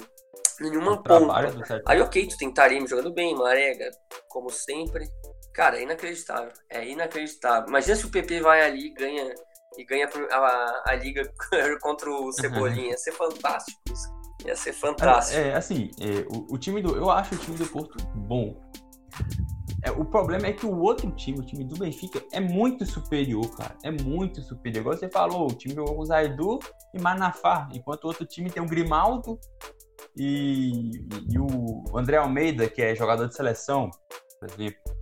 [0.60, 1.82] nenhuma ponta.
[1.86, 3.88] Aí ok, tu tem Taremi jogando bem, Marega,
[4.28, 5.06] como sempre.
[5.54, 6.52] Cara, é inacreditável.
[6.68, 7.68] É inacreditável.
[7.68, 9.34] Imagina se o PP vai ali e ganha,
[9.78, 11.22] e ganha a, a liga
[11.80, 12.90] contra o Cebolinha.
[12.90, 14.08] Ia ser fantástico isso.
[14.44, 15.38] Ia ser fantástico.
[15.38, 16.96] É, assim, é, o, o, time do.
[16.96, 18.60] Eu acho o time do Porto bom.
[19.86, 23.48] É, o problema é que o outro time, o time do Benfica, é muito superior,
[23.56, 23.76] cara.
[23.84, 24.80] É muito superior.
[24.80, 26.58] Igual você falou, o time jogou com o Zaidu
[26.92, 29.38] e Manafá, enquanto o outro time tem o Grimaldo
[30.16, 30.90] e,
[31.30, 33.88] e o André Almeida, que é jogador de seleção,
[34.40, 34.96] por exemplo.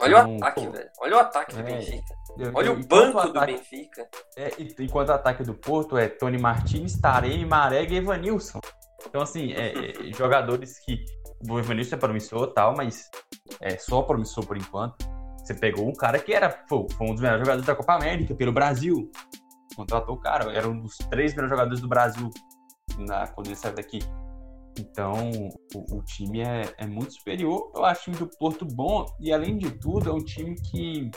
[0.00, 0.90] Olha então, o ataque, pô, velho.
[1.00, 2.14] Olha o ataque do é, Benfica.
[2.54, 4.08] Olha o banco ataque, do Benfica.
[4.36, 8.60] É, enquanto o ataque do Porto é Tony Martins, Taremi, Marega e Evanilson.
[9.06, 11.04] Então, assim, é, é, jogadores que.
[11.48, 13.10] O Evanilson é promissor tal, mas
[13.60, 14.96] é só promissor por enquanto.
[15.38, 18.34] Você pegou um cara que era pô, foi um dos melhores jogadores da Copa América
[18.34, 19.10] pelo Brasil.
[19.76, 22.30] Contratou o cara, era um dos três melhores jogadores do Brasil
[22.98, 24.00] na, quando ele saiu daqui.
[24.78, 25.30] Então,
[25.74, 27.72] o, o time é, é, muito superior.
[27.74, 31.10] Eu acho o time do Porto bom e, além de tudo, é um time que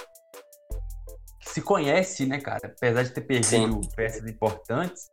[1.42, 2.74] se conhece, né, cara?
[2.78, 3.90] Apesar de ter perdido Sim.
[3.96, 5.12] peças importantes,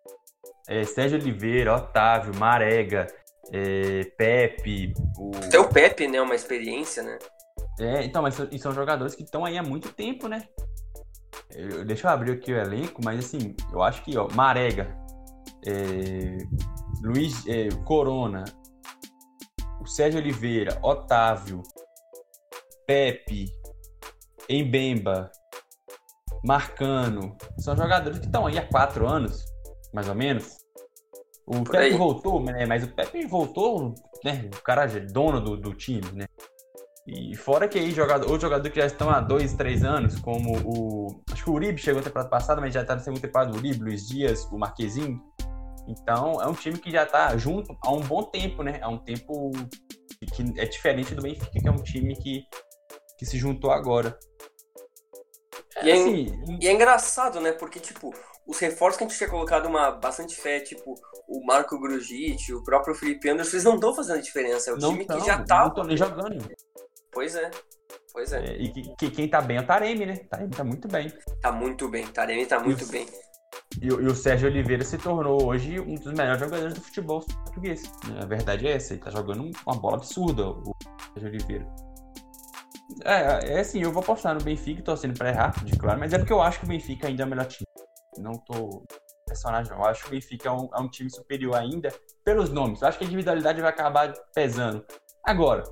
[0.68, 3.06] é, Sérgio Oliveira, Otávio, Marega,
[3.52, 4.92] é, Pepe.
[5.18, 5.30] O...
[5.36, 6.20] Até o Pepe, né?
[6.20, 7.18] Uma experiência, né?
[7.80, 10.42] É, então, mas são, são jogadores que estão aí há muito tempo, né?
[11.50, 14.96] Eu, deixa eu abrir aqui o elenco, mas assim, eu acho que, ó, Marega,
[15.66, 16.38] é,
[17.02, 18.44] Luiz é, Corona,
[19.80, 21.62] o Sérgio Oliveira, Otávio,
[22.86, 23.46] Pepe,
[24.48, 25.30] Embemba,
[26.44, 27.36] Marcano.
[27.58, 29.44] São jogadores que estão aí há quatro anos,
[29.92, 30.57] mais ou menos.
[31.48, 31.94] O Por Pepe aí.
[31.94, 32.66] voltou, né?
[32.66, 34.50] Mas o Pepe voltou, né?
[34.54, 36.26] O cara é dono do, do time, né?
[37.06, 40.58] E fora que aí, jogador, outros jogadores que já estão há dois, três anos, como
[40.62, 41.22] o.
[41.32, 43.50] Acho que o Uribe chegou na temporada passada, mas já está na segunda temporada.
[43.50, 45.18] O Uribe, Luiz Dias, o Marquezinho.
[45.88, 48.78] Então, é um time que já está junto há um bom tempo, né?
[48.82, 49.50] Há um tempo
[50.34, 52.44] que é diferente do Benfica, que é um time que,
[53.16, 54.18] que se juntou agora.
[55.82, 56.26] E é, assim,
[56.60, 57.52] e é engraçado, né?
[57.52, 58.12] Porque, tipo,
[58.48, 60.94] os reforços que a gente tinha colocado uma bastante fé, tipo
[61.28, 64.70] o Marco Grujic, o próprio Felipe Anderson, eles não estão fazendo diferença.
[64.70, 65.60] É o não time tão, que já tá.
[65.60, 66.50] Não estão nem jogando.
[67.12, 67.50] Pois é.
[68.10, 68.44] Pois é.
[68.46, 70.16] é e que, que, quem tá bem é o Taremi, né?
[70.30, 71.12] Taremi tá muito bem.
[71.42, 72.06] Tá muito bem.
[72.06, 73.06] Taremi tá muito e bem.
[73.82, 77.82] E, e, o Sérgio Oliveira se tornou hoje um dos melhores jogadores do futebol português.
[78.18, 80.74] A verdade é essa, ele tá jogando uma bola absurda, o
[81.12, 81.66] Sérgio Oliveira.
[83.04, 86.18] É, é assim, eu vou postar no Benfica, torcendo pra errar, de claro, mas é
[86.18, 87.67] porque eu acho que o Benfica ainda é o melhor time.
[88.20, 88.84] Não tô
[89.26, 89.72] personagem.
[89.72, 91.90] Eu acho que o Benfica é um, é um time superior ainda
[92.24, 92.80] pelos nomes.
[92.80, 94.84] Eu acho que a individualidade vai acabar pesando.
[95.24, 95.62] Agora,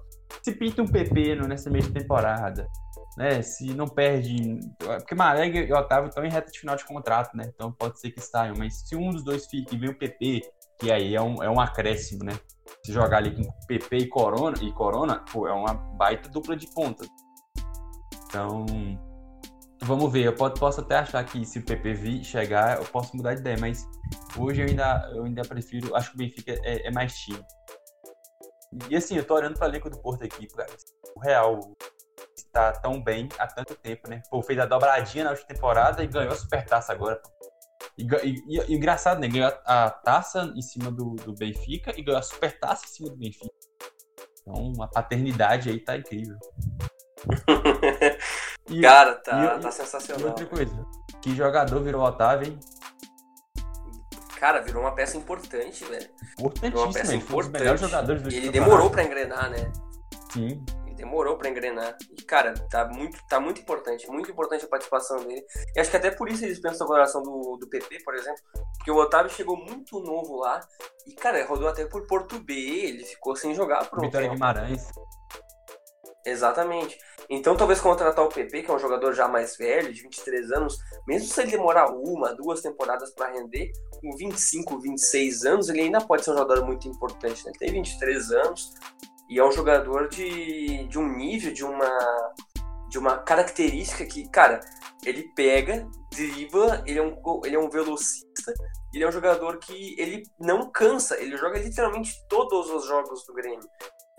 [0.42, 2.68] se pinta um PP nessa mesma temporada,
[3.16, 3.42] né?
[3.42, 4.60] Se não perde.
[4.78, 7.50] Porque Marega e Otávio estão em reta de final de contrato, né?
[7.54, 8.54] Então pode ser que saiam.
[8.56, 10.42] Mas se um dos dois fica e vem o PP,
[10.78, 12.32] que aí é um, é um acréscimo, né?
[12.84, 16.66] Se jogar ali com PP e Corona, e Corona, pô, é uma baita dupla de
[16.74, 17.06] ponta.
[18.26, 18.66] Então,
[19.82, 20.24] vamos ver.
[20.24, 23.86] Eu posso até achar que se o PP chegar, eu posso mudar de ideia, mas
[24.36, 25.94] hoje eu ainda, eu ainda prefiro.
[25.94, 27.42] Acho que o Benfica é, é mais time.
[28.90, 30.70] E assim, eu tô olhando pra elenco do Porto aqui, cara.
[31.16, 31.60] O Real
[32.36, 34.22] está tão bem há tanto tempo, né?
[34.30, 37.20] Pô, fez a dobradinha na última temporada e ganhou a supertaça agora.
[37.98, 39.28] E, e, e, engraçado, né?
[39.28, 43.10] Ganhou a, a, taça em cima do, do Benfica e ganhou a supertaça em cima
[43.10, 43.54] do Benfica.
[44.40, 46.38] Então, a paternidade aí tá incrível.
[48.68, 50.20] e, Cara, tá, tá sensacional.
[50.20, 50.86] E outra coisa,
[51.22, 52.60] que jogador virou Otávio, hein?
[54.38, 56.08] Cara, virou uma peça importante, velho.
[56.38, 57.52] Importantíssimo, uma peça importante.
[57.52, 59.72] melhores jogadores do E ele demorou para engrenar, né?
[60.30, 60.62] Sim.
[60.84, 61.96] Ele demorou para engrenar.
[62.10, 64.06] E, cara, tá muito, tá muito importante.
[64.08, 65.42] Muito importante a participação dele.
[65.74, 68.42] E acho que até por isso eles pensam na coloração do, do PP, por exemplo.
[68.76, 70.60] Porque o Otávio chegou muito novo lá.
[71.06, 72.52] E, cara, rodou até por Porto B.
[72.52, 74.86] Ele ficou sem jogar por um Vitória Guimarães.
[76.26, 76.98] Exatamente.
[77.30, 80.76] Então, talvez contratar o PP, que é um jogador já mais velho, de 23 anos,
[81.06, 83.70] mesmo se ele demorar uma, duas temporadas para render,
[84.00, 87.46] com 25, 26 anos, ele ainda pode ser um jogador muito importante.
[87.46, 87.52] Né?
[87.52, 88.74] Ele tem 23 anos
[89.30, 92.34] e é um jogador de, de um nível, de uma,
[92.88, 94.58] de uma característica que, cara,
[95.04, 98.52] ele pega, dribla, ele é um, ele é um velocista,
[98.92, 103.34] ele é um jogador que ele não cansa, ele joga literalmente todos os jogos do
[103.34, 103.68] Grêmio.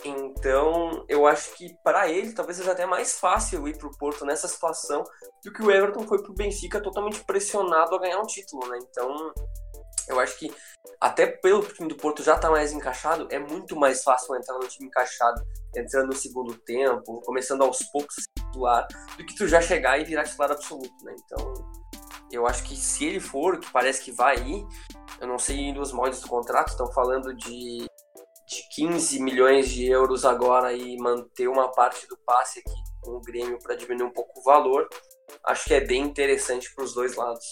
[0.05, 4.25] Então, eu acho que para ele talvez seja até mais fácil ir para o Porto
[4.25, 5.03] nessa situação
[5.43, 8.77] do que o Everton foi para o Benfica totalmente pressionado a ganhar um título, né?
[8.89, 9.33] Então,
[10.07, 10.53] eu acho que
[11.01, 14.67] até pelo time do Porto já tá mais encaixado, é muito mais fácil entrar no
[14.67, 15.41] time encaixado,
[15.75, 18.87] entrando no segundo tempo, começando aos poucos a titular,
[19.17, 21.15] do que tu já chegar e virar titular absoluto, né?
[21.25, 21.53] Então,
[22.31, 24.65] eu acho que se ele for, que parece que vai ir,
[25.19, 27.85] eu não sei nos moldes do contrato, estão falando de
[28.47, 33.21] de 15 milhões de euros agora e manter uma parte do passe aqui com o
[33.21, 34.87] Grêmio para diminuir um pouco o valor,
[35.45, 37.45] acho que é bem interessante para os dois lados.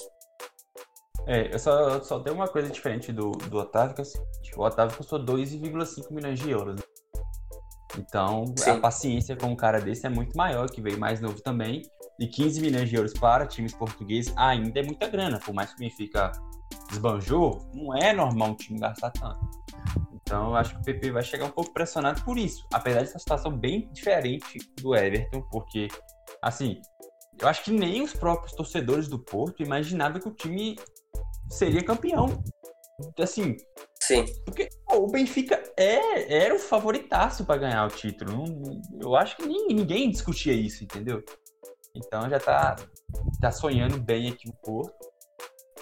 [1.28, 4.52] É, eu só, só tenho uma coisa diferente do, do Otávio, que é o seguinte,
[4.56, 6.82] o Otávio custou 2,5 milhões de euros.
[7.98, 8.72] Então, Sim.
[8.72, 11.82] a paciência com um cara desse é muito maior, que veio mais novo também.
[12.20, 15.40] E 15 milhões de euros para times portugueses ainda é muita grana.
[15.40, 16.32] Por mais que o Benfica
[16.90, 19.40] desbanjou, não é normal um time gastar tanto.
[20.28, 22.66] Então, eu acho que o PP vai chegar um pouco pressionado por isso.
[22.74, 25.88] Apesar dessa situação bem diferente do Everton, porque,
[26.42, 26.82] assim,
[27.40, 30.78] eu acho que nem os próprios torcedores do Porto imaginavam que o time
[31.50, 32.44] seria campeão.
[33.20, 33.56] Assim.
[34.02, 34.26] Sim.
[34.46, 38.46] Porque o Benfica é, era o favoritaço para ganhar o título.
[39.00, 41.24] eu acho que ninguém, ninguém discutia isso, entendeu?
[41.94, 42.76] Então já tá,
[43.40, 44.94] tá sonhando bem aqui o Porto.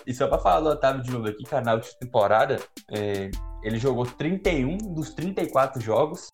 [0.05, 2.59] E só pra falar do Otávio de novo aqui, na última temporada,
[2.91, 3.29] é,
[3.63, 6.29] ele jogou 31 dos 34 jogos.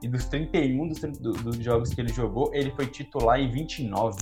[0.00, 1.00] E dos 31 dos,
[1.42, 4.16] dos jogos que ele jogou, ele foi titular em 29.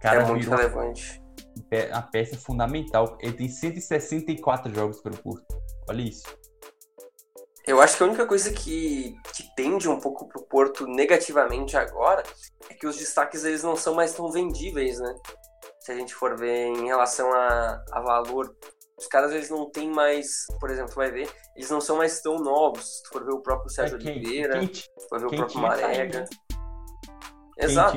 [0.00, 1.22] Cara, é muito relevante.
[1.92, 3.18] A peça fundamental.
[3.20, 5.44] Ele tem 164 jogos pelo Porto.
[5.88, 6.24] Olha isso.
[7.66, 12.22] Eu acho que a única coisa que, que tende um pouco pro Porto negativamente agora
[12.68, 15.14] é que os destaques eles não são mais tão vendíveis, né?
[15.80, 18.56] Se a gente for ver em relação a, a valor
[19.00, 22.20] os caras eles não têm mais, por exemplo, tu vai ver, eles não são mais
[22.20, 22.84] tão novos.
[22.84, 24.70] Se tu for ver o próprio Sérgio é, quem, Oliveira, quem,
[25.18, 26.24] ver o próprio Marega.
[27.58, 27.96] Exato.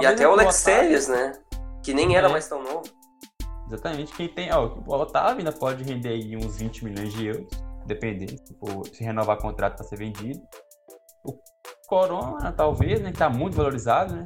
[0.00, 1.32] e até o Alex Telles, né?
[1.82, 2.30] Que nem era é.
[2.30, 2.82] mais tão novo.
[3.66, 4.12] Exatamente.
[4.14, 7.48] Quem tem, ó, o Otávio ainda pode render aí uns 20 milhões de euros,
[7.86, 10.40] dependendo, tipo, se renovar contrato para ser vendido.
[11.24, 11.36] O
[11.88, 13.10] Corona, talvez, né?
[13.10, 14.24] Que tá muito valorizado, né?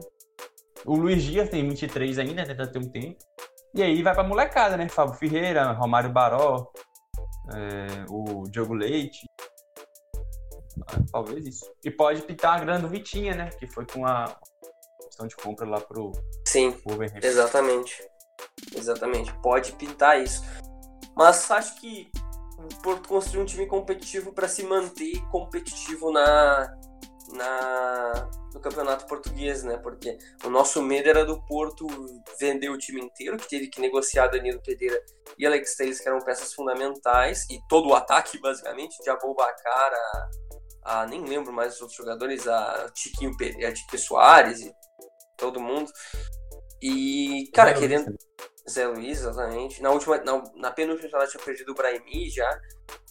[0.84, 3.16] O Luiz Dias tem 23 ainda, tenta ter um tempo.
[3.74, 4.88] E aí vai pra molecada, né?
[4.88, 6.70] Fábio Ferreira, Romário Baró,
[7.52, 9.26] é, o Diogo Leite.
[11.10, 11.70] Talvez isso.
[11.84, 13.50] E pode pintar a grana do Vitinha, né?
[13.58, 14.36] Que foi com a
[15.02, 16.12] opção de compra lá pro
[16.46, 16.76] Sim,
[17.22, 18.02] exatamente.
[18.76, 19.32] Exatamente.
[19.40, 20.42] Pode pintar isso.
[21.16, 22.10] Mas acho que
[22.58, 26.76] o Porto construiu um time competitivo para se manter competitivo na,
[27.32, 29.76] na no campeonato português, né?
[29.76, 31.86] Porque o nosso medo era do Porto
[32.38, 35.02] vender o time inteiro, que teve que negociar Danilo Pereira
[35.36, 41.00] e Alex Telles, que eram peças fundamentais, e todo o ataque, basicamente, de Aboubacar a,
[41.00, 43.32] a nem lembro mais os outros jogadores, a Tiquinho,
[43.66, 44.72] a Tiquinho Soares e
[45.36, 45.90] todo mundo.
[46.80, 48.14] E, cara, querendo.
[48.68, 49.82] Zé Luiz, exatamente.
[49.82, 52.48] Na última, na, na penúltima ela tinha perdido o Brahimi já.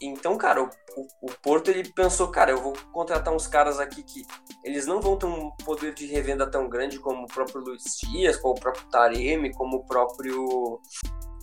[0.01, 4.03] Então, cara, o, o, o, Porto ele pensou, cara, eu vou contratar uns caras aqui
[4.03, 4.21] que
[4.63, 8.37] eles não vão ter um poder de revenda tão grande como o próprio Luiz Dias,
[8.37, 10.79] como o próprio Taremi, como o próprio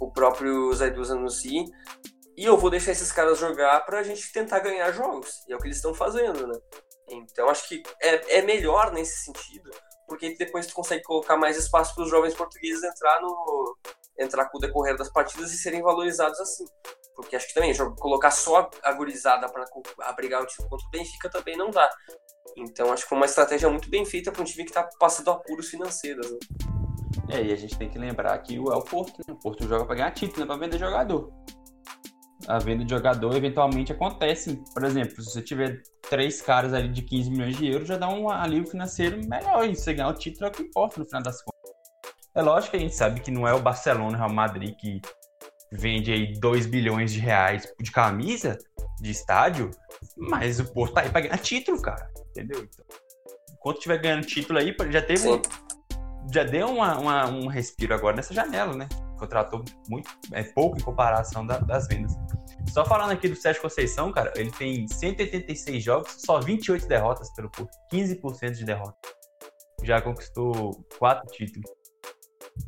[0.00, 1.64] o próprio Zaidu Zanussi.
[2.36, 5.44] E eu vou deixar esses caras jogar pra gente tentar ganhar jogos.
[5.48, 6.58] E é o que eles estão fazendo, né?
[7.10, 9.70] Então acho que é, é melhor nesse sentido
[10.10, 13.76] porque depois tu consegue colocar mais espaço para os jovens portugueses entrar no
[14.20, 16.64] entrar com o decorrer das partidas e serem valorizados assim.
[17.14, 19.64] Porque acho que também colocar só a gurizada para
[20.00, 21.88] abrigar o time contra o Benfica também não dá.
[22.56, 25.30] Então acho que foi uma estratégia muito bem feita para um time que está passando
[25.30, 26.30] apuros financeiros.
[26.30, 26.38] Né?
[27.30, 29.34] É, e a gente tem que lembrar que o, o Porto, né?
[29.34, 31.32] O Porto joga para ganhar título, não é para vender jogador
[32.50, 34.62] a venda de jogador eventualmente acontece.
[34.72, 38.08] Por exemplo, se você tiver três caras ali de 15 milhões de euros, já dá
[38.08, 39.68] um alívio financeiro melhor.
[39.68, 41.59] E você ganhar o título é o que importa no final das contas.
[42.34, 44.74] É lógico que a gente sabe que não é o Barcelona e o Real Madrid
[44.76, 45.00] que
[45.72, 48.58] vende aí 2 bilhões de reais de camisa
[49.00, 49.70] de estádio,
[50.16, 52.08] mas o Porto tá aí pra ganhar título, cara.
[52.30, 52.62] Entendeu?
[52.62, 52.84] Então,
[53.52, 55.18] enquanto tiver ganhando título aí, já teve.
[55.20, 55.42] Sim.
[56.32, 58.88] Já deu uma, uma, um respiro agora nessa janela, né?
[59.18, 62.14] Contratou muito, é pouco em comparação da, das vendas.
[62.68, 67.50] Só falando aqui do Sérgio Conceição, cara, ele tem 186 jogos, só 28 derrotas pelo
[67.50, 68.96] Porto, 15% de derrota.
[69.82, 71.79] Já conquistou 4 títulos.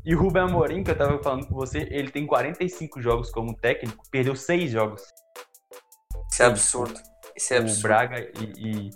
[0.04, 3.54] E o Rubem Amorim, que eu tava falando com você, ele tem 45 jogos como
[3.54, 5.02] técnico, perdeu 6 jogos.
[6.30, 7.00] Isso é absurdo.
[7.36, 7.78] Isso é absurdo.
[7.78, 8.90] O Braga e,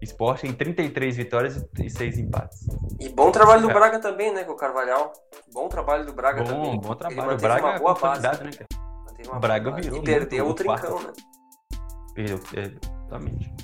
[0.00, 2.66] e Sport em 33 vitórias e 6 empates.
[3.00, 5.12] E bom trabalho do Braga também, né, com o Carvalhal.
[5.52, 6.80] Bom trabalho do Braga bom, também.
[6.80, 7.32] Bom trabalho.
[7.32, 8.22] O Braga uma boa base.
[8.22, 9.36] né, cara?
[9.36, 9.98] o Braga virou.
[9.98, 11.12] E perdeu o trincão, né?
[12.14, 13.54] Perdeu, é, exatamente.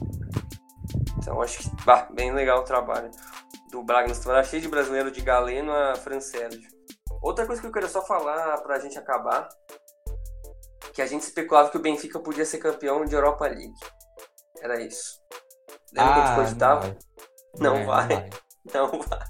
[1.19, 3.11] Então acho que bah, bem legal o trabalho
[3.71, 4.09] do Braga.
[4.09, 6.78] Nós estamos cheio de brasileiro de Galeno a Fran Sérgio.
[7.23, 9.49] Outra coisa que eu quero só falar pra gente acabar,
[10.93, 13.73] que a gente especulava que o Benfica podia ser campeão de Europa League.
[14.61, 15.21] Era isso.
[15.93, 16.99] Lembra ah, que a gente ah, cogitava?
[17.59, 18.09] Não, não, vai.
[18.09, 18.31] não vai.
[18.75, 19.29] Não vai.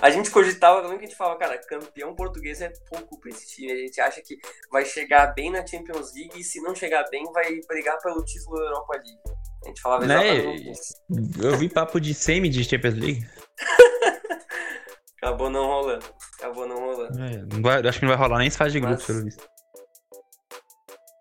[0.00, 3.46] A gente cogitava, também que a gente falava, cara, campeão português é pouco pra esse
[3.46, 3.70] time.
[3.70, 4.38] A gente acha que
[4.70, 8.56] vai chegar bem na Champions League e se não chegar bem, vai brigar pelo título
[8.56, 9.20] da Europa League.
[9.64, 10.34] A gente falava né?
[10.34, 10.94] exatamente isso.
[11.42, 13.28] Eu vi papo de semi de Champions League.
[15.22, 16.06] Acabou não rolando.
[16.38, 17.22] Acabou não rolando.
[17.22, 19.06] É, não vai, acho que não vai rolar nem se faz de grupo, Mas...
[19.06, 19.48] pelo visto.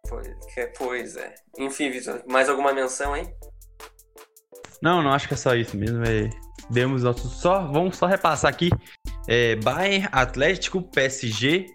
[0.07, 0.27] Pois,
[0.57, 1.35] é, pois é.
[1.57, 3.31] Enfim, Vitor, mais alguma menção, hein?
[4.81, 6.03] Não, não acho que é só isso mesmo.
[6.03, 6.29] É
[6.69, 8.69] demos nossos só, vamos só repassar aqui.
[9.27, 11.65] É, Bayern, Atlético, PSG,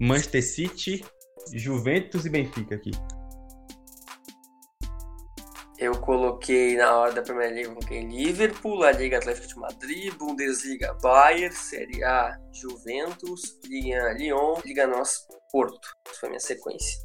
[0.00, 1.04] Manchester City,
[1.52, 2.90] Juventus e Benfica aqui.
[5.84, 10.14] Eu coloquei na hora da Premier League, eu coloquei Liverpool, La Liga Atlético de Madrid,
[10.14, 15.20] Bundesliga Bayern, Série A Juventus, Liga Lyon, Liga Nossa
[15.52, 15.86] Porto.
[16.08, 16.98] Essa foi a minha sequência.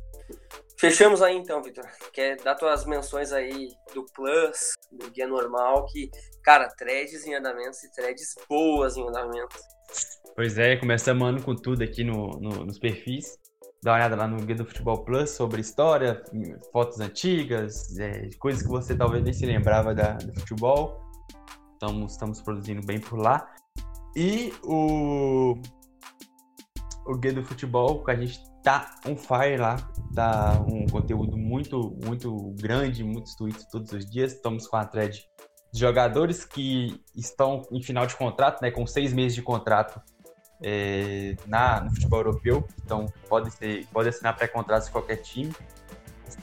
[0.80, 1.86] Fechamos aí então, Vitor.
[2.14, 6.10] Quer dar tuas menções aí do Plus, do Guia Normal, que,
[6.42, 9.58] cara, threads em andamento e threads boas em andamento.
[10.38, 13.38] Pois é, começamos ano com tudo aqui no, no, nos perfis.
[13.82, 16.22] Dá uma olhada lá no Guia do Futebol Plus sobre história,
[16.72, 21.00] fotos antigas, é, coisas que você talvez nem se lembrava da, do futebol.
[21.74, 23.50] Estamos, estamos produzindo bem por lá.
[24.18, 25.56] E o,
[27.06, 29.78] o Guia do Futebol, que a gente tá on fire lá,
[30.14, 34.34] tá um conteúdo muito, muito grande, muitos tweets todos os dias.
[34.34, 35.24] Estamos com a thread
[35.72, 40.02] de jogadores que estão em final de contrato, né, com seis meses de contrato
[40.62, 45.54] é, na, no futebol europeu, então pode, ser, pode assinar pré-contrato de qualquer time.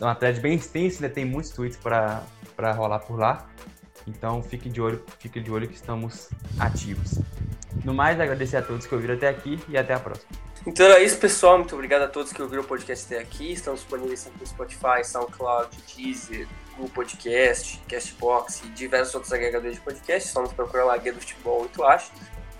[0.01, 3.47] É uma thread bem extensa, né, tem muitos tweets para rolar por lá.
[4.07, 6.29] Então fique de olho, fique de olho que estamos
[6.59, 7.19] ativos.
[7.85, 10.29] No mais, agradecer a todos que ouviram até aqui e até a próxima.
[10.67, 11.59] Então é isso, pessoal.
[11.59, 13.53] Muito obrigado a todos que ouviram o podcast até aqui.
[13.53, 19.83] Estamos disponíveis sempre no Spotify, SoundCloud, Deezer, Google Podcast, Castbox e diversos outros agregadores de
[19.83, 20.29] podcast.
[20.29, 22.11] Só nos procurar lá, Guia do Futebol 8 acho.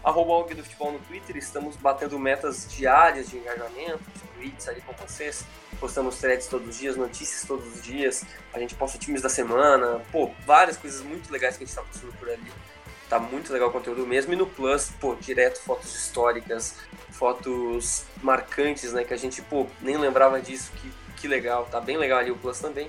[0.07, 1.37] Arroba o do Futebol no Twitter.
[1.37, 5.45] Estamos batendo metas diárias de engajamento, de tweets ali com vocês.
[5.81, 8.25] Postamos threads todos os dias, notícias todos os dias.
[8.55, 10.01] A gente posta times da semana.
[10.13, 12.53] Pô, várias coisas muito legais que a gente está postando por ali.
[13.09, 14.33] Tá muito legal o conteúdo mesmo.
[14.33, 16.77] E no Plus, pô, direto fotos históricas,
[17.11, 19.03] fotos marcantes, né?
[19.03, 20.71] Que a gente, pô, nem lembrava disso.
[20.77, 21.67] Que, que legal.
[21.67, 22.89] Tá bem legal ali o Plus também.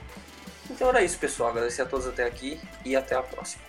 [0.70, 1.50] Então era isso, pessoal.
[1.50, 3.67] Agradecer a todos até aqui e até a próxima.